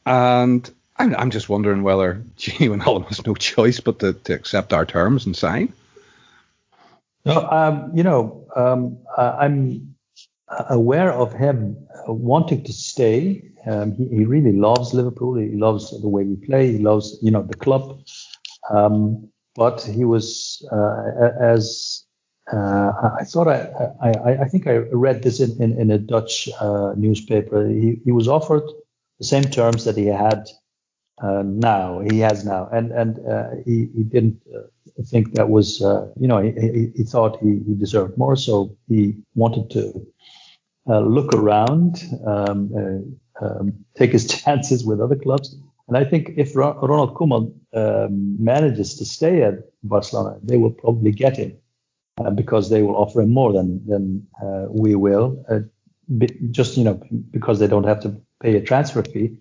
and 0.06 0.70
I'm, 0.96 1.14
I'm 1.16 1.30
just 1.30 1.48
wondering 1.48 1.82
whether 1.82 2.22
Gini 2.38 2.68
Wijnaldum 2.76 3.08
has 3.08 3.26
no 3.26 3.34
choice 3.34 3.80
but 3.80 3.98
to, 3.98 4.12
to 4.12 4.32
accept 4.32 4.72
our 4.72 4.86
terms 4.86 5.26
and 5.26 5.36
sign. 5.36 5.72
No, 7.24 7.48
um, 7.50 7.92
you 7.94 8.02
know, 8.02 8.46
um, 8.56 8.98
I'm 9.16 9.94
aware 10.70 11.12
of 11.12 11.32
him 11.32 11.76
wanting 12.06 12.64
to 12.64 12.72
stay. 12.72 13.44
Um, 13.66 13.94
he, 13.94 14.08
he, 14.08 14.24
really 14.24 14.52
loves 14.52 14.92
Liverpool. 14.92 15.36
He 15.36 15.50
loves 15.50 15.90
the 16.00 16.08
way 16.08 16.24
we 16.24 16.34
play. 16.34 16.72
He 16.72 16.78
loves, 16.78 17.16
you 17.22 17.30
know, 17.30 17.42
the 17.42 17.56
club. 17.56 18.00
Um, 18.70 19.28
but 19.54 19.82
he 19.82 20.04
was 20.04 20.66
uh, 20.72 21.30
as 21.40 22.04
uh, 22.52 22.92
I 23.20 23.24
thought 23.24 23.48
I, 23.48 23.68
I, 24.02 24.42
I 24.42 24.48
think 24.48 24.66
I 24.66 24.78
read 24.92 25.22
this 25.22 25.40
in, 25.40 25.62
in, 25.62 25.78
in 25.78 25.90
a 25.90 25.98
Dutch 25.98 26.48
uh, 26.60 26.92
newspaper. 26.96 27.68
He, 27.68 28.00
he 28.04 28.10
was 28.12 28.26
offered 28.28 28.64
the 29.18 29.24
same 29.24 29.44
terms 29.44 29.84
that 29.84 29.96
he 29.96 30.06
had 30.06 30.48
uh, 31.22 31.42
now. 31.44 32.00
He 32.00 32.18
has 32.20 32.44
now, 32.44 32.68
and 32.72 32.90
and 32.90 33.24
uh, 33.26 33.50
he, 33.64 33.88
he 33.94 34.02
didn't 34.02 34.42
uh, 34.52 34.62
think 35.04 35.34
that 35.34 35.48
was 35.48 35.80
you 35.80 36.28
know 36.28 36.40
he, 36.40 36.92
he 36.96 37.04
thought 37.04 37.40
he, 37.40 37.60
he 37.66 37.74
deserved 37.74 38.16
more, 38.18 38.36
so 38.36 38.76
he 38.88 39.14
wanted 39.34 39.70
to 39.70 40.06
look 40.86 41.34
around, 41.34 42.02
um, 42.26 43.16
um, 43.40 43.72
take 43.96 44.12
his 44.12 44.26
chances 44.42 44.84
with 44.84 45.00
other 45.00 45.16
clubs. 45.16 45.56
And 45.88 45.96
I 45.96 46.04
think 46.04 46.32
if 46.36 46.54
Ronald 46.56 47.14
Koeman 47.14 47.52
um, 47.74 48.42
manages 48.42 48.96
to 48.96 49.04
stay 49.04 49.42
at 49.42 49.54
Barcelona, 49.82 50.38
they 50.42 50.56
will 50.56 50.70
probably 50.70 51.10
get 51.10 51.36
him 51.36 51.56
uh, 52.18 52.30
because 52.30 52.70
they 52.70 52.82
will 52.82 52.96
offer 52.96 53.22
him 53.22 53.32
more 53.32 53.52
than 53.52 53.84
than 53.86 54.26
uh, 54.42 54.66
we 54.70 54.94
will. 54.94 55.44
Uh, 55.48 55.60
just 56.50 56.76
you 56.76 56.84
know 56.84 57.00
because 57.30 57.58
they 57.58 57.66
don't 57.66 57.84
have 57.84 58.00
to 58.00 58.16
pay 58.42 58.56
a 58.56 58.60
transfer 58.60 59.02
fee. 59.02 59.36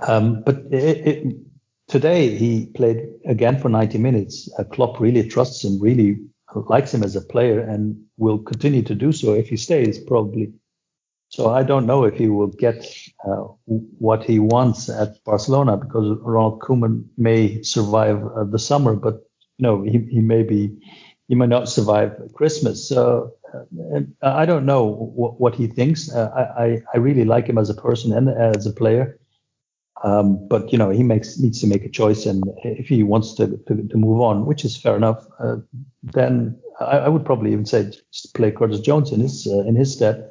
Um, 0.00 0.42
but 0.44 0.56
it, 0.70 1.06
it, 1.08 1.36
today 1.88 2.36
he 2.36 2.66
played 2.66 3.08
again 3.26 3.58
for 3.58 3.68
90 3.68 3.98
minutes. 3.98 4.48
Uh, 4.58 4.64
Klopp 4.64 5.00
really 5.00 5.28
trusts 5.28 5.64
him, 5.64 5.80
really 5.80 6.18
likes 6.54 6.94
him 6.94 7.02
as 7.02 7.16
a 7.16 7.20
player, 7.20 7.60
and 7.60 7.96
will 8.18 8.38
continue 8.38 8.82
to 8.82 8.94
do 8.94 9.12
so 9.12 9.34
if 9.34 9.48
he 9.48 9.56
stays 9.56 9.98
probably 9.98 10.52
so 11.30 11.50
I 11.50 11.62
don't 11.62 11.86
know 11.86 12.04
if 12.04 12.14
he 12.16 12.28
will 12.28 12.48
get 12.48 12.86
uh, 13.26 13.44
what 13.66 14.24
he 14.24 14.38
wants 14.38 14.88
at 14.88 15.22
Barcelona 15.24 15.76
because 15.76 16.18
Ronald 16.22 16.60
Koeman 16.60 17.04
may 17.18 17.62
survive 17.62 18.24
uh, 18.24 18.44
the 18.44 18.58
summer, 18.58 18.94
but 18.96 19.14
you 19.58 19.64
know 19.64 19.82
he, 19.82 19.98
he 20.10 20.20
may 20.20 20.42
be 20.42 20.74
he 21.28 21.34
may 21.34 21.46
not 21.46 21.68
survive 21.68 22.12
Christmas. 22.34 22.88
So 22.88 23.32
uh, 23.84 24.00
I 24.22 24.46
don't 24.46 24.64
know 24.64 24.84
what, 24.84 25.38
what 25.38 25.54
he 25.54 25.66
thinks. 25.66 26.10
Uh, 26.10 26.30
I 26.58 26.80
I 26.94 26.98
really 26.98 27.24
like 27.26 27.46
him 27.46 27.58
as 27.58 27.68
a 27.68 27.74
person 27.74 28.12
and 28.12 28.30
as 28.30 28.66
a 28.66 28.72
player. 28.72 29.17
Um, 30.04 30.46
but 30.46 30.70
you 30.72 30.78
know 30.78 30.90
he 30.90 31.02
makes 31.02 31.38
needs 31.38 31.60
to 31.60 31.66
make 31.66 31.84
a 31.84 31.88
choice, 31.88 32.24
and 32.24 32.44
if 32.62 32.88
he 32.88 33.02
wants 33.02 33.34
to 33.34 33.48
to, 33.66 33.88
to 33.88 33.96
move 33.96 34.20
on, 34.20 34.46
which 34.46 34.64
is 34.64 34.76
fair 34.76 34.96
enough, 34.96 35.26
uh, 35.40 35.56
then 36.02 36.56
I, 36.80 36.98
I, 36.98 37.08
would 37.08 37.24
probably 37.24 37.50
even 37.52 37.66
say 37.66 37.90
just 38.12 38.32
play 38.34 38.52
Curtis 38.52 38.78
Jones 38.78 39.10
in 39.10 39.20
his 39.20 39.48
uh, 39.48 39.60
in 39.66 39.74
his 39.74 39.92
stead 39.92 40.30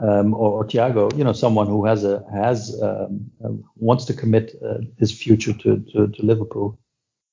um, 0.00 0.34
or, 0.34 0.50
or 0.50 0.66
Thiago, 0.66 1.16
you 1.16 1.24
know, 1.24 1.32
someone 1.32 1.66
who 1.66 1.84
has 1.84 2.04
a 2.04 2.24
has 2.32 2.80
um, 2.82 3.30
um, 3.44 3.64
wants 3.76 4.04
to 4.06 4.14
commit 4.14 4.54
uh, 4.64 4.78
his 4.98 5.12
future 5.12 5.52
to 5.52 5.84
to, 5.92 6.08
to 6.08 6.22
Liverpool. 6.22 6.78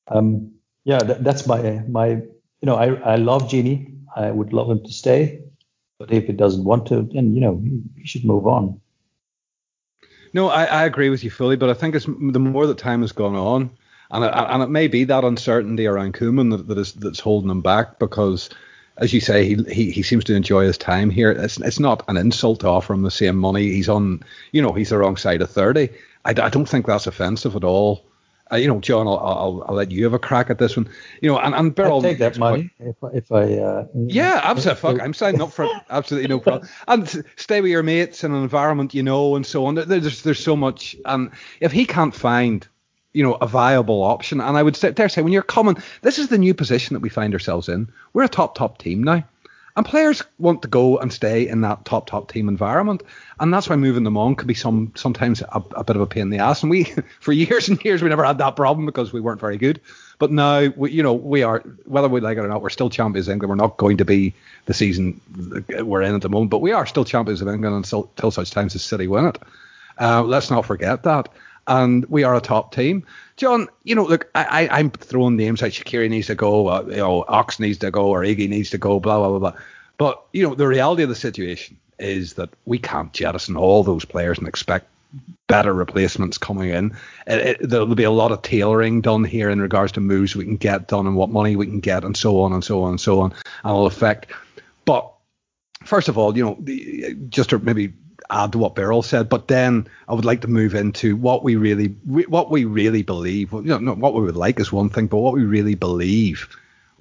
Um, 0.08 0.54
yeah, 0.84 1.00
that, 1.00 1.24
that's 1.24 1.48
my 1.48 1.84
my 1.88 2.10
you 2.10 2.64
know 2.64 2.76
I 2.76 2.94
I 3.14 3.16
love 3.16 3.44
Gini. 3.44 3.98
I 4.16 4.30
would 4.32 4.54
love 4.54 4.70
him 4.70 4.84
to 4.84 4.92
stay, 4.92 5.42
but 5.98 6.12
if 6.12 6.26
he 6.26 6.34
doesn't 6.34 6.64
want 6.64 6.86
to, 6.88 7.10
then 7.14 7.34
you 7.34 7.42
know 7.42 7.62
he, 7.96 8.06
should 8.06 8.26
move 8.26 8.46
on. 8.46 8.81
No, 10.34 10.50
I, 10.50 10.66
I 10.66 10.86
agree 10.86 11.10
with 11.10 11.24
you 11.24 11.30
fully, 11.30 11.58
but 11.58 11.70
I 11.70 11.74
think 11.74 11.96
it's 11.96 12.06
the 12.06 12.40
more 12.40 12.68
that 12.68 12.78
time 12.78 13.02
has 13.02 13.12
gone 13.12 13.36
on, 13.36 13.70
and 14.12 14.24
it, 14.24 14.32
and 14.34 14.64
it 14.64 14.70
may 14.70 14.88
be 14.88 15.04
that 15.06 15.24
uncertainty 15.24 15.88
around 15.88 16.14
Koeman 16.14 16.52
that, 16.52 16.68
that 16.68 16.78
is 16.78 16.94
that's 16.94 17.20
holding 17.20 17.50
him 17.50 17.62
back 17.62 18.00
because 18.00 18.50
as 18.98 19.14
you 19.14 19.20
say, 19.20 19.46
he, 19.46 19.56
he 19.72 19.92
he 19.92 20.04
seems 20.04 20.24
to 20.26 20.36
enjoy 20.36 20.66
his 20.66 20.78
time 20.78 21.10
here. 21.10 21.32
It's 21.32 21.58
it's 21.60 21.80
not 21.80 22.04
an 22.08 22.18
insult 22.18 22.62
to 22.62 22.68
offer 22.68 22.94
him 22.94 23.02
the 23.02 23.12
same 23.12 23.36
money. 23.38 23.72
He's 23.72 23.90
on, 23.90 24.24
you 24.52 24.62
know, 24.62 24.74
he's 24.74 24.90
the 24.90 24.98
wrong 24.98 25.18
side 25.18 25.42
of 25.42 25.50
thirty. 25.50 25.90
I, 26.24 26.30
I 26.30 26.50
don't 26.50 26.68
think 26.70 26.86
that's 26.86 27.08
offensive 27.08 27.56
at 27.56 27.64
all. 27.64 28.06
Uh, 28.52 28.58
you 28.58 28.68
know, 28.68 28.80
John, 28.80 29.08
I'll, 29.08 29.18
I'll, 29.18 29.66
I'll 29.68 29.76
let 29.76 29.92
you 29.92 30.04
have 30.04 30.14
a 30.14 30.20
crack 30.20 30.50
at 30.50 30.58
this 30.58 30.76
one. 30.76 30.90
You 31.22 31.30
know, 31.30 31.40
and 31.40 31.56
and 31.56 31.74
Beryl, 31.74 31.96
I'll 31.96 32.02
take 32.02 32.20
that 32.20 32.38
money 32.38 32.70
if, 32.80 32.96
if 33.14 33.32
I. 33.32 33.54
Uh, 33.54 33.88
yeah, 33.96 34.42
absolutely. 34.44 34.82
Fuck, 34.82 35.02
I'm 35.02 35.14
signing 35.14 35.42
up 35.42 35.52
for 35.52 35.66
it. 35.66 35.72
Absolutely 35.90 36.28
no 36.28 36.40
problem. 36.40 36.70
And 36.88 37.24
stay 37.36 37.62
with 37.62 37.72
your 37.72 37.84
mates 37.84 38.24
in 38.24 38.34
an 38.34 38.42
environment 38.42 38.94
you 38.94 39.04
know, 39.04 39.36
and 39.36 39.46
so 39.46 39.66
on. 39.66 39.76
There's 39.76 40.24
there's 40.24 40.44
so 40.44 40.56
much, 40.56 40.96
and 41.06 41.32
if 41.60 41.72
he 41.72 41.86
can't 41.86 42.14
find 42.14 42.68
you 43.14 43.24
know, 43.24 43.34
a 43.36 43.48
viable 43.48 44.04
option. 44.04 44.40
And 44.40 44.58
I 44.58 44.64
would 44.64 44.76
say, 44.76 44.92
dare 44.92 45.10
say, 45.10 45.22
when 45.22 45.34
you're 45.34 45.42
coming, 45.42 45.78
this 46.02 46.18
is 46.18 46.30
the 46.30 46.38
new 46.38 46.54
position 46.54 46.94
that 46.94 47.02
we 47.02 47.10
find 47.10 47.34
ourselves 47.34 47.68
in. 47.68 47.92
We're 48.14 48.24
a 48.24 48.30
top, 48.30 48.56
top 48.56 48.78
team 48.78 49.04
now. 49.04 49.24
And 49.76 49.86
players 49.86 50.22
want 50.38 50.62
to 50.64 50.68
go 50.68 50.98
and 50.98 51.12
stay 51.12 51.48
in 51.48 51.62
that 51.62 51.86
top, 51.86 52.08
top 52.08 52.32
team 52.32 52.50
environment. 52.50 53.04
And 53.40 53.54
that's 53.54 53.70
why 53.70 53.76
moving 53.76 54.04
them 54.04 54.18
on 54.18 54.36
could 54.36 54.48
be 54.48 54.54
some 54.54 54.92
sometimes 54.96 55.42
a, 55.42 55.64
a 55.76 55.84
bit 55.84 55.96
of 55.96 56.02
a 56.02 56.08
pain 56.08 56.24
in 56.24 56.30
the 56.30 56.40
ass. 56.40 56.62
And 56.62 56.70
we, 56.70 56.84
for 57.20 57.32
years 57.32 57.70
and 57.70 57.84
years, 57.84 58.02
we 58.02 58.10
never 58.10 58.24
had 58.24 58.38
that 58.40 58.56
problem 58.56 58.86
because 58.86 59.14
we 59.14 59.22
weren't 59.22 59.40
very 59.40 59.58
good. 59.58 59.80
But 60.20 60.32
now, 60.32 60.68
we, 60.76 60.92
you 60.92 61.02
know, 61.02 61.14
we 61.14 61.44
are, 61.44 61.60
whether 61.86 62.08
we 62.08 62.22
like 62.22 62.38
it 62.38 62.42
or 62.42 62.48
not, 62.48 62.62
we're 62.62 62.70
still 62.70 62.90
champions 62.90 63.28
of 63.28 63.34
England. 63.34 63.50
We're 63.50 63.56
not 63.56 63.78
going 63.78 63.98
to 63.98 64.06
be 64.06 64.34
the 64.66 64.74
season 64.74 65.20
we're 65.80 66.02
in 66.02 66.16
at 66.16 66.22
the 66.22 66.30
moment, 66.30 66.52
but 66.52 66.60
we 66.60 66.74
are 66.74 66.86
still 66.86 67.06
champions 67.06 67.42
of 67.42 67.48
England 67.48 67.76
until, 67.76 68.10
until 68.16 68.32
such 68.32 68.52
times 68.52 68.76
as 68.76 68.84
City 68.84 69.08
win 69.08 69.26
it. 69.26 69.38
Uh, 70.00 70.24
let's 70.24 70.52
not 70.52 70.66
forget 70.66 71.04
that 71.04 71.30
and 71.68 72.06
we 72.06 72.24
are 72.24 72.36
a 72.36 72.42
top 72.42 72.74
team. 72.74 73.06
John, 73.42 73.70
you 73.84 73.96
know, 73.96 74.04
look, 74.04 74.30
I, 74.36 74.68
I, 74.68 74.80
am 74.80 74.92
throwing 74.92 75.36
names 75.36 75.64
like 75.64 75.74
Shaqiri 75.74 76.12
needs 76.12 76.28
to 76.28 76.36
go, 76.36 76.88
you 76.88 76.98
know, 76.98 77.26
Ox 77.28 77.60
needs 77.60 77.80
to 77.80 77.90
go, 77.90 78.06
or 78.06 78.22
Iggy 78.22 78.48
needs 78.48 78.70
to 78.70 78.78
go, 78.78 79.00
blah, 79.00 79.18
blah, 79.18 79.30
blah, 79.30 79.40
blah. 79.40 79.60
But, 79.98 80.24
you 80.32 80.48
know, 80.48 80.54
the 80.54 80.68
reality 80.68 81.02
of 81.02 81.10
the 81.10 81.16
situation 81.16 81.76
is 81.98 82.36
that 82.36 82.52
we 82.66 82.78
can't 82.78 83.12
jettison 83.14 83.58
all 83.58 83.84
those 83.84 84.06
players 84.06 84.38
and 84.38 84.48
expect 84.48 84.88
better 85.48 85.74
replacements 85.74 86.38
coming 86.38 86.70
in. 86.70 86.96
It, 87.26 87.60
it, 87.62 87.68
there'll 87.68 87.96
be 87.96 88.04
a 88.04 88.12
lot 88.12 88.32
of 88.32 88.44
tailoring 88.44 89.02
done 89.02 89.24
here 89.24 89.50
in 89.50 89.60
regards 89.60 89.94
to 89.94 90.02
moves 90.02 90.36
we 90.36 90.46
can 90.46 90.58
get 90.58 90.88
done 90.88 91.08
and 91.08 91.16
what 91.16 91.32
money 91.32 91.56
we 91.56 91.66
can 91.66 91.80
get 91.80 92.04
and 92.04 92.16
so 92.16 92.42
on 92.42 92.54
and 92.54 92.64
so 92.64 92.84
on 92.84 92.92
and 92.92 93.02
so 93.02 93.22
on. 93.22 93.34
And 93.64 93.74
will 93.74 93.88
affect. 93.88 94.28
But 94.86 95.12
first 95.84 96.10
of 96.10 96.18
all, 96.20 96.38
you 96.38 96.44
know, 96.44 97.18
just 97.30 97.50
to 97.50 97.58
maybe 97.58 97.94
add 98.32 98.54
to 98.54 98.58
what 98.58 98.76
Beryl 98.76 99.04
said, 99.04 99.30
but 99.30 99.48
then 99.48 99.88
I 100.08 100.14
would 100.14 100.26
like 100.26 100.42
to 100.42 100.48
move 100.48 100.74
into 100.74 101.16
what 101.16 101.44
we 101.44 101.56
really 101.56 101.88
what 102.06 102.50
we 102.50 102.66
really 102.66 103.04
believe. 103.04 103.52
You 103.52 103.80
know, 103.80 103.94
what 103.94 104.14
we 104.14 104.22
would 104.22 104.38
like 104.38 104.60
is 104.60 104.72
one 104.72 104.90
thing, 104.90 105.08
but 105.08 105.18
what 105.18 105.34
we 105.34 105.44
really 105.44 105.76
believe 105.76 106.48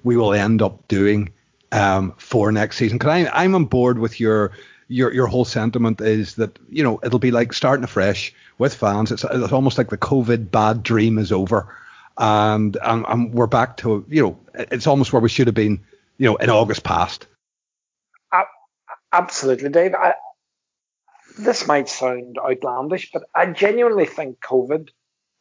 we 0.03 0.17
will 0.17 0.33
end 0.33 0.61
up 0.61 0.87
doing 0.87 1.31
um, 1.71 2.13
for 2.17 2.51
next 2.51 2.77
season. 2.77 2.97
Because 2.97 3.27
I'm 3.33 3.55
on 3.55 3.65
board 3.65 3.97
with 3.97 4.19
your 4.19 4.51
your 4.87 5.13
your 5.13 5.27
whole 5.27 5.45
sentiment 5.45 6.01
is 6.01 6.35
that 6.35 6.59
you 6.69 6.83
know 6.83 6.99
it'll 7.03 7.19
be 7.19 7.31
like 7.31 7.53
starting 7.53 7.83
afresh 7.83 8.33
with 8.57 8.75
fans. 8.75 9.11
It's, 9.11 9.23
it's 9.23 9.53
almost 9.53 9.77
like 9.77 9.89
the 9.89 9.97
COVID 9.97 10.51
bad 10.51 10.83
dream 10.83 11.17
is 11.17 11.31
over, 11.31 11.73
and, 12.17 12.77
and 12.83 13.05
and 13.07 13.33
we're 13.33 13.47
back 13.47 13.77
to 13.77 14.05
you 14.09 14.21
know 14.21 14.39
it's 14.53 14.87
almost 14.87 15.13
where 15.13 15.21
we 15.21 15.29
should 15.29 15.47
have 15.47 15.55
been 15.55 15.79
you 16.17 16.29
know 16.29 16.35
in 16.35 16.49
August 16.49 16.83
past. 16.83 17.27
Absolutely, 19.13 19.69
Dave. 19.69 19.93
I, 19.93 20.13
this 21.37 21.67
might 21.67 21.89
sound 21.89 22.37
outlandish, 22.37 23.11
but 23.11 23.23
I 23.35 23.47
genuinely 23.47 24.05
think 24.05 24.39
COVID 24.39 24.89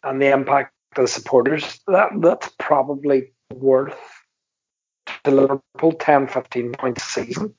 and 0.03 0.21
the 0.21 0.33
impact 0.33 0.73
of 0.97 1.03
the 1.03 1.09
supporters 1.09 1.81
that 1.87 2.11
that's 2.19 2.51
probably 2.59 3.33
worth 3.53 3.99
to 5.25 5.31
Liverpool 5.31 5.93
10, 5.93 6.29
15 6.29 6.73
points 6.73 7.05
a 7.05 7.09
season. 7.09 7.55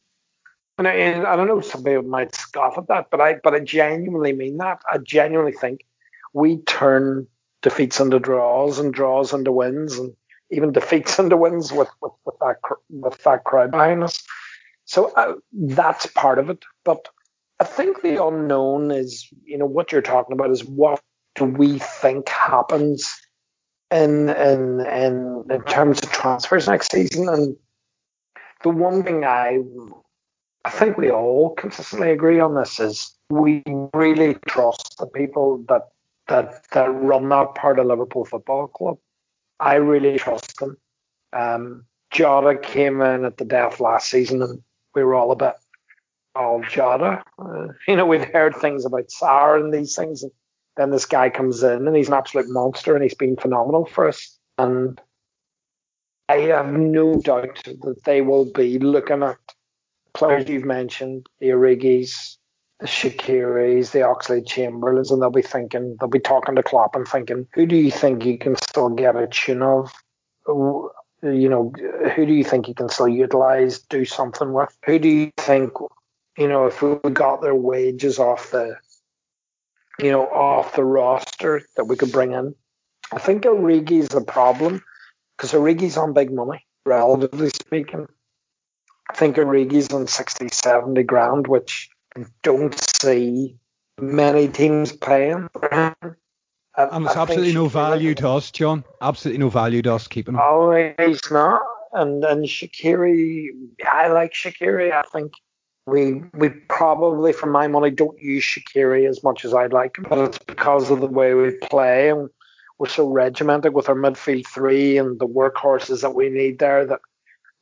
And 0.78 0.88
I, 0.88 0.94
and 0.94 1.28
I 1.28 1.36
don't 1.36 1.48
know 1.48 1.62
somebody 1.62 2.02
might 2.02 2.34
scoff 2.34 2.78
at 2.78 2.88
that, 2.88 3.08
but 3.12 3.22
I 3.22 3.36
but 3.44 3.54
I 3.54 3.60
genuinely 3.60 4.34
mean 4.34 4.58
that. 4.58 4.82
I 4.92 4.98
genuinely 4.98 5.52
think 5.52 5.86
we 6.34 6.58
turn 6.58 7.28
defeats 7.62 8.00
into 8.00 8.20
draws 8.20 8.80
and 8.80 8.94
draws 8.94 9.34
into 9.34 9.52
wins 9.52 9.98
and 9.98 10.14
even 10.50 10.72
defeats 10.72 11.20
into 11.20 11.38
wins 11.38 11.72
with 11.72 11.90
with, 12.02 12.14
with 12.26 12.36
that 12.40 12.56
with 12.90 13.24
that 13.24 13.44
crowd 13.44 13.72
behind 13.72 14.04
us. 14.04 14.24
So 14.86 15.14
uh, 15.16 15.36
that's 15.54 16.08
part 16.08 16.40
of 16.40 16.50
it. 16.50 16.64
But 16.84 17.08
I 17.62 17.64
think 17.64 18.02
the 18.02 18.26
unknown 18.26 18.90
is, 18.90 19.28
you 19.46 19.56
know, 19.56 19.68
what 19.68 19.92
you're 19.92 20.02
talking 20.02 20.34
about 20.34 20.50
is 20.50 20.66
what 20.66 21.00
do 21.36 21.46
we 21.46 21.78
think 21.78 22.28
happens 22.28 23.16
in 23.92 24.30
in 24.30 24.80
in, 24.80 25.46
in 25.48 25.62
terms 25.66 26.00
of 26.02 26.12
transfers 26.12 26.68
next 26.68 26.92
season, 26.92 27.30
and 27.30 27.56
the 28.64 28.70
one 28.70 29.04
thing 29.04 29.26
I 29.26 29.60
I 30.66 30.72
think 30.72 30.98
we 30.98 31.12
all 31.12 31.52
consistently 31.52 32.10
agree 32.10 32.40
on 32.40 32.56
this 32.56 32.80
is 32.80 33.16
we 33.30 33.62
really 33.94 34.38
trust 34.48 34.96
the 34.98 35.06
people 35.06 35.64
that 35.70 35.84
that 36.30 36.68
that 36.72 36.88
run 36.88 37.30
that 37.30 37.54
part 37.54 37.78
of 37.78 37.86
Liverpool 37.86 38.26
Football 38.26 38.70
Club. 38.70 38.98
I 39.60 39.76
really 39.76 40.18
trust 40.18 40.58
them. 40.58 40.78
Um, 41.32 41.86
Jota 42.10 42.58
came 42.58 43.02
in 43.02 43.24
at 43.24 43.38
the 43.38 43.46
death 43.46 43.80
last 43.80 44.10
season, 44.10 44.42
and 44.42 44.64
we 44.96 45.04
were 45.04 45.14
all 45.14 45.32
a 45.32 45.36
bit, 45.36 45.54
oh 46.36 46.64
Jota. 46.70 47.24
Uh, 47.38 47.68
you 47.88 47.96
know, 47.96 48.06
we've 48.06 48.24
heard 48.24 48.56
things 48.56 48.86
about 48.86 49.08
Sarr 49.08 49.60
and 49.60 49.74
these 49.74 49.96
things, 49.96 50.24
and 50.24 50.32
then 50.78 50.92
this 50.92 51.06
guy 51.06 51.30
comes 51.30 51.64
in 51.64 51.88
and 51.88 51.96
he's 51.96 52.08
an 52.08 52.14
absolute 52.14 52.50
monster, 52.50 52.94
and 52.96 53.04
he's 53.04 53.16
been 53.16 53.36
phenomenal 53.36 53.86
for 53.86 54.08
us. 54.08 54.38
And 54.58 55.00
I 56.30 56.38
have 56.38 56.72
no 56.72 57.16
doubt 57.20 57.64
that 57.66 58.04
they 58.06 58.22
will 58.22 58.46
be 58.46 58.80
looking 58.80 59.24
at 59.24 59.38
players 60.14 60.48
you've 60.48 60.66
mentioned, 60.66 61.28
the 61.40 61.48
Origis, 61.48 62.38
the 62.80 62.88
Shaqiris, 62.88 63.92
the 63.92 64.04
Oxley 64.04 64.42
Chamberlains, 64.42 65.12
and 65.12 65.22
they'll 65.22 65.30
be 65.30 65.42
thinking, 65.42 65.98
they'll 66.00 66.10
be 66.10 66.20
talking 66.20 66.56
to 66.56 66.64
Klopp 66.64 66.96
and 66.96 67.08
thinking, 67.08 67.48
who 67.54 67.66
do 67.66 67.76
you 67.76 67.92
think 67.92 68.26
you 68.26 68.38
can 68.38 68.56
still 68.56 68.90
get 68.90 69.16
a 69.16 69.28
tune 69.28 69.62
of? 69.62 69.92
You 70.48 70.90
know, 71.22 71.72
who 72.16 72.26
do 72.26 72.34
you 72.34 72.44
think 72.44 72.68
you 72.68 72.74
can 72.74 72.90
still 72.90 73.08
utilise, 73.08 73.80
do 73.80 74.06
something 74.06 74.54
with? 74.54 74.76
Who 74.86 75.00
do 75.00 75.08
you 75.08 75.32
think, 75.38 75.74
you 76.38 76.48
know, 76.48 76.66
if 76.68 76.82
we 76.82 76.96
got 77.12 77.42
their 77.42 77.56
wages 77.56 78.20
off 78.20 78.52
the, 78.52 78.78
you 80.00 80.12
know, 80.12 80.26
off 80.26 80.76
the 80.76 80.84
roster 80.84 81.62
that 81.76 81.86
we 81.86 81.96
could 81.96 82.12
bring 82.12 82.34
in? 82.34 82.56
I 83.12 83.20
think 83.20 83.44
Origi's 83.44 84.10
the 84.10 84.22
problem 84.22 84.82
because 85.36 85.52
Origi's 85.52 85.98
on 85.98 86.14
big 86.14 86.32
money, 86.32 86.66
relatively 86.86 87.50
speaking. 87.50 88.08
I 89.10 89.14
think 89.14 89.36
Origi's 89.36 89.92
on 89.92 90.08
60, 90.08 90.48
70 90.52 91.04
grand, 91.04 91.48
which 91.48 91.90
I 92.16 92.26
don't 92.44 92.74
see 93.02 93.58
many 94.00 94.48
teams 94.48 94.94
paying 94.94 95.50
for 95.52 95.70
him. 95.70 96.16
And 96.78 97.06
there's 97.06 97.18
absolutely 97.18 97.54
no 97.54 97.68
value 97.68 98.16
to 98.16 98.30
us, 98.30 98.50
John. 98.52 98.86
Absolutely 99.02 99.40
no 99.40 99.50
value 99.50 99.82
to 99.82 99.94
us 99.94 100.08
keeping 100.08 100.36
him. 100.36 100.42
Oh, 100.42 100.94
he's 100.98 101.30
not. 101.30 101.62
And 101.92 102.24
and 102.24 102.46
Shaqiri, 102.46 103.48
I 103.86 104.08
like 104.08 104.32
Shaqiri. 104.32 104.94
I 104.94 105.02
think 105.12 105.34
we 105.86 106.24
we 106.34 106.50
probably, 106.50 107.34
for 107.34 107.48
my 107.48 107.68
money, 107.68 107.92
don't 107.92 108.20
use 108.22 108.44
Shaqiri 108.44 109.10
as 109.10 109.24
much 109.24 109.44
as 109.46 109.54
I'd 109.54 109.74
like, 109.74 109.98
but 110.08 110.20
it's 110.20 110.38
because 110.38 110.92
of 110.92 111.02
the 111.02 111.08
way 111.08 111.34
we 111.34 111.52
play 111.52 112.10
and 112.10 112.30
we're 112.78 112.88
so 112.88 113.08
regimented 113.08 113.74
with 113.74 113.90
our 113.90 113.96
midfield 113.96 114.48
three 114.48 114.98
and 114.98 115.20
the 115.20 115.28
workhorses 115.28 116.02
that 116.02 116.16
we 116.16 116.30
need 116.30 116.58
there 116.58 116.84
that 116.84 117.00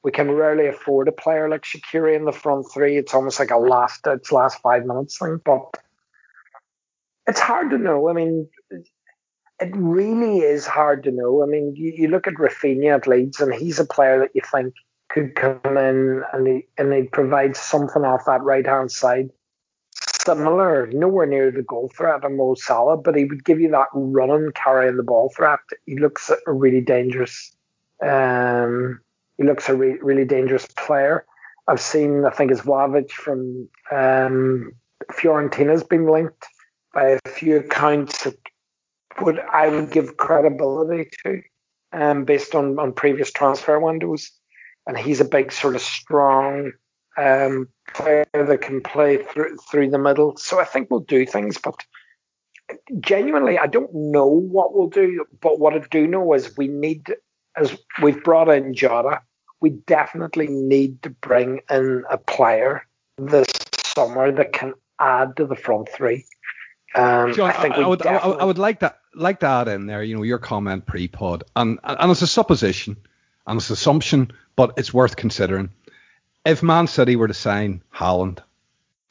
we 0.02 0.12
can 0.12 0.32
rarely 0.32 0.68
afford 0.68 1.10
a 1.10 1.12
player 1.12 1.50
like 1.50 1.64
Shaqiri 1.64 2.16
in 2.16 2.26
the 2.26 2.32
front 2.32 2.68
three. 2.72 2.98
It's 2.98 3.14
almost 3.14 3.40
like 3.40 3.52
a 3.52 3.58
last 3.58 4.08
it's 4.08 4.32
last 4.32 4.62
five 4.62 4.86
minutes 4.86 5.18
thing. 5.18 5.42
But 5.44 5.78
it's 7.28 7.40
hard 7.40 7.70
to 7.72 7.78
know. 7.78 8.10
I 8.10 8.14
mean, 8.14 8.48
it 8.72 9.72
really 9.76 10.40
is 10.40 10.66
hard 10.66 11.04
to 11.04 11.12
know. 11.12 11.44
I 11.44 11.48
mean, 11.48 11.76
you, 11.76 11.94
you 11.96 12.08
look 12.08 12.28
at 12.28 12.36
Raphinha 12.36 12.96
at 12.96 13.08
Leeds, 13.08 13.42
and 13.42 13.54
he's 13.54 13.80
a 13.80 13.86
player 13.86 14.20
that 14.20 14.32
you 14.34 14.42
think 14.50 14.74
could 15.10 15.36
come 15.36 15.78
in 15.78 16.24
and 16.34 16.48
he 16.48 16.68
and 16.78 16.94
he 16.94 17.04
provides 17.04 17.60
something 17.60 18.04
off 18.04 18.26
that 18.26 18.42
right 18.42 18.66
hand 18.66 18.92
side. 18.92 19.30
Similar, 20.26 20.88
nowhere 20.88 21.26
near 21.26 21.52
the 21.52 21.64
goal 21.64 21.92
threat 21.96 22.24
of 22.24 22.32
Mo 22.32 22.56
Salah, 22.56 22.98
but 22.98 23.16
he 23.16 23.26
would 23.26 23.44
give 23.44 23.60
you 23.60 23.72
that 23.72 23.88
running, 23.94 24.52
carrying 24.54 24.98
the 24.98 25.04
ball 25.04 25.32
threat. 25.36 25.60
He 25.86 25.98
looks 25.98 26.30
a 26.46 26.52
really 26.52 26.82
dangerous. 26.82 27.56
Um, 28.02 29.00
he 29.38 29.44
looks 29.44 29.68
a 29.70 29.76
re- 29.76 30.00
really 30.02 30.26
dangerous 30.26 30.68
player. 30.78 31.26
I've 31.68 31.82
seen, 31.82 32.26
I 32.26 32.32
think, 32.32 32.52
it's 32.52 32.62
Vlahovic 32.62 33.12
from 33.12 33.70
um, 33.92 34.74
Fiorentina's 35.12 35.84
been 35.84 36.08
linked 36.08 36.46
by 36.94 37.20
a 37.24 37.30
few 37.30 37.58
accounts 37.58 38.24
that 38.24 38.38
would 39.22 39.40
I 39.40 39.68
would 39.70 39.92
give 39.92 40.18
credibility 40.18 41.10
to, 41.24 41.42
um, 41.94 42.26
based 42.26 42.56
on, 42.56 42.80
on 42.80 42.94
previous 42.94 43.32
transfer 43.32 43.80
windows. 43.80 44.32
And 44.88 44.98
he's 44.98 45.20
a 45.20 45.26
big, 45.26 45.52
sort 45.52 45.76
of 45.76 45.82
strong 45.82 46.72
um, 47.18 47.68
player 47.94 48.26
that 48.34 48.62
can 48.62 48.82
play 48.82 49.18
through 49.18 49.58
through 49.70 49.90
the 49.90 50.00
middle. 50.00 50.38
So 50.38 50.60
I 50.60 50.66
think 50.66 50.90
we'll 50.90 51.02
do 51.02 51.26
things, 51.26 51.58
but 51.58 51.76
genuinely, 53.00 53.58
I 53.58 53.68
don't 53.68 53.94
know 53.94 54.28
what 54.28 54.74
we'll 54.74 54.90
do. 54.90 55.26
But 55.40 55.60
what 55.60 55.74
I 55.74 55.80
do 55.92 56.08
know 56.08 56.34
is 56.34 56.56
we 56.58 56.68
need, 56.68 57.14
as 57.56 57.78
we've 58.02 58.24
brought 58.24 58.50
in 58.50 58.74
Jota, 58.74 59.22
we 59.62 59.72
definitely 59.72 60.48
need 60.48 61.02
to 61.04 61.10
bring 61.10 61.62
in 61.70 62.04
a 62.10 62.18
player 62.18 62.86
this 63.18 63.48
summer 63.84 64.32
that 64.32 64.54
can 64.54 64.74
add 65.00 65.36
to 65.38 65.46
the 65.46 65.56
front 65.56 65.90
three. 65.90 66.26
Um, 66.96 67.34
John, 67.34 67.52
I, 67.52 67.68
I, 67.68 67.88
would, 67.88 68.00
definitely... 68.00 68.40
I, 68.40 68.44
would 68.46 68.58
like 68.58 68.80
that 68.80 69.00
like 69.14 69.42
that 69.42 69.68
in 69.68 69.86
there. 69.86 70.02
You 70.02 70.16
know, 70.16 70.24
your 70.24 70.40
comment 70.40 70.86
pre-pod, 70.86 71.44
and 71.56 71.80
and 71.84 72.12
it's 72.12 72.22
a 72.22 72.28
supposition 72.28 72.98
and 73.50 73.60
it's 73.60 73.70
an 73.70 73.74
assumption, 73.74 74.32
but 74.60 74.74
it's 74.76 74.94
worth 74.94 75.16
considering. 75.16 75.70
If 76.44 76.62
Man 76.62 76.88
City 76.88 77.16
were 77.16 77.30
to 77.30 77.34
sign 77.34 77.82
Haaland, 77.96 78.40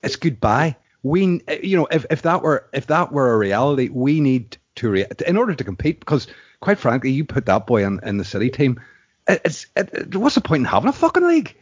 it's 0.03 0.17
goodbye. 0.17 0.77
We, 1.03 1.41
you 1.63 1.75
know, 1.75 1.89
if, 1.91 2.05
if 2.11 2.21
that 2.21 2.43
were 2.43 2.69
if 2.75 2.89
that 2.89 3.13
were 3.13 3.33
a 3.33 3.39
reality, 3.39 3.89
we 3.89 4.21
need 4.21 4.59
to 4.75 4.91
re- 4.91 5.07
in 5.27 5.39
order 5.39 5.55
to 5.55 5.65
compete. 5.65 6.01
Because 6.01 6.27
quite 6.61 6.79
frankly, 6.79 7.13
you 7.13 7.25
put 7.25 7.47
that 7.47 7.67
boy 7.67 7.83
in, 7.83 7.99
in 8.03 8.19
the 8.19 8.27
City 8.27 8.51
team, 8.51 8.79
it's 9.27 9.67
it, 9.75 10.15
what's 10.15 10.35
the 10.35 10.43
point 10.43 10.61
in 10.61 10.65
having 10.67 10.91
a 10.91 10.93
fucking 10.93 11.27
league? 11.27 11.57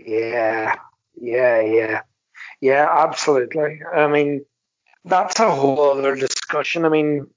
Yeah, 0.00 0.74
yeah, 1.20 1.60
yeah, 1.60 2.00
yeah, 2.60 2.88
absolutely. 2.90 3.78
I 3.94 4.08
mean, 4.08 4.44
that's 5.04 5.38
a 5.38 5.48
whole 5.48 5.92
other 5.92 6.16
discussion. 6.16 6.84
I 6.84 6.88
mean, 6.88 7.28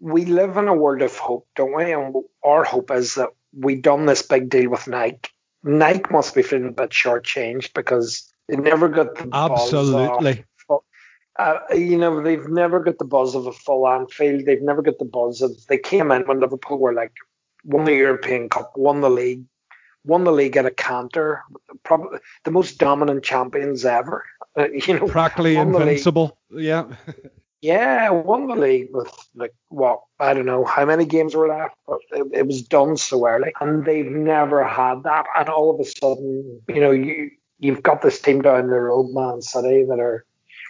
we 0.00 0.24
live 0.24 0.56
in 0.56 0.66
a 0.66 0.74
world 0.74 1.02
of 1.02 1.16
hope, 1.16 1.46
don't 1.54 1.76
we? 1.76 1.92
And 1.92 2.12
our 2.42 2.64
hope 2.64 2.90
is 2.90 3.14
that 3.14 3.28
we 3.58 3.74
done 3.76 4.06
this 4.06 4.22
big 4.22 4.48
deal 4.48 4.70
with 4.70 4.86
Nike. 4.86 5.30
Nike 5.62 6.10
must 6.10 6.34
be 6.34 6.42
feeling 6.42 6.68
a 6.68 6.72
bit 6.72 6.90
shortchanged 6.90 7.74
because 7.74 8.32
they 8.48 8.56
never 8.56 8.88
got 8.88 9.14
the 9.16 9.28
absolutely. 9.32 10.44
Uh, 11.38 11.58
you 11.74 11.98
know, 11.98 12.22
they've 12.22 12.48
never 12.48 12.80
got 12.80 12.96
the 12.96 13.04
buzz 13.04 13.34
of 13.34 13.46
a 13.46 13.52
full 13.52 13.86
Anfield. 13.86 14.46
They've 14.46 14.62
never 14.62 14.80
got 14.80 14.98
the 14.98 15.04
buzz 15.04 15.42
of. 15.42 15.52
They 15.66 15.76
came 15.76 16.10
in 16.10 16.22
when 16.22 16.40
Liverpool 16.40 16.78
were 16.78 16.94
like 16.94 17.12
won 17.62 17.84
the 17.84 17.94
European 17.94 18.48
Cup, 18.48 18.72
won 18.76 19.02
the 19.02 19.10
league, 19.10 19.44
won 20.04 20.24
the 20.24 20.32
league 20.32 20.56
at 20.56 20.64
a 20.64 20.70
canter, 20.70 21.42
probably 21.82 22.20
the 22.44 22.50
most 22.50 22.78
dominant 22.78 23.22
champions 23.22 23.84
ever. 23.84 24.24
Uh, 24.56 24.68
you 24.86 24.98
know, 24.98 25.08
practically 25.08 25.56
invincible. 25.56 26.38
Yeah. 26.50 26.86
yeah, 27.66 28.10
won 28.10 28.46
the 28.46 28.54
league 28.54 28.90
with 28.92 29.12
like 29.34 29.52
what 29.68 30.02
I 30.20 30.34
don't 30.34 30.46
know 30.46 30.64
how 30.64 30.84
many 30.84 31.04
games 31.04 31.34
were 31.34 31.48
left, 31.48 31.74
but 31.86 31.98
it, 32.12 32.26
it 32.32 32.46
was 32.46 32.62
done 32.62 32.96
so 32.96 33.26
early, 33.26 33.52
and 33.60 33.84
they've 33.84 34.06
never 34.06 34.64
had 34.64 35.02
that. 35.02 35.26
And 35.36 35.48
all 35.48 35.74
of 35.74 35.80
a 35.80 35.84
sudden, 35.84 36.62
you 36.68 36.80
know, 36.80 36.92
you 36.92 37.32
you've 37.58 37.82
got 37.82 38.02
this 38.02 38.20
team 38.20 38.42
down 38.42 38.68
the 38.68 38.80
road, 38.80 39.12
Man 39.12 39.42
City, 39.42 39.84
that 39.84 39.98
are 39.98 40.24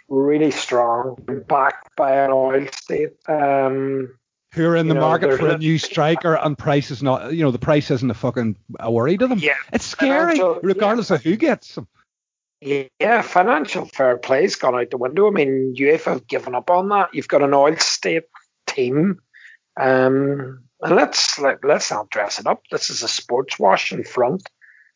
really 0.09 0.49
strong, 0.49 1.17
backed 1.47 1.95
by 1.95 2.15
an 2.15 2.31
oil 2.31 2.65
state. 2.71 3.13
Um, 3.27 4.17
who 4.53 4.65
are 4.65 4.75
in 4.75 4.87
the 4.87 4.95
know, 4.95 5.01
market 5.01 5.37
for 5.37 5.49
a 5.49 5.57
new 5.57 5.77
striker 5.77 6.35
and 6.35 6.57
price 6.57 6.89
is 6.89 7.03
not, 7.03 7.33
you 7.33 7.43
know, 7.43 7.51
the 7.51 7.59
price 7.59 7.91
isn't 7.91 8.09
a 8.09 8.15
fucking 8.15 8.57
a 8.79 8.91
worry 8.91 9.17
to 9.17 9.27
them. 9.27 9.37
Yeah. 9.37 9.57
It's 9.71 9.85
scary, 9.85 10.39
regardless 10.63 11.11
yeah. 11.11 11.17
of 11.17 11.23
who 11.23 11.35
gets 11.35 11.75
them. 11.75 11.87
Yeah, 12.59 13.21
financial 13.21 13.85
fair 13.85 14.17
play's 14.17 14.55
gone 14.55 14.75
out 14.75 14.89
the 14.89 14.97
window. 14.97 15.27
I 15.27 15.31
mean, 15.31 15.75
UEFA 15.77 16.05
have 16.05 16.27
given 16.27 16.55
up 16.55 16.69
on 16.71 16.89
that. 16.89 17.13
You've 17.13 17.27
got 17.27 17.43
an 17.43 17.53
oil 17.53 17.75
state 17.77 18.23
team. 18.65 19.19
Um, 19.79 20.63
and 20.81 20.95
let's 20.95 21.37
let, 21.37 21.63
let's 21.63 21.91
not 21.91 22.09
dress 22.09 22.39
it 22.39 22.47
up. 22.47 22.63
This 22.71 22.89
is 22.89 23.03
a 23.03 23.07
sports 23.07 23.59
wash 23.59 23.91
in 23.91 24.03
front 24.03 24.49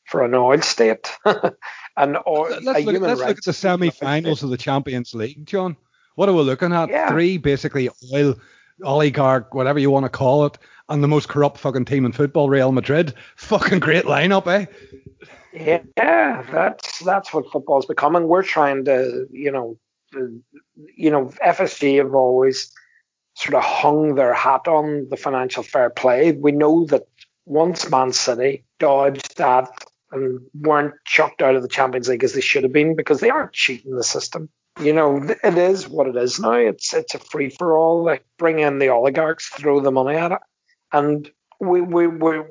for 0.06 0.24
an 0.24 0.34
oil 0.34 0.62
state. 0.62 1.12
and 1.26 2.18
oil, 2.28 2.50
let's, 2.64 2.86
look, 2.86 3.02
let's 3.02 3.20
look, 3.20 3.38
at 3.38 3.44
the 3.44 3.54
semi-finals 3.54 4.42
of 4.42 4.50
the 4.50 4.58
Champions 4.58 5.14
League, 5.14 5.46
John. 5.46 5.78
What 6.16 6.30
are 6.30 6.34
we 6.34 6.42
looking 6.42 6.74
at? 6.74 6.90
Yeah. 6.90 7.10
Three 7.10 7.38
basically 7.38 7.90
oil 8.14 8.36
oligarch, 8.84 9.54
whatever 9.54 9.78
you 9.78 9.92
want 9.92 10.06
to 10.06 10.10
call 10.10 10.46
it, 10.46 10.58
and 10.90 11.04
the 11.04 11.08
most 11.08 11.30
corrupt 11.30 11.58
fucking 11.58 11.86
team 11.86 12.06
in 12.06 12.12
football, 12.12 12.50
Real 12.50 12.72
Madrid. 12.72 13.14
Fucking 13.36 13.80
great 13.80 14.06
lineup, 14.06 14.48
eh? 14.48 14.66
Yeah, 15.54 15.82
that's 15.98 17.00
that's 17.00 17.34
what 17.34 17.52
football's 17.52 17.86
becoming. 17.86 18.28
We're 18.28 18.44
trying 18.44 18.86
to, 18.86 19.28
you 19.32 19.52
know, 19.52 19.78
you 20.96 21.12
know, 21.12 21.32
FSG 21.46 21.98
have 21.98 22.16
always 22.16 22.72
sort 23.36 23.56
of 23.56 23.64
hung 23.64 24.16
their 24.16 24.34
hat 24.34 24.68
on 24.68 25.08
the 25.10 25.18
financial 25.18 25.64
fair 25.64 25.90
play. 25.90 26.32
We 26.32 26.52
know 26.52 26.86
that 26.86 27.08
once 27.46 27.90
Man 27.90 28.14
City 28.14 28.64
dodged 28.80 29.38
that 29.38 29.70
and 30.12 30.40
weren't 30.54 30.94
chucked 31.06 31.42
out 31.42 31.56
of 31.56 31.62
the 31.62 31.70
Champions 31.70 32.10
League 32.10 32.24
as 32.24 32.34
they 32.34 32.42
should 32.42 32.64
have 32.64 32.74
been 32.74 32.96
because 32.96 33.20
they 33.20 33.30
aren't 33.30 33.54
cheating 33.54 33.96
the 33.96 34.04
system 34.04 34.50
you 34.80 34.94
know, 34.94 35.22
it 35.44 35.58
is 35.58 35.88
what 35.88 36.08
it 36.08 36.16
is 36.16 36.40
now. 36.40 36.54
It's 36.54 36.94
it's 36.94 37.14
a 37.14 37.20
free 37.20 37.50
for 37.50 37.78
all. 37.78 38.04
Like 38.04 38.26
bring 38.38 38.60
in 38.60 38.80
the 38.80 38.90
oligarchs, 38.90 39.48
throw 39.48 39.82
the 39.82 39.92
money 39.92 40.16
at 40.16 40.32
it, 40.32 40.40
and 40.94 41.30
we 41.60 41.82
we 41.82 42.08
we 42.08 42.42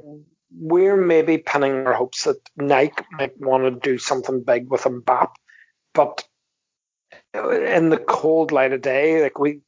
we're 0.57 0.97
maybe 0.97 1.39
pinning 1.39 1.87
our 1.87 1.93
hopes 1.93 2.25
that 2.25 2.37
Nike 2.57 3.05
might 3.13 3.41
want 3.41 3.65
to 3.65 3.91
do 3.91 3.99
something 3.99 4.43
big 4.43 4.71
with 4.71 4.83
Mbappe, 4.83 5.33
but 5.95 6.25
in 7.35 7.91
the 7.91 7.99
cold 7.99 8.53
light 8.53 8.73
of 8.73 8.83
day, 8.83 9.23
like 9.23 9.39
we, 9.39 9.61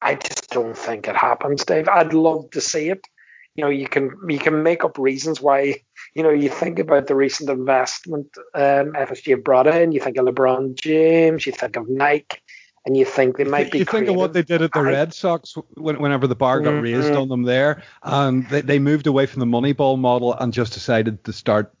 I 0.00 0.14
just 0.14 0.50
don't 0.50 0.76
think 0.76 1.08
it 1.08 1.16
happens, 1.16 1.64
Dave. 1.64 1.88
I'd 1.88 2.14
love 2.14 2.50
to 2.52 2.60
see 2.60 2.88
it. 2.88 3.06
You 3.54 3.64
know, 3.64 3.70
you 3.70 3.86
can 3.86 4.10
you 4.28 4.38
can 4.38 4.62
make 4.62 4.82
up 4.82 4.96
reasons 4.96 5.40
why. 5.40 5.82
You 6.14 6.22
know, 6.22 6.30
you 6.30 6.48
think 6.48 6.78
about 6.78 7.06
the 7.06 7.14
recent 7.14 7.50
investment 7.50 8.28
um, 8.54 8.92
FSG 8.92 9.44
brought 9.44 9.66
in. 9.66 9.92
You 9.92 10.00
think 10.00 10.16
of 10.16 10.26
LeBron 10.26 10.74
James. 10.74 11.46
You 11.46 11.52
think 11.52 11.76
of 11.76 11.88
Nike 11.88 12.38
and 12.84 12.96
you 12.96 13.04
think 13.04 13.36
they 13.36 13.44
might 13.44 13.70
be. 13.70 13.78
You 13.78 13.84
think 13.84 14.08
of 14.08 14.16
what 14.16 14.32
they 14.32 14.42
did 14.42 14.62
at 14.62 14.72
the 14.72 14.80
I, 14.80 14.82
Red 14.82 15.14
Sox 15.14 15.54
whenever 15.76 16.26
the 16.26 16.34
bar 16.34 16.60
got 16.60 16.74
mm-hmm. 16.74 16.82
raised 16.82 17.12
on 17.12 17.28
them 17.28 17.42
there, 17.42 17.82
and 18.02 18.48
they, 18.48 18.60
they 18.60 18.78
moved 18.78 19.06
away 19.06 19.26
from 19.26 19.40
the 19.40 19.46
Moneyball 19.46 19.98
model 19.98 20.34
and 20.34 20.52
just 20.52 20.72
decided 20.72 21.22
to 21.24 21.32
start, 21.32 21.72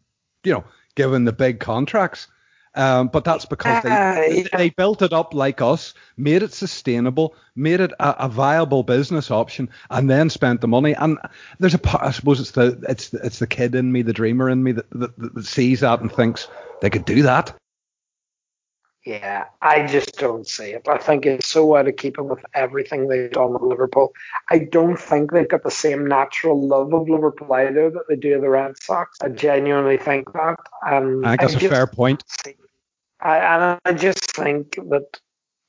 you 0.44 0.52
know, 0.52 0.64
giving 0.94 1.24
the 1.24 1.32
big 1.32 1.60
contracts. 1.60 2.28
Um, 2.74 3.08
but 3.08 3.24
that's 3.24 3.44
because 3.44 3.82
they, 3.82 4.46
they 4.56 4.70
built 4.70 5.02
it 5.02 5.12
up 5.12 5.34
like 5.34 5.60
us, 5.60 5.92
made 6.16 6.42
it 6.42 6.54
sustainable, 6.54 7.34
made 7.54 7.80
it 7.80 7.92
a, 8.00 8.24
a, 8.24 8.28
viable 8.30 8.82
business 8.82 9.30
option, 9.30 9.68
and 9.90 10.08
then 10.08 10.30
spent 10.30 10.62
the 10.62 10.68
money. 10.68 10.94
And 10.94 11.18
there's 11.58 11.74
a, 11.74 12.02
I 12.02 12.12
suppose 12.12 12.40
it's 12.40 12.52
the 12.52 12.82
it's 12.88 13.12
it's 13.12 13.40
the 13.40 13.46
kid 13.46 13.74
in 13.74 13.92
me, 13.92 14.00
the 14.00 14.14
dreamer 14.14 14.48
in 14.48 14.62
me 14.62 14.72
that, 14.72 14.88
that, 14.92 15.34
that 15.34 15.44
sees 15.44 15.80
that 15.80 16.00
and 16.00 16.10
thinks 16.10 16.48
they 16.80 16.88
could 16.88 17.04
do 17.04 17.22
that. 17.24 17.54
Yeah, 19.04 19.46
I 19.60 19.86
just 19.86 20.16
don't 20.16 20.46
see 20.46 20.70
it. 20.70 20.86
I 20.86 20.96
think 20.96 21.26
it's 21.26 21.48
so 21.48 21.76
out 21.76 21.88
of 21.88 21.96
keeping 21.96 22.28
with 22.28 22.44
everything 22.54 23.08
they've 23.08 23.32
done 23.32 23.52
with 23.52 23.62
Liverpool. 23.62 24.12
I 24.48 24.60
don't 24.60 24.96
think 24.96 25.32
they've 25.32 25.48
got 25.48 25.64
the 25.64 25.72
same 25.72 26.06
natural 26.06 26.60
love 26.64 26.94
of 26.94 27.08
Liverpool 27.08 27.52
either 27.52 27.90
that 27.90 28.04
they 28.08 28.14
do 28.14 28.36
of 28.36 28.42
the 28.42 28.48
Red 28.48 28.80
Sox. 28.80 29.18
I 29.20 29.30
genuinely 29.30 29.96
think 29.96 30.32
that. 30.34 30.56
Um, 30.86 31.24
I 31.24 31.36
think 31.36 31.50
that's 31.50 31.64
I 31.64 31.66
a 31.66 31.70
fair 31.70 31.86
point. 31.88 32.22
I, 33.20 33.38
and 33.38 33.80
I 33.84 33.92
just 33.92 34.36
think 34.36 34.76
that 34.76 35.20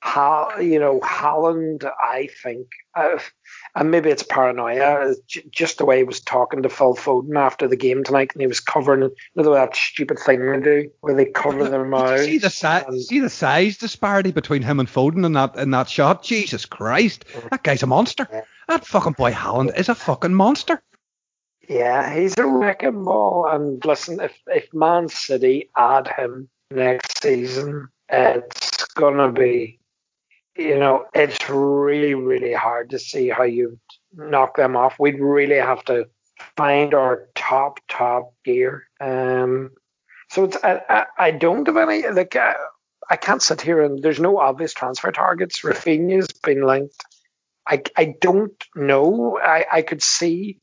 how 0.01 0.59
you 0.59 0.79
know 0.79 0.99
Haaland, 0.99 1.89
I 1.99 2.27
think, 2.43 2.67
uh, 2.93 3.17
and 3.75 3.89
maybe 3.89 4.09
it's 4.09 4.23
paranoia, 4.23 5.15
just 5.49 5.79
the 5.79 5.85
way 5.85 5.97
he 5.97 6.03
was 6.03 6.19
talking 6.19 6.61
to 6.61 6.69
Phil 6.69 6.95
Foden 6.95 7.35
after 7.35 7.67
the 7.67 7.75
game 7.75 8.03
tonight, 8.03 8.31
and 8.33 8.41
he 8.41 8.47
was 8.47 8.59
covering 8.59 9.01
you 9.01 9.11
know, 9.35 9.53
that 9.53 9.75
stupid 9.75 10.19
thing 10.19 10.39
they 10.39 10.59
do 10.59 10.91
where 11.01 11.15
they 11.15 11.25
cover 11.25 11.67
their 11.67 11.85
mouths. 11.85 12.23
See 12.25 12.37
the 12.37 12.49
see 12.49 13.19
the 13.19 13.29
size 13.29 13.77
disparity 13.77 14.31
between 14.31 14.61
him 14.61 14.79
and 14.79 14.87
Foden 14.87 15.25
in 15.25 15.33
that 15.33 15.55
in 15.55 15.71
that 15.71 15.89
shot. 15.89 16.23
Jesus 16.23 16.65
Christ, 16.65 17.25
mm. 17.33 17.49
that 17.49 17.63
guy's 17.63 17.83
a 17.83 17.87
monster. 17.87 18.27
That 18.67 18.85
fucking 18.85 19.13
boy 19.13 19.31
Haaland 19.31 19.77
is 19.77 19.89
a 19.89 19.95
fucking 19.95 20.33
monster. 20.33 20.81
Yeah, 21.67 22.13
he's 22.13 22.37
a 22.37 22.45
wrecking 22.45 23.03
ball. 23.03 23.47
And 23.49 23.83
listen, 23.85 24.19
if 24.19 24.37
if 24.47 24.71
Man 24.73 25.09
City 25.09 25.69
add 25.75 26.07
him 26.07 26.49
next 26.69 27.23
season, 27.23 27.87
it's 28.09 28.85
gonna 28.93 29.31
be 29.31 29.79
you 30.55 30.77
know, 30.77 31.05
it's 31.13 31.49
really, 31.49 32.13
really 32.13 32.53
hard 32.53 32.91
to 32.91 32.99
see 32.99 33.29
how 33.29 33.43
you 33.43 33.79
knock 34.13 34.55
them 34.57 34.75
off. 34.75 34.99
We'd 34.99 35.19
really 35.19 35.55
have 35.55 35.83
to 35.85 36.07
find 36.55 36.93
our 36.93 37.27
top, 37.35 37.79
top 37.87 38.33
gear. 38.43 38.87
Um, 38.99 39.71
so 40.29 40.45
it's 40.45 40.57
I, 40.63 40.81
I, 40.89 41.05
I 41.17 41.31
don't 41.31 41.67
have 41.67 41.77
any 41.77 42.07
like 42.07 42.35
uh, 42.35 42.53
I 43.09 43.17
can't 43.17 43.41
sit 43.41 43.61
here 43.61 43.81
and 43.83 44.01
there's 44.01 44.19
no 44.19 44.39
obvious 44.39 44.73
transfer 44.73 45.11
targets. 45.11 45.61
Raphinha's 45.61 46.27
been 46.43 46.65
linked. 46.65 47.03
I 47.67 47.83
I 47.95 48.15
don't 48.19 48.63
know. 48.75 49.39
I 49.39 49.65
I 49.71 49.81
could 49.81 50.01
see. 50.01 50.59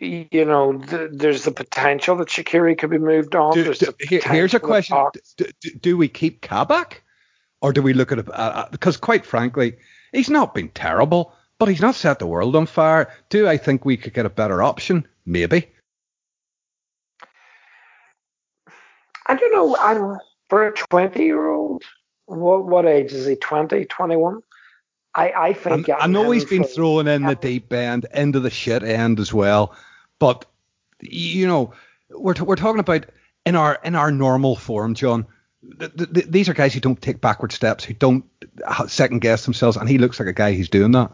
You 0.00 0.44
know, 0.44 0.76
the, 0.76 1.08
there's 1.10 1.44
the 1.44 1.52
potential 1.52 2.16
that 2.16 2.28
Shaqiri 2.28 2.76
could 2.76 2.90
be 2.90 2.98
moved 2.98 3.36
on. 3.36 3.54
Do, 3.54 3.72
do, 3.72 3.94
here's 4.00 4.52
a 4.52 4.60
question: 4.60 4.96
do, 5.36 5.46
do, 5.80 5.96
we 5.96 6.08
keep 6.08 6.42
Kabak? 6.42 7.03
Or 7.60 7.72
do 7.72 7.82
we 7.82 7.94
look 7.94 8.12
at 8.12 8.18
it? 8.18 8.28
Uh, 8.30 8.66
because 8.70 8.96
quite 8.96 9.24
frankly, 9.24 9.76
he's 10.12 10.30
not 10.30 10.54
been 10.54 10.68
terrible, 10.70 11.32
but 11.58 11.68
he's 11.68 11.80
not 11.80 11.94
set 11.94 12.18
the 12.18 12.26
world 12.26 12.56
on 12.56 12.66
fire. 12.66 13.12
Do 13.30 13.48
I 13.48 13.56
think 13.56 13.84
we 13.84 13.96
could 13.96 14.14
get 14.14 14.26
a 14.26 14.30
better 14.30 14.62
option? 14.62 15.06
Maybe. 15.24 15.68
I 19.26 19.36
don't 19.36 19.52
know. 19.52 19.76
I 19.76 19.94
don't, 19.94 20.20
for 20.50 20.68
a 20.68 20.72
20 20.72 21.22
year 21.22 21.48
old, 21.48 21.82
what, 22.26 22.66
what 22.66 22.86
age 22.86 23.12
is 23.12 23.26
he? 23.26 23.36
20, 23.36 23.86
21? 23.86 24.40
I, 25.14 25.32
I 25.32 25.52
think. 25.52 25.88
I 25.88 26.06
know 26.06 26.30
he's 26.30 26.44
been 26.44 26.64
thrown 26.64 27.06
in 27.06 27.22
the 27.22 27.36
deep 27.36 27.72
end, 27.72 28.06
into 28.12 28.40
the 28.40 28.50
shit 28.50 28.82
end 28.82 29.20
as 29.20 29.32
well. 29.32 29.74
But, 30.18 30.44
you 31.00 31.46
know, 31.46 31.72
we're, 32.10 32.34
t- 32.34 32.42
we're 32.42 32.56
talking 32.56 32.80
about 32.80 33.06
in 33.46 33.56
our 33.56 33.78
in 33.84 33.94
our 33.94 34.10
normal 34.10 34.56
form, 34.56 34.94
John 34.94 35.26
the, 35.78 36.24
these 36.28 36.48
are 36.48 36.54
guys 36.54 36.74
who 36.74 36.80
don't 36.80 37.00
take 37.00 37.20
backward 37.20 37.52
steps, 37.52 37.84
who 37.84 37.94
don't 37.94 38.24
second 38.88 39.20
guess 39.20 39.44
themselves, 39.44 39.76
and 39.76 39.88
he 39.88 39.98
looks 39.98 40.18
like 40.18 40.28
a 40.28 40.32
guy 40.32 40.54
who's 40.54 40.68
doing 40.68 40.92
that. 40.92 41.12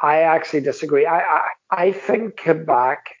I 0.00 0.20
actually 0.20 0.60
disagree. 0.60 1.06
I, 1.06 1.18
I, 1.18 1.48
I 1.70 1.92
think 1.92 2.40
back 2.66 3.16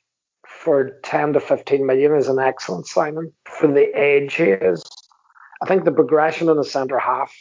for 0.46 0.98
10 1.02 1.34
to 1.34 1.40
15 1.40 1.84
million 1.84 2.14
is 2.14 2.28
an 2.28 2.38
excellent 2.38 2.86
signing 2.86 3.32
for 3.44 3.66
the 3.66 4.00
age 4.00 4.34
he 4.34 4.44
is. 4.44 4.84
I 5.62 5.66
think 5.66 5.84
the 5.84 5.92
progression 5.92 6.48
in 6.48 6.56
the 6.56 6.64
centre 6.64 6.98
half 6.98 7.32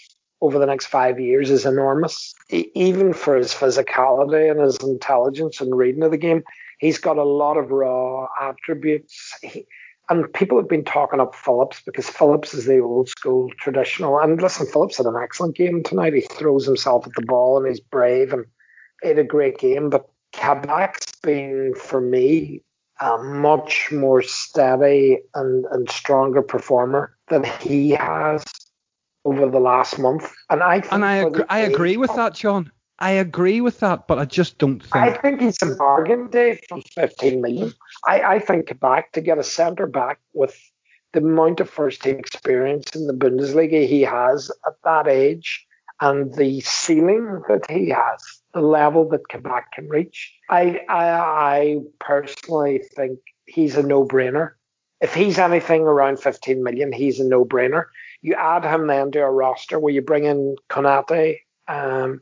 over 0.41 0.59
the 0.59 0.65
next 0.65 0.87
five 0.87 1.19
years 1.19 1.49
is 1.49 1.65
enormous. 1.65 2.33
even 2.49 3.13
for 3.13 3.35
his 3.35 3.53
physicality 3.53 4.49
and 4.51 4.59
his 4.59 4.77
intelligence 4.77 5.61
and 5.61 5.75
reading 5.75 6.03
of 6.03 6.11
the 6.11 6.17
game, 6.17 6.43
he's 6.79 6.99
got 6.99 7.17
a 7.17 7.23
lot 7.23 7.57
of 7.57 7.71
raw 7.71 8.27
attributes. 8.39 9.33
He, 9.41 9.65
and 10.09 10.31
people 10.33 10.57
have 10.57 10.69
been 10.69 10.85
talking 10.85 11.19
up 11.19 11.35
Phillips 11.35 11.81
because 11.85 12.09
Phillips 12.09 12.53
is 12.53 12.65
the 12.65 12.79
old 12.79 13.09
school 13.09 13.49
traditional. 13.59 14.19
And 14.19 14.41
listen, 14.41 14.65
Phillips 14.67 14.97
had 14.97 15.05
an 15.05 15.19
excellent 15.21 15.55
game 15.55 15.83
tonight. 15.83 16.13
He 16.13 16.21
throws 16.21 16.65
himself 16.65 17.05
at 17.05 17.13
the 17.13 17.23
ball 17.23 17.57
and 17.57 17.67
he's 17.67 17.79
brave 17.79 18.31
and 18.31 18.45
had 19.03 19.19
a 19.19 19.23
great 19.23 19.57
game. 19.57 19.89
But 19.89 20.09
Kabak's 20.33 21.19
been, 21.21 21.73
for 21.75 21.99
me, 21.99 22.61
a 23.01 23.17
much 23.17 23.91
more 23.91 24.21
steady 24.21 25.19
and, 25.35 25.65
and 25.71 25.89
stronger 25.89 26.41
performer 26.41 27.15
than 27.27 27.43
he 27.43 27.91
has 27.91 28.45
over 29.25 29.49
the 29.49 29.59
last 29.59 29.99
month. 29.99 30.33
And 30.49 30.63
I 30.63 30.81
and 30.91 31.03
I, 31.03 31.15
agree, 31.17 31.43
I 31.49 31.59
agree 31.59 31.97
with 31.97 32.15
that, 32.15 32.33
John. 32.33 32.71
I 32.99 33.11
agree 33.11 33.61
with 33.61 33.79
that, 33.79 34.07
but 34.07 34.17
I 34.17 34.25
just 34.25 34.57
don't 34.57 34.79
think. 34.79 34.95
I 34.95 35.13
think 35.13 35.41
he's 35.41 35.61
a 35.61 35.75
bargain, 35.75 36.29
Dave, 36.29 36.59
for 36.67 36.81
15 36.95 37.41
million. 37.41 37.73
I, 38.07 38.21
I 38.21 38.39
think 38.39 38.79
back 38.79 39.11
to 39.11 39.21
get 39.21 39.37
a 39.37 39.43
centre 39.43 39.85
back 39.85 40.19
with 40.33 40.59
the 41.13 41.19
amount 41.19 41.59
of 41.59 41.69
first 41.69 42.01
team 42.01 42.17
experience 42.17 42.95
in 42.95 43.07
the 43.07 43.13
Bundesliga 43.13 43.87
he 43.87 44.01
has 44.01 44.51
at 44.65 44.73
that 44.83 45.07
age 45.07 45.65
and 46.01 46.33
the 46.35 46.61
ceiling 46.61 47.41
that 47.47 47.69
he 47.69 47.89
has, 47.89 48.23
the 48.53 48.61
level 48.61 49.07
that 49.09 49.29
Kabak 49.29 49.71
can 49.73 49.87
reach. 49.89 50.33
I, 50.49 50.81
I, 50.89 51.09
I 51.09 51.79
personally 51.99 52.81
think 52.95 53.19
he's 53.45 53.77
a 53.77 53.83
no 53.83 54.05
brainer. 54.05 54.51
If 55.01 55.13
he's 55.13 55.37
anything 55.37 55.83
around 55.83 56.19
15 56.19 56.63
million, 56.63 56.91
he's 56.91 57.19
a 57.19 57.27
no 57.27 57.45
brainer. 57.45 57.85
You 58.21 58.33
add 58.33 58.65
him 58.65 58.87
then 58.87 59.11
to 59.11 59.19
a 59.19 59.29
roster 59.29 59.79
where 59.79 59.93
you 59.93 60.01
bring 60.01 60.25
in 60.25 60.55
Konate 60.69 61.39
um, 61.67 62.21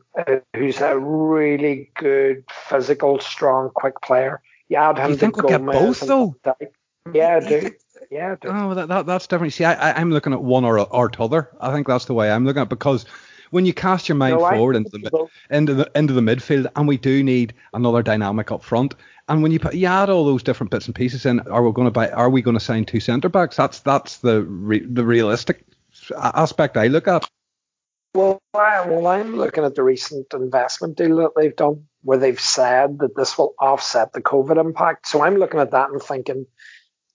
who's 0.54 0.80
a 0.80 0.98
really 0.98 1.90
good, 1.96 2.44
physical, 2.50 3.20
strong, 3.20 3.70
quick 3.74 4.00
player. 4.02 4.42
You 4.68 4.78
add 4.78 4.98
him 4.98 5.10
you 5.10 5.16
think 5.16 5.36
we'll 5.36 5.48
get 5.48 5.64
both 5.64 6.00
though? 6.00 6.36
Yeah. 7.12 7.68
Yeah. 8.08 8.36
Oh, 8.44 8.72
that, 8.74 8.86
that, 8.86 9.06
that's 9.06 9.26
different. 9.26 9.52
See, 9.52 9.64
I, 9.64 10.00
am 10.00 10.12
looking 10.12 10.32
at 10.32 10.40
one 10.40 10.64
or 10.64 10.78
or 10.78 11.08
t'other. 11.08 11.50
I 11.60 11.72
think 11.72 11.88
that's 11.88 12.04
the 12.04 12.14
way 12.14 12.30
I'm 12.30 12.44
looking 12.44 12.60
at 12.60 12.66
it 12.66 12.68
because 12.68 13.04
when 13.50 13.66
you 13.66 13.74
cast 13.74 14.08
your 14.08 14.16
mind 14.16 14.38
no, 14.38 14.48
forward 14.48 14.76
into 14.76 14.90
the, 14.90 15.26
into 15.50 15.74
the 15.74 15.90
into 15.96 16.12
the 16.12 16.20
midfield, 16.20 16.70
and 16.76 16.86
we 16.86 16.98
do 16.98 17.24
need 17.24 17.54
another 17.74 18.02
dynamic 18.02 18.52
up 18.52 18.62
front. 18.62 18.94
And 19.28 19.42
when 19.42 19.50
you 19.50 19.58
put 19.58 19.74
you 19.74 19.86
add 19.88 20.08
all 20.08 20.24
those 20.24 20.42
different 20.42 20.70
bits 20.70 20.86
and 20.86 20.94
pieces 20.94 21.26
in, 21.26 21.40
are 21.40 21.64
we 21.64 21.72
going 21.72 21.86
to 21.86 21.90
buy? 21.90 22.10
Are 22.10 22.30
we 22.30 22.42
going 22.42 22.56
to 22.56 22.64
sign 22.64 22.84
two 22.84 23.00
centre 23.00 23.28
backs? 23.28 23.56
That's 23.56 23.80
that's 23.80 24.18
the 24.18 24.42
re, 24.42 24.80
the 24.80 25.04
realistic 25.04 25.64
aspect 26.16 26.76
I 26.76 26.86
look 26.86 27.08
at. 27.08 27.28
Well, 28.16 28.40
I, 28.54 28.88
well, 28.88 29.08
I'm 29.08 29.36
looking 29.36 29.64
at 29.64 29.74
the 29.74 29.82
recent 29.82 30.32
investment 30.32 30.96
deal 30.96 31.16
that 31.16 31.32
they've 31.36 31.54
done, 31.54 31.84
where 32.02 32.16
they've 32.16 32.40
said 32.40 32.98
that 33.00 33.14
this 33.14 33.36
will 33.36 33.54
offset 33.60 34.14
the 34.14 34.22
COVID 34.22 34.58
impact. 34.58 35.06
So 35.06 35.22
I'm 35.22 35.36
looking 35.36 35.60
at 35.60 35.72
that 35.72 35.90
and 35.90 36.02
thinking, 36.02 36.46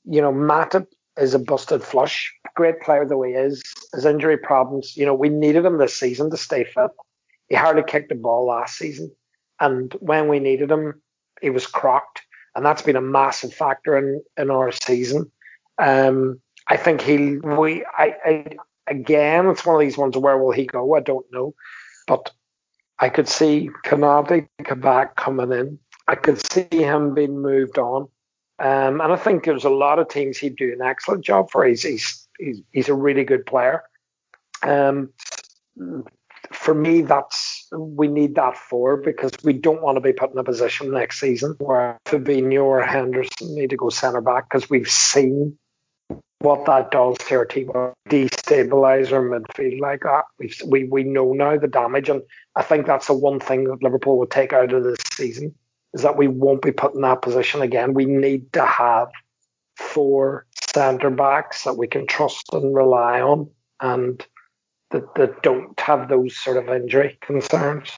you 0.05 0.21
know, 0.21 0.31
Matip 0.31 0.85
is 1.17 1.33
a 1.33 1.39
busted 1.39 1.81
flush. 1.81 2.31
Great 2.55 2.81
player 2.81 3.03
though 3.07 3.23
he 3.23 3.31
is, 3.31 3.63
his 3.95 4.05
injury 4.05 4.37
problems. 4.37 4.95
You 4.95 5.07
know, 5.07 5.15
we 5.15 5.29
needed 5.29 5.65
him 5.65 5.79
this 5.79 5.97
season 5.97 6.29
to 6.29 6.37
stay 6.37 6.65
fit. 6.65 6.91
He 7.49 7.55
hardly 7.55 7.81
kicked 7.81 8.09
the 8.09 8.15
ball 8.15 8.45
last 8.45 8.77
season, 8.77 9.11
and 9.59 9.91
when 10.01 10.27
we 10.27 10.39
needed 10.39 10.69
him, 10.69 11.01
he 11.41 11.49
was 11.49 11.65
crocked, 11.65 12.21
and 12.55 12.63
that's 12.63 12.83
been 12.83 12.95
a 12.95 13.01
massive 13.01 13.55
factor 13.55 13.97
in 13.97 14.21
in 14.37 14.51
our 14.51 14.71
season. 14.71 15.31
Um, 15.79 16.39
I 16.67 16.77
think 16.77 17.01
he 17.01 17.37
we 17.37 17.85
I, 17.97 18.15
I 18.23 18.45
again, 18.91 19.47
it's 19.47 19.65
one 19.65 19.75
of 19.75 19.81
these 19.81 19.97
ones 19.97 20.17
where 20.17 20.37
will 20.37 20.51
he 20.51 20.65
go? 20.65 20.95
I 20.95 20.99
don't 20.99 21.25
know. 21.31 21.55
But 22.07 22.31
I 22.99 23.09
could 23.09 23.27
see 23.27 23.69
Konate 23.85 24.47
Kabak 24.63 25.15
coming 25.15 25.51
in. 25.51 25.79
I 26.07 26.15
could 26.15 26.41
see 26.51 26.67
him 26.71 27.13
being 27.13 27.41
moved 27.41 27.77
on. 27.77 28.09
Um, 28.59 29.01
and 29.01 29.13
I 29.13 29.15
think 29.15 29.45
there's 29.45 29.63
a 29.63 29.69
lot 29.69 29.97
of 29.97 30.09
teams 30.09 30.37
he'd 30.37 30.55
do 30.55 30.73
an 30.73 30.85
excellent 30.85 31.25
job 31.25 31.49
for. 31.49 31.65
He's 31.65 31.81
he's 31.81 32.27
he's, 32.37 32.61
he's 32.71 32.89
a 32.89 32.93
really 32.93 33.23
good 33.23 33.45
player. 33.45 33.83
Um, 34.61 35.13
for 36.51 36.75
me, 36.75 37.01
that's 37.01 37.67
we 37.71 38.07
need 38.07 38.35
that 38.35 38.57
for 38.57 38.97
because 38.97 39.31
we 39.43 39.53
don't 39.53 39.81
want 39.81 39.95
to 39.95 40.01
be 40.01 40.13
put 40.13 40.31
in 40.31 40.37
a 40.37 40.43
position 40.43 40.91
next 40.91 41.19
season 41.19 41.55
where 41.59 41.97
Fabinho 42.05 42.65
or 42.65 42.83
Henderson 42.83 43.55
need 43.55 43.71
to 43.71 43.77
go 43.77 43.89
centre 43.89 44.21
back 44.21 44.49
because 44.49 44.69
we've 44.69 44.91
seen 44.91 45.57
what 46.41 46.65
that 46.65 46.91
does 46.91 47.17
to 47.17 47.35
our 47.35 47.45
team, 47.45 47.67
destabilize 48.09 49.11
our 49.11 49.21
midfield 49.21 49.79
like 49.79 50.01
that. 50.01 50.23
we 50.39 50.53
we 50.65 50.83
we 50.85 51.03
know 51.03 51.33
now 51.33 51.57
the 51.57 51.67
damage, 51.67 52.09
and 52.09 52.21
I 52.55 52.63
think 52.63 52.85
that's 52.85 53.07
the 53.07 53.13
one 53.13 53.39
thing 53.39 53.65
that 53.65 53.83
Liverpool 53.83 54.17
will 54.17 54.27
take 54.27 54.53
out 54.53 54.73
of 54.73 54.83
this 54.83 54.99
season 55.13 55.53
is 55.93 56.01
that 56.03 56.17
we 56.17 56.27
won't 56.27 56.61
be 56.61 56.71
put 56.71 56.95
in 56.95 57.01
that 57.01 57.21
position 57.21 57.61
again. 57.61 57.93
We 57.93 58.05
need 58.05 58.51
to 58.53 58.65
have 58.65 59.09
four 59.75 60.45
centre 60.73 61.09
backs 61.09 61.63
that 61.63 61.77
we 61.77 61.87
can 61.87 62.07
trust 62.07 62.53
and 62.53 62.73
rely 62.75 63.21
on, 63.21 63.49
and 63.79 64.25
that, 64.91 65.13
that 65.15 65.41
don't 65.43 65.79
have 65.79 66.09
those 66.09 66.37
sort 66.37 66.57
of 66.57 66.69
injury 66.69 67.17
concerns. 67.21 67.91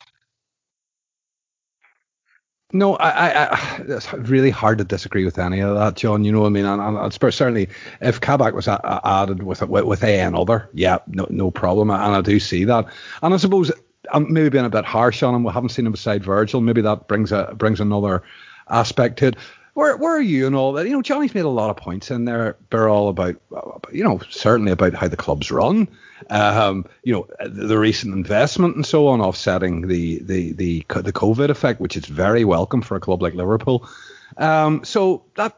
No, 2.76 2.96
I, 2.96 3.46
I, 3.46 3.82
it's 3.88 4.12
really 4.14 4.50
hard 4.50 4.80
to 4.80 4.84
disagree 4.84 5.26
with 5.26 5.38
any 5.38 5.60
of 5.60 5.76
that, 5.76 5.96
John. 5.96 6.24
You 6.24 6.32
know 6.32 6.42
what 6.42 6.48
I 6.48 6.50
mean? 6.50 6.66
And, 6.66 6.82
and, 6.82 6.98
and 6.98 7.14
certainly, 7.14 7.70
if 8.02 8.20
Kabak 8.20 8.56
was 8.56 8.68
added 8.68 9.44
with 9.44 9.62
with, 9.62 9.86
with 9.86 10.04
a 10.04 10.20
another, 10.20 10.68
yeah, 10.74 10.98
no, 11.08 11.28
no 11.30 11.52
problem. 11.52 11.92
And 11.92 12.16
I 12.16 12.22
do 12.22 12.40
see 12.40 12.64
that. 12.66 12.88
And 13.22 13.32
I 13.32 13.38
suppose 13.38 13.72
I'm 14.12 14.34
maybe 14.34 14.50
being 14.50 14.66
a 14.66 14.72
bit 14.72 14.86
harsh 14.86 15.22
on 15.22 15.36
him. 15.36 15.44
We 15.44 15.52
haven't 15.52 15.70
seen 15.70 15.86
him 15.86 15.92
beside 15.92 16.24
Virgil. 16.24 16.62
Maybe 16.62 16.82
that 16.82 17.08
brings 17.08 17.32
a 17.32 17.54
brings 17.56 17.80
another 17.80 18.24
aspect 18.70 19.20
to 19.20 19.28
it 19.28 19.36
where 19.74 19.98
where 19.98 20.16
are 20.16 20.22
you 20.22 20.46
and 20.46 20.56
all 20.56 20.74
that? 20.74 20.86
You 20.86 20.94
know, 20.94 21.02
Johnny's 21.02 21.34
made 21.34 21.46
a 21.46 21.50
lot 21.50 21.70
of 21.70 21.78
points 21.78 22.12
in 22.12 22.26
there. 22.26 22.58
They're 22.70 22.90
all 22.90 23.10
about, 23.10 23.36
you 23.92 24.04
know, 24.04 24.20
certainly 24.30 24.72
about 24.72 24.94
how 24.94 25.08
the 25.08 25.18
club's 25.18 25.52
run. 25.52 25.88
Um, 26.30 26.86
you 27.04 27.14
know, 27.14 27.28
the 27.46 27.78
recent 27.78 28.14
investment 28.14 28.76
and 28.76 28.86
so 28.86 29.08
on, 29.08 29.22
offsetting 29.22 29.88
the 29.88 30.20
the 30.20 30.54
the 30.54 30.86
the 30.90 31.14
COVID 31.14 31.50
effect, 31.50 31.80
which 31.80 31.98
is 31.98 32.06
very 32.06 32.46
welcome 32.46 32.82
for 32.82 32.96
a 32.96 33.00
club 33.00 33.22
like 33.22 33.34
Liverpool. 33.34 33.88
Um, 34.38 34.84
so 34.84 35.26
that, 35.36 35.58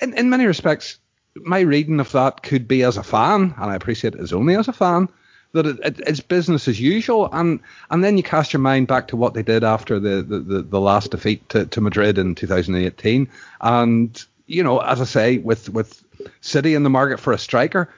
in 0.00 0.12
in 0.14 0.30
many 0.30 0.46
respects, 0.46 0.98
my 1.34 1.60
reading 1.60 2.00
of 2.00 2.12
that 2.12 2.42
could 2.42 2.68
be 2.68 2.82
as 2.82 2.98
a 2.98 3.02
fan, 3.02 3.54
and 3.56 3.70
I 3.70 3.74
appreciate 3.74 4.14
it 4.14 4.20
as 4.20 4.32
only 4.32 4.54
as 4.54 4.68
a 4.68 4.72
fan 4.72 5.08
that 5.52 5.66
it, 5.66 5.78
it, 5.82 6.00
it's 6.06 6.20
business 6.20 6.68
as 6.68 6.80
usual. 6.80 7.28
And 7.32 7.60
and 7.90 8.02
then 8.04 8.16
you 8.16 8.22
cast 8.22 8.52
your 8.52 8.60
mind 8.60 8.88
back 8.88 9.08
to 9.08 9.16
what 9.16 9.34
they 9.34 9.42
did 9.42 9.64
after 9.64 9.98
the 9.98 10.22
the, 10.22 10.38
the, 10.40 10.62
the 10.62 10.80
last 10.80 11.10
defeat 11.10 11.48
to, 11.50 11.66
to 11.66 11.80
Madrid 11.80 12.18
in 12.18 12.34
2018. 12.34 13.28
And 13.60 14.24
you 14.46 14.62
know, 14.62 14.78
as 14.78 15.00
I 15.00 15.04
say, 15.04 15.38
with 15.38 15.68
with 15.68 16.02
City 16.40 16.74
in 16.74 16.82
the 16.82 16.90
market 16.90 17.20
for 17.20 17.32
a 17.32 17.38
striker, 17.38 17.92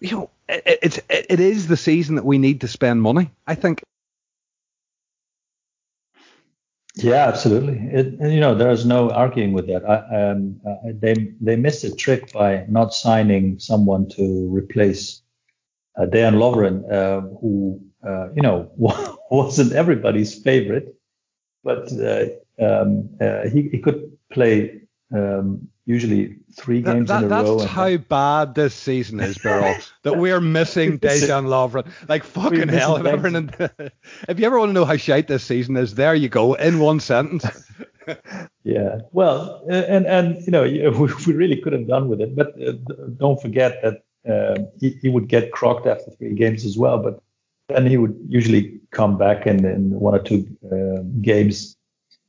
you 0.00 0.10
know, 0.12 0.30
it, 0.48 0.78
it's 0.82 0.98
it, 1.08 1.26
it 1.30 1.40
is 1.40 1.66
the 1.68 1.76
season 1.76 2.16
that 2.16 2.24
we 2.24 2.38
need 2.38 2.60
to 2.62 2.68
spend 2.68 3.02
money. 3.02 3.30
I 3.46 3.54
think. 3.54 3.82
Yeah, 6.96 7.26
absolutely. 7.26 7.78
It, 7.92 8.20
you 8.20 8.38
know, 8.38 8.54
there's 8.54 8.86
no 8.86 9.10
arguing 9.10 9.52
with 9.52 9.66
that. 9.66 9.84
I, 9.84 10.30
um, 10.30 10.60
uh, 10.64 10.92
they 10.92 11.34
they 11.40 11.56
missed 11.56 11.82
a 11.82 11.94
trick 11.94 12.32
by 12.32 12.66
not 12.68 12.94
signing 12.94 13.58
someone 13.58 14.08
to 14.10 14.48
replace 14.48 15.20
uh, 15.96 16.06
Dejan 16.06 16.34
Lovren, 16.34 16.90
uh, 16.90 17.20
who 17.40 17.80
uh, 18.06 18.32
you 18.32 18.42
know 18.42 18.70
wasn't 19.30 19.72
everybody's 19.72 20.34
favorite, 20.42 20.94
but 21.62 21.92
uh, 21.92 22.26
um, 22.60 23.10
uh, 23.20 23.48
he, 23.48 23.68
he 23.68 23.78
could 23.78 24.12
play 24.30 24.80
um, 25.14 25.68
usually 25.86 26.36
three 26.56 26.82
games 26.82 27.08
that, 27.08 27.20
that, 27.20 27.24
in 27.24 27.24
a 27.24 27.28
that's 27.28 27.48
row. 27.48 27.58
That's 27.58 27.70
how 27.70 27.96
bad 27.96 28.54
this 28.54 28.74
season 28.74 29.20
is, 29.20 29.38
Beryl. 29.38 29.74
that 30.02 30.18
we're 30.18 30.40
missing 30.40 30.98
Dejan 30.98 31.46
Lovren. 31.46 31.90
Like 32.08 32.24
fucking 32.24 32.68
hell. 32.68 32.96
If, 33.04 33.60
if 34.28 34.40
you 34.40 34.46
ever 34.46 34.58
want 34.58 34.70
to 34.70 34.72
know 34.72 34.84
how 34.84 34.96
shite 34.96 35.28
this 35.28 35.44
season 35.44 35.76
is, 35.76 35.94
there 35.94 36.14
you 36.14 36.28
go 36.28 36.54
in 36.54 36.78
one 36.78 37.00
sentence. 37.00 37.44
yeah. 38.64 38.98
Well, 39.12 39.64
and 39.70 40.06
and 40.06 40.44
you 40.46 40.50
know 40.50 40.62
we 40.62 41.32
really 41.32 41.60
could 41.60 41.72
have 41.72 41.86
done 41.86 42.08
with 42.08 42.20
it, 42.20 42.34
but 42.34 42.54
uh, 42.60 42.72
don't 43.18 43.40
forget 43.40 43.80
that 43.82 44.02
uh, 44.28 44.56
he, 44.80 44.90
he 45.02 45.08
would 45.08 45.28
get 45.28 45.52
crocked 45.52 45.86
after 45.86 46.10
three 46.12 46.34
games 46.34 46.64
as 46.64 46.78
well, 46.78 46.98
but 46.98 47.22
then 47.68 47.86
he 47.86 47.96
would 47.96 48.16
usually 48.28 48.80
come 48.90 49.18
back 49.18 49.46
in, 49.46 49.64
in 49.64 49.90
one 49.90 50.14
or 50.14 50.18
two 50.18 50.46
uh, 50.72 51.02
games. 51.20 51.76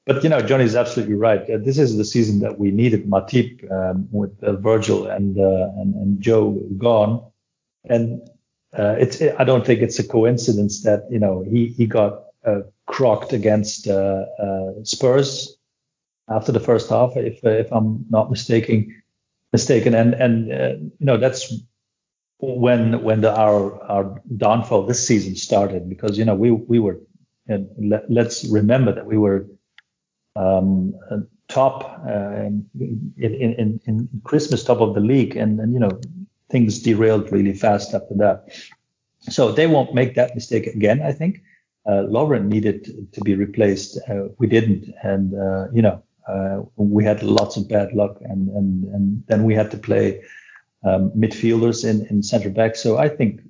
But 0.06 0.24
you 0.24 0.30
know, 0.30 0.42
Johnny's 0.42 0.76
absolutely 0.76 1.16
right. 1.16 1.50
Uh, 1.50 1.58
this 1.58 1.78
is 1.78 1.98
the 1.98 2.06
season 2.06 2.40
that 2.40 2.60
we 2.60 2.72
needed 2.72 3.10
Matip 3.10 3.72
um, 3.72 4.08
with 4.12 4.32
uh, 4.44 4.54
Virgil 4.58 5.08
and, 5.08 5.40
uh, 5.40 5.70
and, 5.78 5.96
and 5.96 6.22
Joe 6.22 6.52
gone, 6.78 7.26
and 7.86 8.22
uh, 8.78 8.96
it's 9.00 9.22
I 9.22 9.44
don't 9.44 9.66
think 9.66 9.82
it's 9.82 9.98
a 9.98 10.08
coincidence 10.08 10.84
that 10.84 11.08
you 11.10 11.20
know 11.20 11.44
he 11.50 11.68
he 11.68 11.88
got 11.88 12.24
crocked 12.86 13.34
against 13.34 13.88
Spurs 14.84 15.58
after 16.30 16.52
the 16.52 16.60
first 16.60 16.90
half, 16.90 17.18
if 17.18 17.44
if 17.44 17.72
I'm 17.72 18.06
not 18.10 18.30
mistaken 18.30 19.02
mistaken, 19.54 19.96
and 19.96 20.14
and 20.14 20.48
you 21.00 21.06
know 21.06 21.18
that's 21.18 21.52
when 22.40 23.02
when 23.04 23.22
the, 23.22 23.34
our 23.34 23.82
our 23.84 24.22
downfall 24.38 24.86
this 24.86 25.06
season 25.06 25.36
started 25.36 25.90
because 25.90 26.18
you 26.18 26.26
know 26.26 26.36
we 26.36 26.52
we 26.52 26.80
were 26.80 27.00
and 27.48 27.70
let, 27.78 28.10
us 28.26 28.46
remember 28.50 28.92
that 28.92 29.06
we 29.06 29.18
were 29.18 29.46
um, 30.36 30.96
top 31.48 31.84
uh, 32.08 32.32
in, 32.32 32.68
in, 33.18 33.80
in 33.86 34.10
Christmas 34.24 34.64
top 34.64 34.82
of 34.82 34.96
the 34.96 35.00
league 35.00 35.36
and, 35.36 35.60
and 35.60 35.74
you 35.74 35.80
know 35.80 35.92
things 36.50 36.82
derailed 36.82 37.32
really 37.32 37.54
fast 37.54 37.94
after 37.94 38.16
that. 38.16 38.46
So 39.20 39.52
they 39.52 39.68
won't 39.68 39.94
make 39.94 40.16
that 40.16 40.36
mistake 40.36 40.68
again 40.68 41.02
I 41.02 41.12
think. 41.12 41.42
Uh, 41.88 42.04
Lovren 42.10 42.48
needed 42.48 43.14
to 43.14 43.22
be 43.22 43.36
replaced. 43.36 44.00
Uh, 44.10 44.30
we 44.40 44.48
didn't 44.48 44.92
and 45.04 45.34
uh, 45.36 45.68
you 45.72 45.82
know 45.82 46.04
uh, 46.28 46.64
we 46.76 47.04
had 47.06 47.22
lots 47.24 47.56
of 47.58 47.70
bad 47.70 47.94
luck 47.94 48.18
and 48.22 48.50
and 48.50 48.84
and 48.86 49.24
then 49.28 49.44
we 49.44 49.54
had 49.54 49.72
to 49.72 49.78
play 49.78 50.22
um, 50.84 51.12
midfielders 51.12 51.88
in, 51.88 52.06
in 52.08 52.24
centre 52.24 52.50
back. 52.50 52.76
So 52.76 52.98
I 52.98 53.10
think 53.10 53.42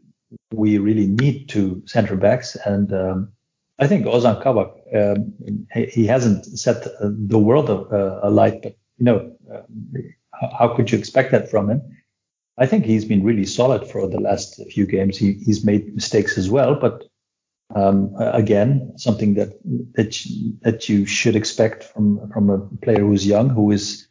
we 0.54 0.78
really 0.78 1.08
need 1.08 1.50
two 1.50 1.84
centre 1.86 2.16
backs. 2.16 2.56
And 2.56 2.92
um, 2.94 3.32
I 3.80 3.88
think 3.88 4.06
Ozan 4.06 4.42
Kabak, 4.42 4.72
um, 4.96 5.34
he, 5.74 5.86
he, 5.86 6.08
hasn't 6.08 6.46
set 6.46 6.88
the 7.02 7.40
world 7.40 7.70
uh, 7.70 8.20
alight, 8.24 8.62
but 8.62 8.76
you 8.98 9.06
know, 9.06 9.36
uh, 9.54 9.62
how 10.58 10.74
could 10.76 10.92
you 10.92 10.98
expect 10.98 11.32
that 11.32 11.50
from 11.50 11.70
him? 11.70 11.82
I 12.58 12.66
think 12.66 12.86
he's 12.86 13.04
been 13.04 13.24
really 13.24 13.46
solid 13.46 13.86
for 13.90 14.08
the 14.08 14.20
last 14.20 14.62
few 14.72 14.86
games. 14.86 15.18
He, 15.18 15.34
he's 15.34 15.66
made 15.66 15.94
mistakes 15.94 16.38
as 16.38 16.50
well, 16.50 16.76
but 16.76 17.04
um, 17.74 18.14
again, 18.18 18.94
something 18.96 19.34
that 19.34 19.50
that 19.96 20.26
you, 20.26 20.54
that 20.62 20.88
you 20.88 21.06
should 21.06 21.36
expect 21.36 21.84
from 21.84 22.30
from 22.32 22.50
a 22.50 22.60
player 22.84 23.00
who's 23.00 23.28
young, 23.28 23.50
who 23.50 23.72
is 23.72 24.08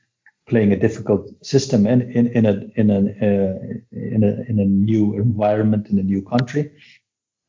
playing 0.46 0.72
a 0.72 0.76
difficult 0.76 1.30
system 1.44 1.86
in 1.86 2.02
in, 2.02 2.26
in 2.28 2.46
a 2.46 2.54
in 2.76 2.90
a, 2.90 2.98
uh, 2.98 3.58
in 3.92 4.24
a 4.24 4.50
in 4.50 4.58
a 4.60 4.64
new 4.64 5.14
environment 5.14 5.88
in 5.88 5.98
a 5.98 6.02
new 6.02 6.22
country. 6.22 6.72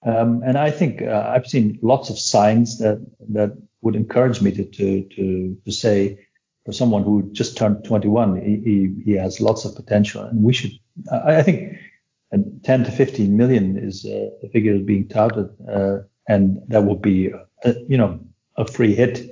Um, 0.05 0.43
and 0.45 0.57
I 0.57 0.71
think 0.71 1.01
uh, 1.01 1.31
I've 1.33 1.47
seen 1.47 1.79
lots 1.81 2.09
of 2.09 2.19
signs 2.19 2.77
that 2.79 3.05
that 3.29 3.57
would 3.81 3.95
encourage 3.95 4.41
me 4.41 4.51
to 4.51 4.63
to 4.63 5.03
to, 5.15 5.57
to 5.65 5.71
say 5.71 6.27
for 6.65 6.71
someone 6.71 7.03
who 7.03 7.29
just 7.31 7.57
turned 7.57 7.83
21, 7.83 8.41
he, 8.41 8.91
he, 9.05 9.11
has 9.13 9.39
lots 9.39 9.65
of 9.65 9.75
potential, 9.75 10.23
and 10.23 10.41
we 10.43 10.53
should. 10.53 10.71
I, 11.11 11.37
I 11.37 11.43
think. 11.43 11.77
10 12.63 12.83
to 12.83 12.91
15 12.91 13.37
million 13.37 13.77
is 13.77 14.03
uh, 14.03 14.29
a 14.43 14.49
figure 14.49 14.77
being 14.79 15.07
touted, 15.07 15.47
uh, 15.71 15.99
and 16.27 16.61
that 16.67 16.83
would 16.83 17.01
be, 17.01 17.31
uh, 17.31 17.73
you 17.87 17.97
know, 17.97 18.19
a 18.57 18.67
free 18.67 18.93
hit 18.93 19.29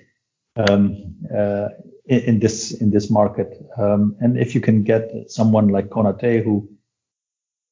um, 0.56 1.16
uh, 1.36 1.70
in, 2.06 2.40
this 2.40 2.72
in 2.72 2.92
this 2.92 3.10
market. 3.10 3.58
Um, 3.78 4.16
and 4.20 4.38
if 4.38 4.56
you 4.56 4.62
can 4.62 4.84
get 4.84 5.12
someone 5.28 5.70
like 5.70 5.90
Konate 5.90 6.44
who 6.44 6.70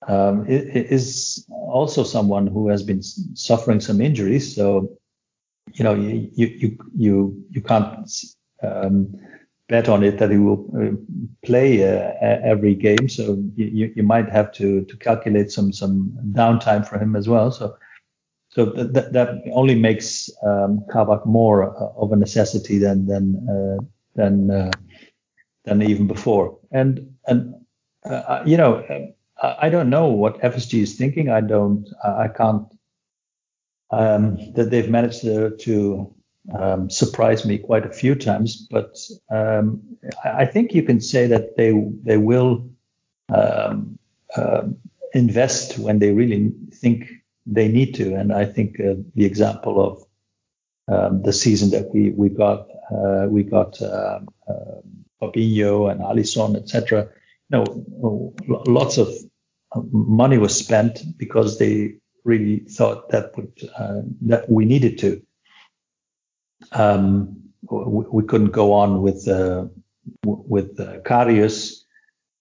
um, 0.07 0.45
is 0.47 1.45
also 1.49 2.03
someone 2.03 2.47
who 2.47 2.69
has 2.69 2.83
been 2.83 3.03
suffering 3.03 3.79
some 3.79 4.01
injuries, 4.01 4.55
so 4.55 4.97
you 5.73 5.83
know 5.83 5.93
you 5.93 6.29
you 6.33 6.77
you 6.95 7.45
you 7.49 7.61
can't 7.61 8.09
um, 8.63 9.13
bet 9.67 9.87
on 9.87 10.03
it 10.03 10.17
that 10.17 10.31
he 10.31 10.37
will 10.37 10.65
uh, 10.75 10.95
play 11.45 11.83
uh, 11.83 12.13
every 12.21 12.73
game. 12.73 13.07
So 13.07 13.37
you, 13.55 13.93
you 13.95 14.03
might 14.03 14.29
have 14.29 14.51
to 14.53 14.83
to 14.85 14.97
calculate 14.97 15.51
some 15.51 15.71
some 15.71 16.17
downtime 16.31 16.87
for 16.87 16.97
him 16.97 17.15
as 17.15 17.29
well. 17.29 17.51
So 17.51 17.77
so 18.49 18.65
that 18.65 19.13
that 19.13 19.43
only 19.53 19.75
makes 19.75 20.31
um, 20.43 20.83
Kabak 20.91 21.25
more 21.25 21.75
of 21.75 22.11
a 22.11 22.15
necessity 22.15 22.79
than 22.79 23.05
than 23.05 23.47
uh, 23.47 23.83
than 24.15 24.51
uh, 24.51 24.71
than 25.65 25.81
even 25.81 26.07
before. 26.07 26.57
And 26.71 27.15
and 27.27 27.55
uh, 28.05 28.43
you 28.45 28.57
know, 28.57 28.83
I 29.41 29.69
don't 29.69 29.89
know 29.89 30.07
what 30.07 30.41
FSG 30.41 30.81
is 30.81 30.95
thinking. 30.95 31.29
I 31.29 31.41
don't. 31.41 31.87
I 32.03 32.27
can't. 32.27 32.67
Um, 33.93 34.37
that 34.53 34.69
they've 34.69 34.89
managed 34.89 35.21
to, 35.21 35.49
to 35.57 36.15
um, 36.57 36.89
surprised 36.89 37.45
me 37.45 37.57
quite 37.57 37.85
a 37.85 37.91
few 37.91 38.15
times. 38.15 38.67
But 38.71 38.97
um, 39.29 39.81
I 40.23 40.45
think 40.45 40.73
you 40.73 40.83
can 40.83 41.01
say 41.01 41.27
that 41.27 41.57
they 41.57 41.73
they 42.03 42.17
will 42.17 42.69
um, 43.33 43.99
uh, 44.35 44.63
invest 45.13 45.77
when 45.77 45.99
they 45.99 46.11
really 46.11 46.53
think 46.73 47.09
they 47.45 47.67
need 47.67 47.93
to. 47.95 48.15
And 48.15 48.31
I 48.31 48.45
think 48.45 48.79
uh, 48.79 48.95
the 49.15 49.25
example 49.25 49.83
of 49.83 50.03
um, 50.87 51.21
the 51.21 51.33
season 51.33 51.69
that 51.71 51.93
we 51.93 52.11
we 52.11 52.29
got 52.29 52.67
uh, 52.91 53.27
we 53.29 53.43
got 53.43 53.81
uh, 53.81 54.19
Fabinho 55.21 55.91
and 55.91 56.01
Alisson, 56.01 56.55
etc. 56.55 57.09
You 57.49 57.65
know, 57.65 58.33
lots 58.65 58.97
of 58.97 59.09
money 59.91 60.37
was 60.37 60.57
spent 60.57 61.17
because 61.17 61.59
they 61.59 61.95
really 62.23 62.59
thought 62.59 63.09
that 63.09 63.35
would 63.35 63.53
uh, 63.77 64.01
that 64.21 64.49
we 64.49 64.65
needed 64.65 64.97
to. 64.99 65.21
Um, 66.71 67.37
we, 67.69 68.05
we, 68.11 68.23
couldn't 68.23 68.51
go 68.51 68.73
on 68.73 69.01
with 69.01 69.27
uh, 69.27 69.65
with 70.23 70.79
uh, 70.79 70.99
Karius, 70.99 71.81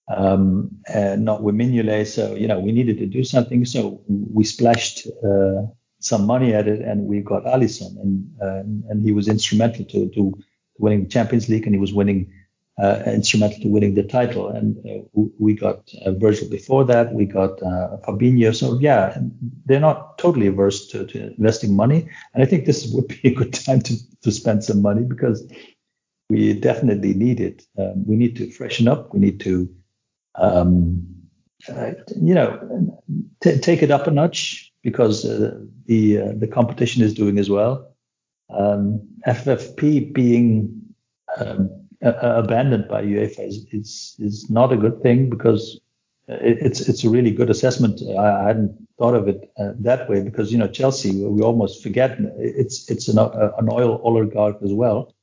um, 0.09 0.70
and 0.86 1.24
not 1.24 1.43
with 1.43 1.55
Mignolet, 1.55 2.07
so 2.07 2.34
you 2.34 2.49
know 2.49 2.59
we 2.59 2.72
needed 2.72 2.99
to 2.99 3.07
do 3.07 3.24
something. 3.24 3.64
So 3.64 4.03
we 4.09 4.45
splashed 4.45 5.07
uh, 5.24 5.66
some 6.01 6.26
money 6.26 6.53
at 6.53 6.66
it, 6.66 6.80
and 6.80 7.07
we 7.07 7.20
got 7.20 7.44
Alisson, 7.44 8.01
and 8.01 8.30
uh, 8.42 8.90
and 8.90 9.03
he 9.03 9.12
was 9.12 9.28
instrumental 9.28 9.84
to 9.86 10.09
to 10.11 10.36
winning 10.78 11.05
the 11.05 11.11
Champions 11.11 11.48
League, 11.48 11.66
and 11.66 11.74
he 11.74 11.80
was 11.80 11.92
winning 11.92 12.32
uh, 12.80 13.03
instrumental 13.07 13.61
to 13.61 13.68
winning 13.68 13.94
the 13.94 14.03
title. 14.03 14.48
And 14.48 14.78
uh, 14.86 15.22
we 15.38 15.55
got 15.55 15.90
uh, 16.05 16.12
Virgil 16.12 16.48
before 16.48 16.84
that. 16.86 17.12
We 17.12 17.26
got 17.26 17.62
uh, 17.62 17.98
Fabinho. 18.07 18.57
So 18.57 18.78
yeah, 18.80 19.18
they're 19.66 19.80
not 19.80 20.18
totally 20.18 20.46
averse 20.46 20.86
to, 20.88 21.07
to, 21.07 21.34
investing 21.36 21.76
money. 21.76 22.09
And 22.32 22.42
I 22.42 22.46
think 22.46 22.64
this 22.64 22.90
would 22.92 23.09
be 23.09 23.20
a 23.24 23.34
good 23.34 23.53
time 23.53 23.80
to, 23.82 23.96
to 24.22 24.32
spend 24.32 24.64
some 24.64 24.80
money 24.80 25.03
because 25.03 25.46
we 26.30 26.55
definitely 26.55 27.12
need 27.12 27.40
it. 27.40 27.66
Um, 27.78 28.07
we 28.07 28.16
need 28.16 28.36
to 28.36 28.51
freshen 28.51 28.88
up. 28.88 29.12
We 29.12 29.20
need 29.20 29.40
to, 29.40 29.68
um, 30.36 31.07
uh, 31.68 31.92
you 32.16 32.34
know, 32.34 33.03
t- 33.42 33.59
take 33.59 33.82
it 33.82 33.90
up 33.90 34.07
a 34.07 34.11
notch 34.11 34.70
because 34.83 35.24
uh, 35.24 35.59
the 35.87 36.35
the 36.37 36.47
competition 36.47 37.03
is 37.03 37.14
doing 37.14 37.39
as 37.39 37.51
well. 37.51 37.95
Um, 38.49 39.09
FFP 39.26 40.12
being 40.12 40.81
um, 41.37 41.70
uh, 42.05 42.12
abandoned 42.20 42.89
by 42.89 43.03
UEFA 43.03 43.47
is, 43.47 43.66
is 43.70 44.16
is 44.18 44.51
not 44.51 44.72
a 44.72 44.76
good 44.76 45.03
thing 45.03 45.31
because 45.31 45.81
it's 46.28 46.81
it's 46.89 47.05
a 47.05 47.11
really 47.11 47.31
good 47.31 47.51
assessment. 47.51 48.01
I, 48.18 48.47
hadn't 48.49 48.76
thought 48.99 49.14
of 49.14 49.28
it 49.28 49.51
uh, 49.59 49.72
that 49.81 50.09
way 50.09 50.22
because 50.22 50.53
you 50.53 50.59
know 50.59 50.68
Chelsea 50.68 51.24
we 51.24 51.43
almost 51.43 51.83
forget 51.83 52.18
it's 52.39 52.91
it's 52.91 53.09
an, 53.09 53.18
uh, 53.18 53.53
an 53.59 53.68
oil 53.70 54.01
oligarch 54.03 54.57
as 54.62 54.72
well. 54.72 55.14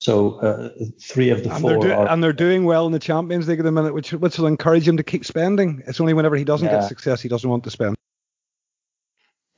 So 0.00 0.38
uh, 0.40 0.70
three 1.02 1.30
of 1.30 1.42
the 1.42 1.50
and 1.52 1.60
4 1.60 1.70
they're 1.70 1.80
do- 1.80 1.92
are, 1.92 2.08
and 2.08 2.22
they're 2.22 2.32
doing 2.32 2.64
well 2.64 2.86
in 2.86 2.92
the 2.92 3.00
Champions 3.00 3.48
League 3.48 3.58
at 3.58 3.64
the 3.64 3.72
minute, 3.72 3.94
which 3.94 4.12
which 4.12 4.38
will 4.38 4.46
encourage 4.46 4.86
him 4.86 4.96
to 4.96 5.02
keep 5.02 5.24
spending. 5.24 5.82
It's 5.86 6.00
only 6.00 6.14
whenever 6.14 6.36
he 6.36 6.44
doesn't 6.44 6.68
Yeah. 6.68 6.80
get 6.80 6.88
success 6.88 7.20
he 7.20 7.28
doesn't 7.28 7.48
want 7.50 7.64
to 7.64 7.70
spend. 7.70 7.97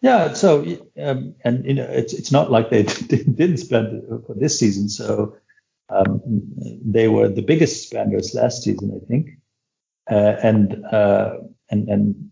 Yeah, 0.01 0.33
so 0.33 0.65
um, 0.99 1.35
and 1.45 1.65
you 1.67 1.75
know 1.75 1.85
it's 1.85 2.15
it's 2.15 2.33
not 2.33 2.51
like 2.51 2.71
they 2.71 2.83
didn't 3.09 3.59
spend 3.59 4.03
for 4.27 4.35
this 4.35 4.59
season. 4.59 4.89
So 4.89 5.37
um, 5.91 6.23
they 6.85 7.09
were 7.09 7.29
the 7.29 7.43
biggest 7.43 7.87
spenders 7.89 8.35
last 8.35 8.63
season, 8.63 9.01
I 9.03 9.07
think, 9.07 9.31
uh, 10.11 10.37
and 10.43 10.85
uh, 10.87 11.39
and 11.71 11.89
and 11.89 12.31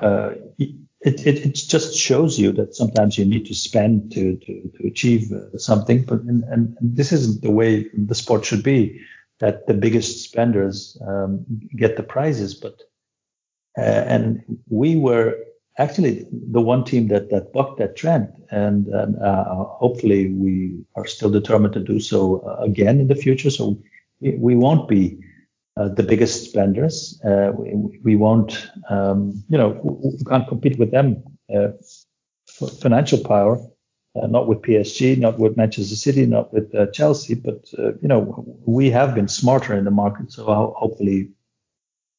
uh, 0.00 0.30
it, 0.58 0.70
it 1.02 1.26
it 1.46 1.54
just 1.56 1.96
shows 1.96 2.38
you 2.38 2.52
that 2.52 2.74
sometimes 2.76 3.18
you 3.18 3.24
need 3.26 3.46
to 3.46 3.54
spend 3.54 4.12
to 4.12 4.36
to 4.36 4.70
to 4.78 4.88
achieve 4.88 5.32
uh, 5.32 5.58
something. 5.58 6.04
But 6.04 6.22
and, 6.22 6.44
and 6.44 6.76
this 6.80 7.12
isn't 7.12 7.42
the 7.42 7.52
way 7.52 7.86
the 7.94 8.14
sport 8.16 8.44
should 8.44 8.62
be. 8.64 9.00
That 9.40 9.66
the 9.66 9.74
biggest 9.74 10.24
spenders 10.24 10.96
um, 11.06 11.46
get 11.76 11.96
the 11.96 12.04
prizes, 12.04 12.54
but 12.54 12.74
uh, 13.78 13.80
and 13.82 14.42
we 14.68 14.96
were 14.96 15.36
actually 15.78 16.26
the 16.30 16.60
one 16.60 16.84
team 16.84 17.08
that 17.08 17.30
that 17.30 17.52
bucked 17.52 17.78
that 17.78 17.96
trend, 17.96 18.28
and, 18.50 18.86
and 18.88 19.18
uh, 19.22 19.64
hopefully 19.64 20.30
we 20.30 20.84
are 20.96 21.06
still 21.06 21.30
determined 21.30 21.74
to 21.74 21.80
do 21.80 22.00
so 22.00 22.40
uh, 22.40 22.62
again 22.62 23.00
in 23.00 23.08
the 23.08 23.14
future. 23.14 23.50
So 23.50 23.80
we, 24.20 24.32
we 24.32 24.54
won't 24.56 24.88
be 24.88 25.18
uh, 25.76 25.88
the 25.88 26.02
biggest 26.02 26.44
spenders. 26.44 27.20
Uh, 27.24 27.52
we, 27.56 28.00
we 28.02 28.16
won't, 28.16 28.68
um, 28.90 29.42
you 29.48 29.56
know, 29.56 29.80
we 30.18 30.24
can't 30.24 30.48
compete 30.48 30.78
with 30.78 30.90
them 30.90 31.22
uh, 31.54 31.68
for 32.46 32.68
financial 32.68 33.18
power. 33.24 33.58
Uh, 34.14 34.26
not 34.26 34.46
with 34.46 34.60
PSG, 34.60 35.16
not 35.16 35.38
with 35.38 35.56
Manchester 35.56 35.96
City, 35.96 36.26
not 36.26 36.52
with 36.52 36.70
Chelsea, 36.92 37.34
but 37.34 37.64
you 37.72 38.08
know 38.08 38.44
we 38.66 38.90
have 38.90 39.14
been 39.14 39.26
smarter 39.26 39.72
in 39.72 39.86
the 39.86 39.90
market. 39.90 40.30
So 40.30 40.44
ho- 40.44 40.74
hopefully 40.76 41.30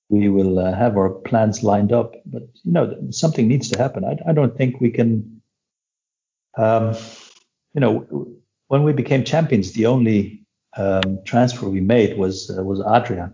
we 0.10 0.30
will 0.30 0.60
uh, 0.60 0.74
have 0.74 0.98
our 0.98 1.10
plans 1.10 1.64
lined 1.64 1.92
up. 1.92 2.16
But 2.26 2.44
you 2.64 2.72
know, 2.72 2.96
something 3.10 3.48
needs 3.48 3.70
to 3.70 3.78
happen. 3.78 4.04
I, 4.06 4.18
I 4.28 4.34
don't 4.34 4.58
think 4.58 4.80
we 4.80 4.92
can. 4.92 5.42
Um, 6.58 6.96
you 7.74 7.82
know, 7.82 8.28
when 8.68 8.84
we 8.84 8.94
became 8.94 9.24
champions, 9.24 9.74
the 9.74 9.88
only 9.88 10.44
um, 10.78 11.20
transfer 11.26 11.68
we 11.68 11.82
made 11.82 12.18
was 12.18 12.52
uh, 12.56 12.64
was 12.64 12.82
Adrian. 12.82 13.34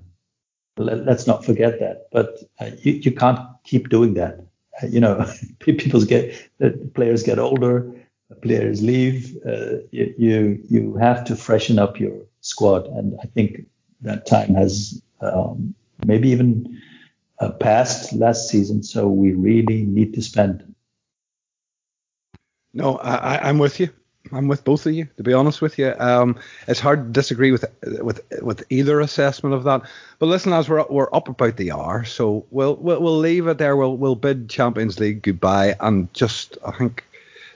Let, 0.77 1.09
us 1.09 1.27
not 1.27 1.43
forget 1.43 1.79
that. 1.81 2.07
But 2.11 2.37
uh, 2.61 2.71
you, 2.81 2.93
you 2.93 3.11
can't 3.11 3.39
keep 3.65 3.89
doing 3.89 4.13
that. 4.13 4.39
Uh, 4.81 4.87
you 4.87 5.01
know, 5.01 5.29
people 5.59 6.05
get 6.05 6.33
players 6.93 7.23
get 7.23 7.39
older, 7.39 7.93
players 8.41 8.81
leave. 8.81 9.37
Uh, 9.45 9.79
you, 9.91 10.13
you 10.17 10.63
you 10.69 10.95
have 10.95 11.25
to 11.25 11.35
freshen 11.35 11.79
up 11.79 11.99
your 11.99 12.15
squad, 12.41 12.85
and 12.87 13.17
I 13.21 13.25
think 13.27 13.65
that 14.01 14.25
time 14.25 14.55
has 14.55 15.01
um, 15.21 15.75
maybe 16.05 16.29
even 16.29 16.81
uh, 17.39 17.51
past 17.51 18.13
last 18.13 18.49
season. 18.49 18.83
So 18.83 19.07
we 19.07 19.33
really 19.33 19.85
need 19.85 20.13
to 20.13 20.21
spend. 20.21 20.75
No, 22.73 22.97
I, 22.97 23.49
I'm 23.49 23.57
with 23.57 23.79
you. 23.79 23.89
I'm 24.31 24.47
with 24.47 24.63
both 24.63 24.85
of 24.85 24.93
you. 24.93 25.07
To 25.17 25.23
be 25.23 25.33
honest 25.33 25.61
with 25.61 25.79
you, 25.79 25.93
um, 25.97 26.37
it's 26.67 26.79
hard 26.79 27.05
to 27.05 27.11
disagree 27.11 27.51
with 27.51 27.65
with 28.01 28.21
with 28.41 28.63
either 28.69 28.99
assessment 28.99 29.55
of 29.55 29.63
that. 29.63 29.81
But 30.19 30.27
listen, 30.27 30.53
as 30.53 30.69
we're 30.69 30.85
we're 30.89 31.13
up 31.13 31.29
about 31.29 31.57
the 31.57 31.71
hour, 31.71 32.03
so 32.05 32.45
we'll 32.51 32.75
we'll, 32.75 33.01
we'll 33.01 33.17
leave 33.17 33.47
it 33.47 33.57
there. 33.57 33.75
We'll 33.75 33.97
we'll 33.97 34.15
bid 34.15 34.49
Champions 34.49 34.99
League 34.99 35.23
goodbye, 35.23 35.75
and 35.79 36.13
just 36.13 36.57
I 36.65 36.71
think 36.71 37.05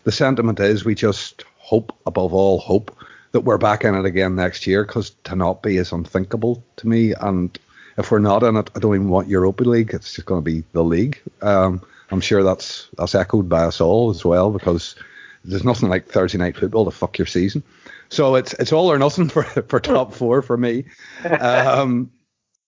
the 0.04 0.12
sentiment 0.12 0.60
is 0.60 0.86
we 0.86 0.96
just 0.96 1.46
hope 1.58 1.96
above 2.06 2.34
all 2.34 2.60
hope 2.60 2.96
that 3.34 3.42
we're 3.42 3.58
back 3.58 3.84
in 3.84 3.96
it 3.96 4.06
again 4.06 4.36
next 4.36 4.66
year 4.66 4.86
because 4.86 5.12
to 5.26 5.36
not 5.36 5.64
be 5.64 5.78
is 5.78 5.92
unthinkable 5.92 6.64
to 6.78 6.88
me. 6.88 7.14
And 7.14 7.58
if 7.98 8.12
we're 8.12 8.20
not 8.20 8.44
in 8.44 8.56
it, 8.56 8.70
I 8.76 8.80
don't 8.80 8.96
even 8.96 9.10
want 9.10 9.28
Europa 9.28 9.64
League. 9.64 9.92
It's 9.94 10.14
just 10.14 10.26
going 10.26 10.44
to 10.44 10.46
be 10.46 10.64
the 10.74 10.84
league. 10.84 11.22
Um, 11.42 11.82
I'm 12.12 12.22
sure 12.22 12.44
that's 12.44 12.90
that's 12.98 13.16
echoed 13.16 13.50
by 13.50 13.64
us 13.64 13.82
all 13.82 14.10
as 14.10 14.24
well 14.24 14.52
because 14.52 14.96
there's 15.44 15.64
nothing 15.64 15.90
like 15.90 16.08
Thursday 16.08 16.38
night 16.38 16.58
football 16.58 16.86
to 16.86 16.92
fuck 16.92 17.18
your 17.18 17.28
season. 17.28 17.64
So 18.10 18.36
it's 18.36 18.54
it's 18.54 18.72
all 18.72 18.92
or 18.92 19.00
nothing 19.00 19.30
for 19.30 19.44
for 19.44 19.80
top 19.80 20.14
four 20.14 20.42
for 20.42 20.58
me. 20.58 20.86
Um, 21.24 22.12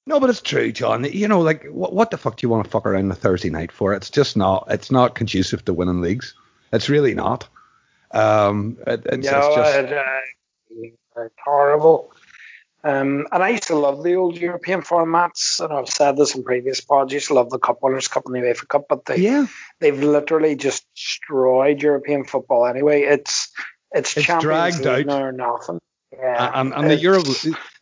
no, 0.07 0.19
but 0.19 0.30
it's 0.30 0.41
true, 0.41 0.71
John. 0.71 1.03
You 1.03 1.28
know, 1.28 1.41
like 1.41 1.65
what 1.65 1.93
what 1.93 2.11
the 2.11 2.17
fuck 2.17 2.38
do 2.38 2.45
you 2.45 2.49
want 2.49 2.65
to 2.65 2.69
fuck 2.69 2.86
around 2.86 3.11
a 3.11 3.15
Thursday 3.15 3.49
night 3.49 3.71
for? 3.71 3.93
It's 3.93 4.09
just 4.09 4.38
not. 4.38 4.67
It's 4.69 4.91
not 4.91 5.15
conducive 5.15 5.65
to 5.65 5.73
winning 5.73 6.01
leagues. 6.01 6.34
It's 6.71 6.89
really 6.89 7.13
not. 7.13 7.47
Um, 8.11 8.78
it, 8.88 9.01
it's, 9.05 9.32
no, 9.32 9.38
it's 9.38 9.55
just, 9.55 9.93
uh, 9.93 11.21
it's 11.21 11.36
horrible. 11.43 12.13
Um, 12.86 13.26
and 13.32 13.42
I 13.44 13.50
used 13.50 13.64
to 13.68 13.76
love 13.76 14.04
the 14.04 14.14
old 14.14 14.38
European 14.38 14.84
formats, 14.84 15.60
and 15.60 15.74
I've 15.74 15.90
said 15.90 16.18
this 16.18 16.36
in 16.36 16.44
previous 16.44 16.82
pods. 16.82 17.12
I 17.12 17.16
used 17.16 17.28
to 17.30 17.34
love 17.34 17.50
the 17.50 17.58
Cup 17.58 17.80
Winners' 17.82 18.08
Cup 18.08 18.28
and 18.28 18.36
the 18.36 18.40
UEFA 18.40 18.68
Cup, 18.68 18.86
but 18.88 19.06
they 19.06 19.18
yeah, 19.18 19.48
they've 19.80 19.98
literally 20.00 20.56
just 20.56 20.86
destroyed 20.94 21.82
European 21.82 22.26
football. 22.26 22.68
Anyway, 22.68 23.02
it's 23.02 23.52
it's, 23.92 24.16
It's 24.16 24.26
Champions 24.28 24.44
dragged 24.44 24.78
League 24.86 24.88
out. 24.88 25.06
now 25.08 25.24
or 25.26 25.32
nothing. 25.32 25.80
Yeah, 26.14 26.52
and, 26.54 26.74
and 26.74 26.90
the 26.90 26.96
Euro, 26.98 27.24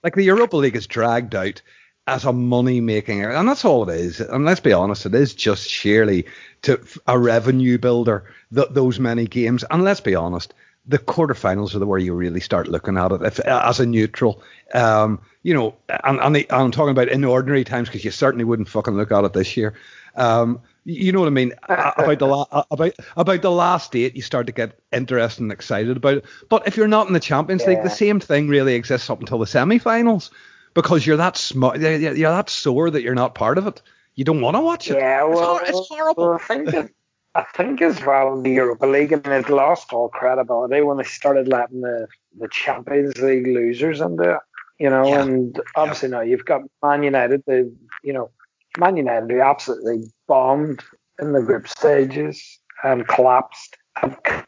like 0.03 0.15
the 0.15 0.23
Europa 0.23 0.55
League 0.57 0.75
is 0.77 0.87
dragged 0.87 1.35
out 1.35 1.61
as 2.07 2.25
a 2.25 2.33
money 2.33 2.81
making, 2.81 3.21
area. 3.21 3.37
and 3.39 3.47
that's 3.47 3.65
all 3.65 3.87
it 3.89 3.93
is. 3.95 4.19
And 4.21 4.45
let's 4.45 4.59
be 4.59 4.73
honest, 4.73 5.05
it 5.05 5.13
is 5.15 5.33
just 5.35 5.69
sheerly 5.69 6.25
to 6.63 6.79
a 7.07 7.19
revenue 7.19 7.77
builder. 7.77 8.23
Th- 8.55 8.67
those 8.71 8.99
many 8.99 9.27
games, 9.27 9.63
and 9.69 9.83
let's 9.83 10.01
be 10.01 10.15
honest, 10.15 10.53
the 10.85 10.99
quarterfinals 10.99 11.73
are 11.73 11.79
the 11.79 11.87
where 11.87 11.99
you 11.99 12.13
really 12.13 12.41
start 12.41 12.67
looking 12.67 12.97
at 12.97 13.11
it 13.11 13.21
if, 13.21 13.39
as 13.39 13.79
a 13.79 13.85
neutral. 13.85 14.43
Um, 14.73 15.21
you 15.41 15.53
know, 15.53 15.75
and, 16.03 16.19
and 16.19 16.35
the, 16.35 16.51
I'm 16.51 16.71
talking 16.71 16.91
about 16.91 17.07
in 17.07 17.23
ordinary 17.23 17.63
times 17.63 17.87
because 17.87 18.03
you 18.03 18.11
certainly 18.11 18.43
wouldn't 18.45 18.67
fucking 18.69 18.95
look 18.95 19.11
at 19.11 19.23
it 19.23 19.33
this 19.33 19.55
year. 19.55 19.75
Um, 20.15 20.61
you 20.85 21.11
know 21.13 21.19
what 21.19 21.27
I 21.27 21.31
mean? 21.31 21.53
about 21.63 22.19
the 22.19 22.27
la- 22.27 22.65
about 22.69 22.93
about 23.15 23.41
the 23.41 23.51
last 23.51 23.95
eight, 23.95 24.15
you 24.15 24.21
start 24.21 24.47
to 24.47 24.53
get 24.53 24.77
interested 24.91 25.41
and 25.41 25.51
excited 25.51 25.95
about 25.95 26.17
it. 26.17 26.25
But 26.49 26.67
if 26.67 26.75
you're 26.75 26.87
not 26.89 27.07
in 27.07 27.13
the 27.13 27.19
Champions 27.21 27.65
League, 27.65 27.83
the 27.83 27.89
same 27.89 28.19
thing 28.19 28.49
really 28.49 28.75
exists 28.75 29.09
up 29.09 29.21
until 29.21 29.39
the 29.39 29.47
semi-finals 29.47 30.29
because 30.73 31.05
you're 31.07 31.17
that 31.17 31.37
smart, 31.37 31.79
you're, 31.79 31.97
that 31.99 32.49
sore 32.49 32.89
that 32.89 33.01
you're 33.01 33.15
not 33.15 33.35
part 33.35 33.57
of 33.57 33.67
it. 33.67 33.81
You 34.15 34.25
don't 34.25 34.41
want 34.41 34.55
to 34.55 34.61
watch 34.61 34.89
it. 34.91 34.97
Yeah, 34.97 35.25
It's 35.25 35.35
well, 35.35 35.57
hor- 35.57 35.63
it's 35.65 35.87
horrible. 35.89 36.23
well, 36.25 36.33
I 36.33 36.37
think 36.39 36.69
that 36.71 36.91
I 37.35 37.43
think 37.55 37.81
as 37.81 38.03
well 38.05 38.41
the 38.41 38.51
Europa 38.51 38.85
League 38.85 39.11
and 39.11 39.25
it 39.27 39.49
lost 39.49 39.91
all 39.91 40.09
credibility 40.09 40.81
when 40.81 40.97
they 40.97 41.03
started 41.03 41.47
letting 41.47 41.81
the, 41.81 42.07
the 42.39 42.47
Champions 42.47 43.17
League 43.19 43.47
losers 43.47 44.01
into 44.01 44.35
it. 44.35 44.39
You 44.79 44.89
know, 44.89 45.07
yeah. 45.07 45.21
and 45.21 45.59
obviously 45.75 46.09
yeah. 46.09 46.17
now 46.17 46.21
you've 46.21 46.45
got 46.45 46.61
Man 46.83 47.03
United, 47.03 47.43
the 47.47 47.73
you 48.03 48.13
know, 48.13 48.29
Man 48.77 48.97
United 48.97 49.31
who 49.31 49.41
absolutely 49.41 50.03
bombed 50.27 50.83
in 51.19 51.33
the 51.33 51.41
group 51.41 51.67
stages 51.67 52.59
and 52.83 53.07
collapsed 53.07 53.77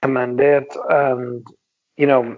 come 0.02 0.18
into 0.18 0.66
and 0.90 1.46
you 1.98 2.08
know 2.08 2.38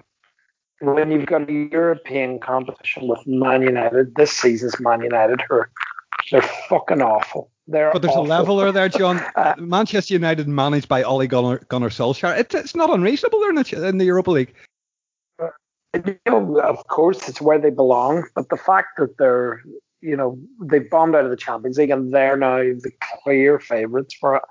when 0.79 1.11
you've 1.11 1.25
got 1.25 1.49
a 1.49 1.53
European 1.71 2.39
competition 2.39 3.07
with 3.07 3.25
Man 3.25 3.61
United, 3.63 4.13
this 4.15 4.31
season's 4.31 4.79
Man 4.79 5.01
United 5.01 5.41
are 5.49 5.71
they're 6.31 6.41
fucking 6.41 7.01
awful. 7.01 7.49
They're 7.67 7.91
but 7.91 8.01
there's 8.01 8.13
awful. 8.13 8.25
a 8.25 8.27
leveler 8.27 8.71
there, 8.71 8.89
John. 8.89 9.21
Uh, 9.35 9.53
Manchester 9.57 10.13
United 10.13 10.47
managed 10.47 10.87
by 10.87 11.03
Ole 11.03 11.27
Gunnar, 11.27 11.59
Gunnar 11.69 11.89
Solskjaer. 11.89 12.39
It, 12.39 12.53
it's 12.55 12.75
not 12.75 12.89
unreasonable 12.89 13.39
they're 13.39 13.49
in 13.49 13.55
the, 13.55 13.87
in 13.87 13.97
the 13.99 14.05
Europa 14.05 14.31
League. 14.31 14.53
Uh, 15.39 15.49
you 15.93 16.17
know, 16.25 16.59
of 16.59 16.87
course, 16.87 17.29
it's 17.29 17.39
where 17.39 17.59
they 17.59 17.69
belong. 17.69 18.25
But 18.33 18.49
the 18.49 18.57
fact 18.57 18.97
that 18.97 19.17
they're, 19.19 19.61
you 20.01 20.15
know, 20.15 20.39
they 20.59 20.79
bombed 20.79 21.15
out 21.15 21.25
of 21.25 21.29
the 21.29 21.37
Champions 21.37 21.77
League 21.77 21.91
and 21.91 22.11
they're 22.11 22.37
now 22.37 22.57
the 22.57 22.91
clear 23.21 23.59
favourites 23.59 24.15
for 24.15 24.37
it. 24.37 24.43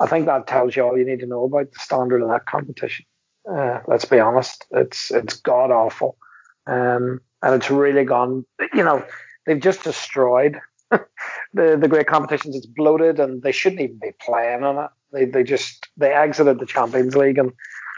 I 0.00 0.06
think 0.06 0.26
that 0.26 0.46
tells 0.46 0.76
you 0.76 0.82
all 0.82 0.98
you 0.98 1.06
need 1.06 1.20
to 1.20 1.26
know 1.26 1.44
about 1.44 1.72
the 1.72 1.78
standard 1.78 2.22
of 2.22 2.28
that 2.28 2.46
competition. 2.46 3.06
Uh, 3.50 3.80
let's 3.86 4.04
be 4.04 4.18
honest, 4.18 4.66
it's 4.72 5.12
it's 5.12 5.36
god 5.36 5.70
awful, 5.70 6.16
um, 6.66 7.20
and 7.42 7.54
it's 7.54 7.70
really 7.70 8.04
gone. 8.04 8.44
You 8.74 8.82
know, 8.82 9.04
they've 9.46 9.60
just 9.60 9.84
destroyed 9.84 10.60
the 10.90 11.76
the 11.76 11.88
great 11.88 12.06
competitions. 12.06 12.56
It's 12.56 12.66
bloated, 12.66 13.20
and 13.20 13.42
they 13.42 13.52
shouldn't 13.52 13.82
even 13.82 13.98
be 13.98 14.12
playing 14.20 14.64
on 14.64 14.84
it. 14.84 14.90
They 15.12 15.24
they 15.24 15.44
just 15.44 15.88
they 15.96 16.12
exited 16.12 16.58
the 16.58 16.66
Champions 16.66 17.16
League 17.16 17.38
and 17.38 17.52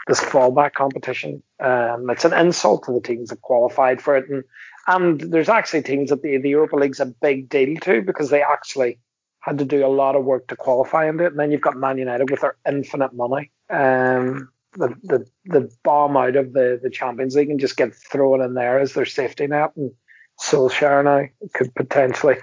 this 0.07 0.19
fallback 0.19 0.73
competition. 0.73 1.43
Um, 1.59 2.09
it's 2.09 2.25
an 2.25 2.33
insult 2.33 2.85
to 2.85 2.93
the 2.93 3.01
teams 3.01 3.29
that 3.29 3.41
qualified 3.41 4.01
for 4.01 4.15
it, 4.15 4.29
and 4.29 4.43
and 4.87 5.19
there's 5.31 5.49
actually 5.49 5.83
teams 5.83 6.09
that 6.09 6.21
the 6.21 6.37
the 6.37 6.49
Europa 6.49 6.75
League's 6.75 6.99
a 6.99 7.05
big 7.05 7.49
deal 7.49 7.77
to 7.81 8.01
because 8.01 8.29
they 8.29 8.41
actually 8.41 8.99
had 9.41 9.57
to 9.59 9.65
do 9.65 9.85
a 9.85 9.87
lot 9.87 10.15
of 10.15 10.25
work 10.25 10.47
to 10.47 10.55
qualify 10.55 11.07
into 11.07 11.23
it. 11.23 11.31
And 11.31 11.39
then 11.39 11.51
you've 11.51 11.61
got 11.61 11.77
Man 11.77 11.97
United 11.97 12.29
with 12.29 12.41
their 12.41 12.57
infinite 12.67 13.13
money. 13.13 13.51
Um, 13.69 14.49
the, 14.73 14.93
the 15.03 15.25
the 15.45 15.71
bomb 15.83 16.17
out 16.17 16.35
of 16.35 16.53
the, 16.53 16.79
the 16.81 16.89
Champions 16.89 17.35
League 17.35 17.49
and 17.49 17.59
just 17.59 17.77
get 17.77 17.95
thrown 17.95 18.41
in 18.41 18.53
there 18.53 18.79
as 18.79 18.93
their 18.93 19.05
safety 19.05 19.47
net. 19.47 19.71
And 19.75 19.91
Solskjaer 20.41 21.03
now 21.03 21.27
could 21.53 21.73
potentially 21.75 22.37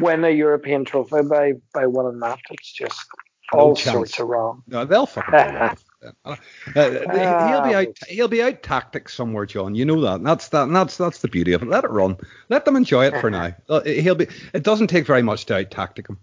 win 0.00 0.24
a 0.24 0.30
European 0.30 0.84
trophy 0.84 1.22
by 1.22 1.54
by 1.72 1.86
winning 1.86 2.20
that. 2.20 2.38
It's 2.50 2.72
just 2.72 3.06
all 3.52 3.76
sorts 3.76 4.18
of 4.18 4.28
wrong. 4.28 4.62
No, 4.66 4.84
they'll 4.84 5.06
fucking 5.06 5.34
uh, 5.34 5.76
uh, 6.24 6.36
he'll 6.74 7.62
be 7.62 7.74
out. 7.74 7.98
He'll 8.08 8.28
be 8.28 8.42
out 8.42 8.62
tactics 8.62 9.14
somewhere, 9.14 9.46
John. 9.46 9.74
You 9.74 9.84
know 9.84 10.00
that. 10.02 10.22
That's 10.22 10.48
that. 10.48 10.64
And 10.64 10.76
that's 10.76 10.96
that's 10.96 11.20
the 11.20 11.28
beauty 11.28 11.52
of 11.52 11.62
it. 11.62 11.68
Let 11.68 11.84
it 11.84 11.90
run. 11.90 12.16
Let 12.48 12.64
them 12.64 12.76
enjoy 12.76 13.06
it 13.06 13.20
for 13.20 13.30
now. 13.30 13.54
Uh, 13.68 13.82
he'll 13.82 14.14
be. 14.14 14.28
It 14.52 14.62
doesn't 14.62 14.88
take 14.88 15.06
very 15.06 15.22
much 15.22 15.46
to 15.46 15.56
out 15.56 15.70
tactic 15.70 16.08
him. 16.08 16.18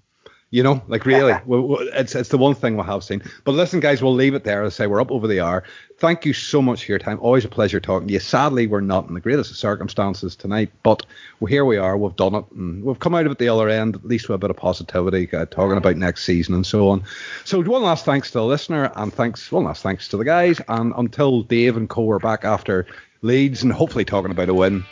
You 0.53 0.61
know, 0.61 0.83
like 0.87 1.07
really, 1.07 1.33
it's 1.95 2.13
it's 2.13 2.29
the 2.29 2.37
one 2.37 2.53
thing 2.53 2.77
we 2.77 2.83
have 2.83 3.03
seen. 3.03 3.23
But 3.43 3.53
listen, 3.53 3.79
guys, 3.79 4.03
we'll 4.03 4.13
leave 4.13 4.35
it 4.35 4.43
there. 4.43 4.61
As 4.61 4.75
I 4.75 4.83
say, 4.83 4.87
we're 4.87 5.01
up 5.01 5.11
over 5.11 5.27
the 5.27 5.39
hour. 5.39 5.63
Thank 5.97 6.27
you 6.27 6.33
so 6.33 6.61
much 6.61 6.85
for 6.85 6.91
your 6.91 6.99
time. 6.99 7.17
Always 7.21 7.43
a 7.43 7.49
pleasure 7.49 7.79
talking 7.79 8.07
to 8.07 8.13
you. 8.13 8.19
Sadly, 8.19 8.67
we're 8.67 8.79
not 8.79 9.07
in 9.07 9.15
the 9.15 9.19
greatest 9.19 9.49
of 9.49 9.57
circumstances 9.57 10.35
tonight, 10.35 10.71
but 10.83 11.07
here 11.49 11.65
we 11.65 11.77
are. 11.77 11.97
We've 11.97 12.15
done 12.15 12.35
it, 12.35 12.45
and 12.51 12.83
we've 12.83 12.99
come 12.99 13.15
out 13.15 13.25
of 13.25 13.31
it 13.31 13.39
the 13.39 13.49
other 13.49 13.67
end, 13.67 13.95
at 13.95 14.05
least 14.05 14.29
with 14.29 14.35
a 14.35 14.37
bit 14.37 14.51
of 14.51 14.55
positivity, 14.55 15.27
uh, 15.33 15.47
talking 15.47 15.75
about 15.75 15.97
next 15.97 16.23
season 16.23 16.53
and 16.53 16.67
so 16.67 16.87
on. 16.87 17.03
So 17.45 17.59
one 17.63 17.81
last 17.81 18.05
thanks 18.05 18.27
to 18.27 18.37
the 18.37 18.45
listener, 18.45 18.91
and 18.95 19.11
thanks 19.11 19.51
one 19.51 19.63
last 19.63 19.81
thanks 19.81 20.07
to 20.09 20.17
the 20.17 20.25
guys. 20.25 20.61
And 20.67 20.93
until 20.97 21.41
Dave 21.41 21.77
and 21.77 21.89
Co 21.89 22.07
are 22.11 22.19
back 22.19 22.45
after 22.45 22.85
Leeds, 23.23 23.63
and 23.63 23.73
hopefully 23.73 24.05
talking 24.05 24.29
about 24.29 24.49
a 24.49 24.53
win, 24.53 24.85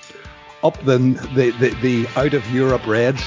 up 0.64 0.76
the 0.86 0.98
the 1.36 1.52
the, 1.60 1.70
the 1.84 2.08
out 2.20 2.34
of 2.34 2.52
Europe 2.52 2.88
Reds. 2.88 3.22